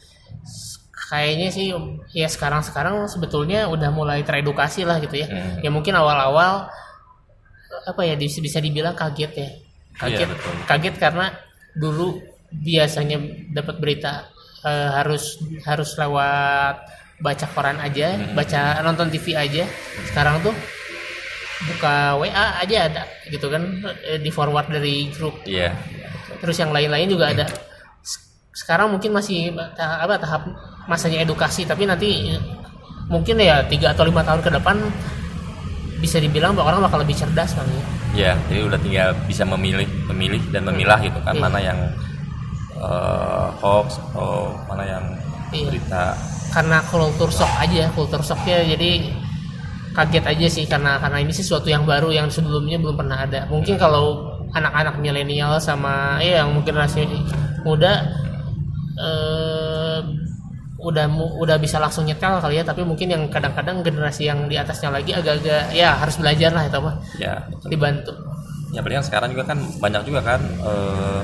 Kayaknya 1.04 1.50
sih 1.50 1.68
ya 2.12 2.26
sekarang-sekarang 2.26 3.06
sebetulnya 3.06 3.68
udah 3.68 3.92
mulai 3.92 4.24
teredukasi 4.24 4.82
lah 4.84 4.98
gitu 4.98 5.20
ya. 5.20 5.28
Hmm. 5.28 5.60
Ya 5.60 5.70
mungkin 5.70 5.94
awal-awal 5.94 6.72
apa 7.84 8.02
ya 8.02 8.16
bisa 8.16 8.40
bisa 8.40 8.58
dibilang 8.58 8.96
kaget 8.96 9.32
ya. 9.34 9.50
kaget 9.94 10.20
Iya, 10.20 10.28
betul. 10.32 10.54
kaget 10.66 10.96
karena 10.98 11.26
dulu 11.76 12.18
biasanya 12.56 13.18
dapat 13.52 13.78
berita 13.78 14.26
eh, 14.64 14.90
harus 14.96 15.38
harus 15.64 15.92
lewat 15.94 16.76
baca 17.20 17.46
koran 17.52 17.78
aja 17.78 18.18
Hmm. 18.18 18.34
baca 18.34 18.82
nonton 18.82 19.08
TV 19.08 19.34
aja 19.34 19.64
sekarang 20.08 20.42
tuh 20.42 20.56
buka 21.64 22.20
WA 22.20 22.60
aja 22.60 22.78
ada 22.92 23.04
gitu 23.32 23.48
kan 23.48 23.64
eh, 24.04 24.20
di 24.20 24.30
forward 24.30 24.68
dari 24.68 25.08
grup. 25.16 25.40
Iya. 25.48 25.72
Terus 26.44 26.60
yang 26.60 26.76
lain-lain 26.76 27.08
juga 27.08 27.32
ada. 27.32 27.46
Sekarang 28.54 28.92
mungkin 28.94 29.16
masih 29.16 29.56
tahap 29.74 30.06
apa 30.06 30.16
tahap 30.20 30.42
masanya 30.86 31.24
edukasi 31.24 31.64
tapi 31.64 31.88
nanti 31.88 32.36
eh, 32.36 32.42
mungkin 33.08 33.40
ya 33.40 33.64
tiga 33.68 33.96
atau 33.96 34.04
lima 34.04 34.24
tahun 34.24 34.44
ke 34.44 34.52
depan 34.60 34.78
bisa 36.04 36.20
dibilang 36.20 36.52
bahwa 36.52 36.76
orang 36.76 36.84
bakal 36.84 37.00
lebih 37.00 37.16
cerdas 37.16 37.56
kali 37.56 37.72
ya. 37.72 37.84
Ya 38.14 38.32
jadi 38.52 38.62
udah 38.68 38.80
tinggal 38.84 39.10
bisa 39.26 39.48
memilih 39.48 39.88
memilih 40.12 40.44
dan 40.52 40.68
memilah 40.68 41.00
gitu 41.00 41.18
kan. 41.24 41.34
Iya. 41.34 41.42
mana 41.48 41.60
yang 41.64 41.80
eh, 42.76 43.48
hoax 43.64 43.98
atau 44.12 44.52
mana 44.68 44.84
yang 44.84 45.06
Iya. 45.54 45.70
berita. 45.70 46.04
Karena 46.50 46.82
kultur 46.90 47.30
shock 47.30 47.50
aja 47.62 47.86
kultur 47.94 48.22
shocknya 48.22 48.66
jadi 48.74 49.10
kaget 49.94 50.26
aja 50.26 50.48
sih 50.50 50.66
karena 50.66 50.98
karena 50.98 51.22
ini 51.22 51.34
sesuatu 51.34 51.70
yang 51.70 51.86
baru 51.86 52.10
yang 52.10 52.28
sebelumnya 52.28 52.82
belum 52.82 52.98
pernah 52.98 53.24
ada. 53.24 53.46
Mungkin 53.48 53.78
kalau 53.78 54.34
anak-anak 54.54 54.98
milenial 55.02 55.58
sama 55.62 56.18
ya 56.22 56.44
yang 56.44 56.54
mungkin 56.54 56.74
generasi 56.74 57.06
muda 57.66 58.06
eh, 58.98 60.00
udah 60.84 61.06
udah 61.40 61.58
bisa 61.58 61.80
langsung 61.80 62.04
nyetel 62.04 62.44
kali 62.44 62.60
ya 62.60 62.64
tapi 62.68 62.84
mungkin 62.84 63.08
yang 63.08 63.24
kadang-kadang 63.32 63.80
generasi 63.82 64.28
yang 64.28 64.52
di 64.52 64.60
atasnya 64.60 64.92
lagi 64.92 65.16
agak-agak 65.16 65.72
ya 65.72 65.96
harus 65.96 66.20
belajar 66.20 66.52
lah 66.52 66.68
itu 66.68 66.80
mah 66.84 66.96
ya 67.22 67.34
betul. 67.48 67.70
dibantu. 67.72 68.14
Ya 68.74 68.82
paling 68.82 68.98
kan 69.00 69.06
sekarang 69.06 69.30
juga 69.32 69.44
kan 69.54 69.60
banyak 69.80 70.02
juga 70.10 70.22
kan 70.26 70.42
eh, 70.44 71.22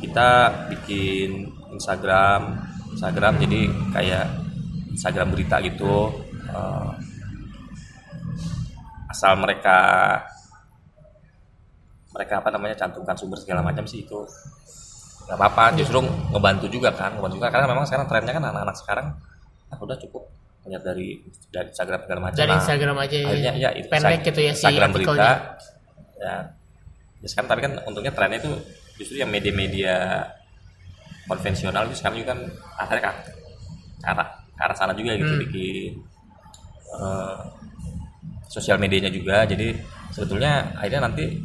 kita 0.00 0.28
bikin 0.72 1.52
Instagram. 1.76 2.66
Instagram 2.90 3.38
jadi 3.38 3.60
kayak 3.94 4.26
Instagram 4.90 5.28
berita 5.32 5.62
gitu 5.62 6.10
eh, 6.50 6.90
asal 9.20 9.36
mereka 9.36 9.76
mereka 12.10 12.40
apa 12.40 12.48
namanya 12.48 12.72
cantumkan 12.74 13.12
sumber 13.14 13.36
segala 13.36 13.60
macam 13.60 13.84
sih 13.84 14.00
itu. 14.02 14.16
Nggak 15.28 15.36
apa-apa 15.36 15.76
justru 15.76 16.00
ngebantu 16.32 16.66
juga 16.72 16.88
kan 16.90 17.12
ngebantu 17.12 17.36
juga. 17.36 17.52
Karena 17.52 17.68
memang 17.68 17.84
sekarang 17.84 18.08
trennya 18.08 18.32
kan 18.32 18.44
anak-anak 18.48 18.76
sekarang 18.80 19.06
ah 19.70 19.76
udah 19.76 19.94
cukup 20.00 20.24
lihat 20.64 20.82
dari 20.82 21.20
dari 21.52 21.68
Instagram 21.68 22.00
segala 22.08 22.20
macam. 22.24 22.38
Dari 22.40 22.48
Nah, 22.50 22.58
Instagram 22.64 22.96
aja 22.96 23.16
ya, 23.20 23.26
akhirnya 23.28 23.52
ya 23.60 23.70
itu 23.76 23.88
pendek 23.92 24.20
gitu 24.24 24.40
ya 24.40 24.52
si 24.52 24.64
Instagram 24.64 24.90
berita 24.90 25.12
ya. 26.16 26.34
Ya 27.20 27.28
sekarang 27.28 27.48
tapi 27.52 27.60
kan 27.68 27.72
untungnya 27.84 28.12
trennya 28.16 28.40
itu 28.40 28.50
justru 28.96 29.20
yang 29.20 29.28
media-media 29.28 30.24
konvensional 31.28 31.84
itu 31.86 32.00
sekarang 32.00 32.24
juga 32.24 32.28
kan 32.32 32.40
akhirnya 32.80 33.02
ke 33.04 33.12
arah 34.02 34.28
ke 34.56 34.62
arah 34.64 34.74
sana 34.74 34.92
juga 34.96 35.12
gitu 35.14 35.28
Hmm. 35.28 35.42
bikin 35.44 35.92
eh, 36.90 37.36
sosial 38.50 38.82
medianya 38.82 39.14
juga. 39.14 39.46
Jadi 39.46 39.78
sebetulnya 40.10 40.74
akhirnya 40.74 41.06
nanti 41.06 41.38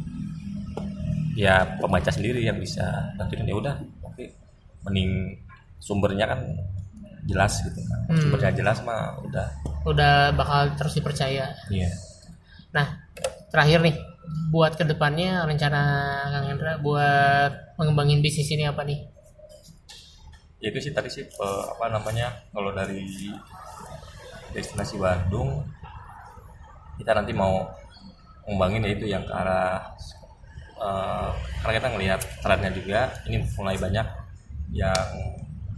ya 1.38 1.78
pembaca 1.78 2.10
sendiri 2.10 2.42
yang 2.42 2.58
bisa 2.58 3.12
tentuin 3.20 3.44
ya 3.44 3.54
udah 3.54 3.76
tapi 4.02 4.24
mending 4.88 5.36
sumbernya 5.76 6.24
kan 6.24 6.40
jelas 7.28 7.60
gitu 7.60 7.76
kan 7.84 8.00
Hmm. 8.08 8.18
sumbernya 8.22 8.50
jelas 8.56 8.80
mah 8.82 9.20
udah. 9.22 9.46
Udah 9.84 10.32
bakal 10.34 10.72
terus 10.78 10.96
dipercaya. 10.96 11.52
Iya. 11.68 11.90
Nah, 12.72 12.86
terakhir 13.50 13.82
nih, 13.82 13.96
buat 14.50 14.74
ke 14.74 14.82
depannya 14.86 15.42
rencana 15.46 15.80
Kang 16.32 16.46
Hendra 16.50 16.78
buat 16.78 17.52
mengembangin 17.78 18.22
bisnis 18.22 18.50
ini 18.50 18.66
apa 18.66 18.82
nih? 18.86 18.98
Ya, 20.62 20.72
itu 20.72 20.88
sih 20.88 20.92
tadi 20.94 21.10
sih 21.12 21.22
eh, 21.26 21.62
apa 21.68 21.92
namanya 21.92 22.32
kalau 22.50 22.72
dari 22.72 23.04
destinasi 24.56 24.96
Bandung 24.96 25.66
kita 26.96 27.10
nanti 27.12 27.32
mau 27.32 27.64
ngembangin 28.44 28.84
ya 28.84 28.90
itu 28.92 29.04
yang 29.06 29.22
ke 29.22 29.32
arah 29.32 29.80
eh, 30.76 31.28
karena 31.60 31.74
kita 31.76 31.88
ngelihat 31.92 32.20
trennya 32.40 32.70
juga 32.70 33.00
ini 33.26 33.36
mulai 33.54 33.76
banyak 33.76 34.06
yang 34.72 35.06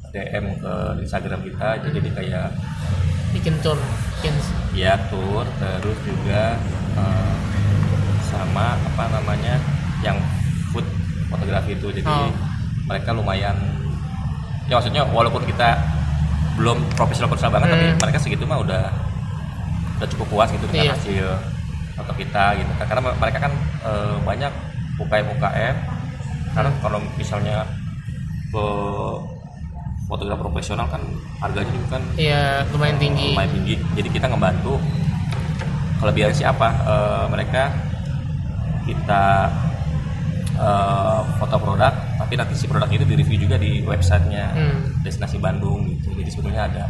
DM 0.08 0.44
ke 0.56 0.72
Instagram 1.00 1.40
kita 1.44 1.68
itu 1.78 1.88
jadi 2.00 2.10
kayak 2.14 2.48
Bikin 3.28 3.60
tour, 3.60 3.76
bikin 4.16 4.32
ya 4.72 4.96
tour 5.12 5.44
terus 5.60 5.98
juga 6.00 6.56
eh, 6.96 7.32
sama 8.24 8.72
apa 8.74 9.04
namanya 9.12 9.60
yang 10.00 10.16
food 10.72 10.84
fotografi 11.28 11.76
itu 11.76 11.88
jadi 11.92 12.08
Oh. 12.08 12.32
mereka 12.88 13.12
lumayan 13.12 13.52
ya 14.64 14.80
maksudnya 14.80 15.04
walaupun 15.04 15.44
kita 15.44 15.76
belum 16.56 16.80
profesional 16.96 17.28
profesional 17.28 17.52
banget 17.54 17.68
tapi 17.72 17.86
Hmm. 17.86 17.98
mereka 18.00 18.18
segitu 18.18 18.44
mah 18.44 18.58
udah 18.60 18.88
udah 19.98 20.08
cukup 20.08 20.26
puas 20.28 20.48
gitu 20.48 20.64
dengan 20.66 20.84
Iya. 20.84 20.94
hasil 20.94 21.26
foto 21.92 22.12
kita 22.14 22.44
gitu 22.54 22.70
kan 22.74 22.86
karena 22.86 23.02
mereka 23.12 23.38
kan 23.40 23.52
eh, 23.82 24.14
banyak 24.22 24.52
UKM 24.96 25.26
UKM 25.32 25.76
karena 26.48 26.70
Hmm. 26.70 26.80
kalau 26.80 26.98
misalnya 27.14 27.66
ke 28.48 28.64
fotografer 30.04 30.40
profesional 30.42 30.86
kan 30.86 31.02
harganya 31.38 31.68
juga 31.68 31.86
kan 31.92 32.02
ya 32.16 32.64
lumayan 32.70 32.96
tinggi. 32.96 33.28
lumayan 33.30 33.52
tinggi 33.52 33.74
jadi 33.92 34.08
kita 34.10 34.26
ngebantu 34.26 34.74
kelebihan 35.98 36.32
siapa 36.32 36.68
Eh, 36.80 37.24
mereka 37.28 37.62
kita 38.84 39.52
eh, 40.56 41.20
foto 41.36 41.56
produk 41.56 41.92
tapi 42.16 42.34
nanti 42.34 42.54
si 42.54 42.64
produk 42.64 42.88
itu 42.88 43.04
direview 43.04 43.38
juga 43.38 43.56
di 43.56 43.82
websitenya 43.82 44.46
Hmm. 44.50 44.78
destinasi 45.00 45.38
Bandung 45.38 45.86
gitu 45.88 46.10
jadi 46.14 46.28
sebetulnya 46.28 46.62
ada 46.64 46.84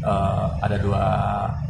eh, 0.00 0.46
ada 0.60 0.76
dua 0.78 1.02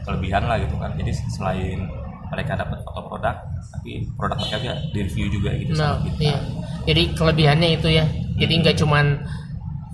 kelebihan 0.03 0.45
lah 0.45 0.57
gitu 0.59 0.77
kan 0.77 0.93
jadi 0.95 1.13
selain 1.33 1.89
mereka 2.29 2.55
dapat 2.55 2.85
foto 2.85 3.09
produk 3.09 3.37
tapi 3.73 4.05
produk 4.13 4.37
mereka 4.37 4.57
juga 4.61 4.75
direview 4.93 5.27
juga 5.31 5.51
gitu 5.55 5.73
Nah, 5.73 5.97
sama 5.97 6.05
kita 6.05 6.21
iya. 6.23 6.39
Jadi 6.85 7.03
kelebihannya 7.13 7.69
itu 7.77 7.89
ya. 7.89 8.05
Jadi 8.37 8.53
nggak 8.61 8.77
cuman 8.81 9.07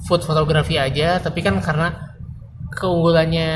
food 0.07 0.23
fotografi 0.23 0.79
aja, 0.79 1.19
tapi 1.19 1.43
kan 1.43 1.59
karena 1.59 1.91
keunggulannya 2.71 3.51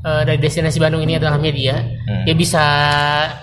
eh, 0.00 0.22
dari 0.24 0.40
destinasi 0.40 0.80
Bandung 0.80 1.04
ini 1.04 1.20
adalah 1.20 1.36
media, 1.36 1.76
Hmm. 2.08 2.24
ya 2.24 2.32
bisa 2.32 2.64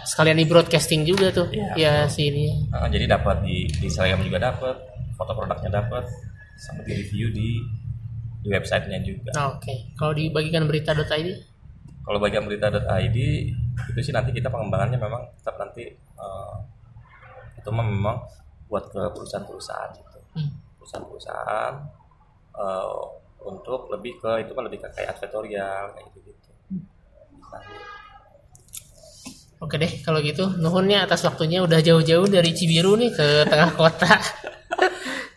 sekalian 0.02 0.42
di 0.42 0.50
broadcasting 0.50 1.06
juga 1.06 1.30
tuh. 1.30 1.46
Ya 1.78 2.10
si 2.10 2.30
ini. 2.30 2.50
Nah, 2.74 2.90
jadi 2.90 3.06
dapat 3.06 3.46
di, 3.46 3.70
di 3.70 3.86
Instagram 3.86 4.26
juga 4.26 4.42
dapat 4.50 4.76
foto 5.14 5.32
produknya 5.34 5.70
dapat 5.78 6.10
sama 6.58 6.82
di 6.82 6.94
review 6.96 7.30
di 7.30 7.62
di 8.48 8.56
websitenya 8.56 9.00
juga. 9.04 9.36
Nah, 9.36 9.60
Oke, 9.60 9.91
kalau 10.00 10.16
dibagikan 10.16 10.64
berita.id, 10.64 11.28
kalau 12.08 12.24
bagian 12.24 12.48
berita.id 12.48 13.18
itu 13.91 14.00
sih 14.00 14.16
nanti 14.16 14.32
kita 14.32 14.48
pengembangannya 14.48 14.95
memang 14.95 15.28
tetap 15.36 15.60
nanti 15.60 15.91
eh, 15.91 16.56
itu 17.60 17.68
memang 17.68 18.24
buat 18.72 18.88
ke 18.88 19.02
perusahaan-perusahaan 19.12 19.91
gitu. 20.00 20.20
Hmm. 20.39 20.52
perusahaan-perusahaan 20.80 21.74
eh, 22.56 23.00
untuk 23.43 23.91
lebih 23.91 24.16
ke 24.24 24.48
itu 24.48 24.56
kan 24.56 24.64
lebih 24.64 24.80
ke 24.80 24.88
kayak 24.95 25.20
advertorial 25.20 25.91
kayak 25.91 26.08
gitu 26.16 26.32
gitu 26.32 26.52
Oke 29.58 29.82
deh, 29.82 29.89
kalau 30.06 30.22
gitu. 30.22 30.54
Nuhunnya 30.62 31.02
atas 31.02 31.26
waktunya 31.26 31.66
udah 31.66 31.82
jauh-jauh 31.82 32.30
dari 32.30 32.54
Cibiru 32.54 32.93
nih 32.93 33.10
ke 33.10 33.28
tengah 33.50 33.74
kota. 33.74 34.06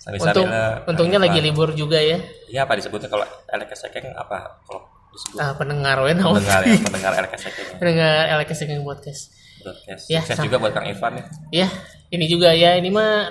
Untung, 0.03 0.49
untungnya 0.87 1.19
lagi 1.19 1.39
libur 1.39 1.71
juga 1.73 1.97
ya. 1.97 2.17
Iya 2.47 2.65
apa 2.65 2.73
disebutnya 2.73 3.07
kalau 3.07 3.21
LKSekeng 3.47 4.09
apa 4.13 4.65
kalau 4.65 4.81
disebut 5.11 5.37
Ah, 5.37 5.53
pendengar 5.53 6.01
we 6.01 6.13
naon. 6.13 6.35
pendengar 6.35 6.63
ya 6.65 6.77
pendengar 6.81 7.13
LKSekeng 7.21 7.67
Pendengar 7.81 8.13
LKS 8.39 8.61
yang 8.65 8.81
podcast. 8.83 9.23
broadcast 9.61 10.09
Ya, 10.09 10.25
sukses 10.25 10.35
sama. 10.35 10.47
juga 10.47 10.57
buat 10.57 10.73
Kang 10.73 10.87
Ivan 10.87 11.13
ya 11.15 11.25
Ya, 11.53 11.69
ini 12.11 12.25
juga 12.27 12.49
ya, 12.51 12.75
ini 12.75 12.89
mah 12.89 13.29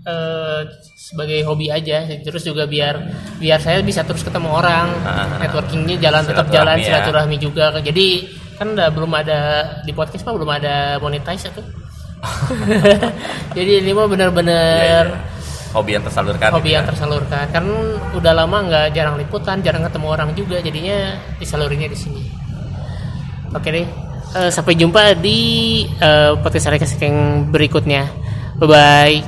eh, 0.00 0.60
sebagai 0.98 1.44
hobi 1.44 1.68
aja. 1.68 2.02
Terus 2.18 2.42
juga 2.42 2.66
biar 2.66 2.98
biar 3.36 3.58
saya 3.58 3.78
bisa 3.80 4.02
terus 4.02 4.20
ketemu 4.20 4.50
orang, 4.50 4.90
Ah. 5.00 5.38
networkingnya 5.38 5.94
jalan 6.00 6.24
tetap 6.24 6.48
jalan, 6.48 6.74
Silaturahmi 6.74 6.82
ya. 6.82 6.88
silaturahmi 6.90 7.36
juga. 7.38 7.64
Jadi 7.76 8.06
kan 8.56 8.66
udah 8.70 8.88
belum 8.88 9.12
ada 9.14 9.38
di 9.80 9.92
podcast 9.92 10.24
mah 10.24 10.34
belum 10.34 10.50
ada 10.50 10.74
monetize 10.98 11.46
atau. 11.46 11.62
Jadi 13.56 13.72
ini 13.78 13.90
mah 13.92 14.06
benar-benar 14.06 15.04
Iya, 15.06 15.06
iya. 15.06 15.39
Hobi 15.70 15.90
yang 15.94 16.04
tersalurkan 16.04 16.48
hobi 16.50 16.70
gitu 16.70 16.76
yang 16.76 16.84
ya. 16.86 16.90
tersalurkan. 16.90 17.44
Kan 17.54 17.64
udah 18.14 18.32
lama 18.34 18.56
nggak 18.66 18.86
jarang 18.94 19.16
liputan, 19.18 19.62
jarang 19.62 19.86
ketemu 19.86 20.06
orang 20.10 20.28
juga. 20.34 20.58
Jadinya 20.58 21.18
disalurinnya 21.38 21.88
di 21.90 21.98
sini. 21.98 22.22
Oke 23.54 23.68
deh. 23.70 23.86
Eh, 24.30 24.50
sampai 24.50 24.78
jumpa 24.78 25.18
di 25.18 25.38
eh, 25.98 26.32
podcast 26.38 26.70
Arekas 26.70 26.94
yang 27.02 27.50
berikutnya. 27.50 28.06
Bye 28.58 28.68
bye. 28.68 29.18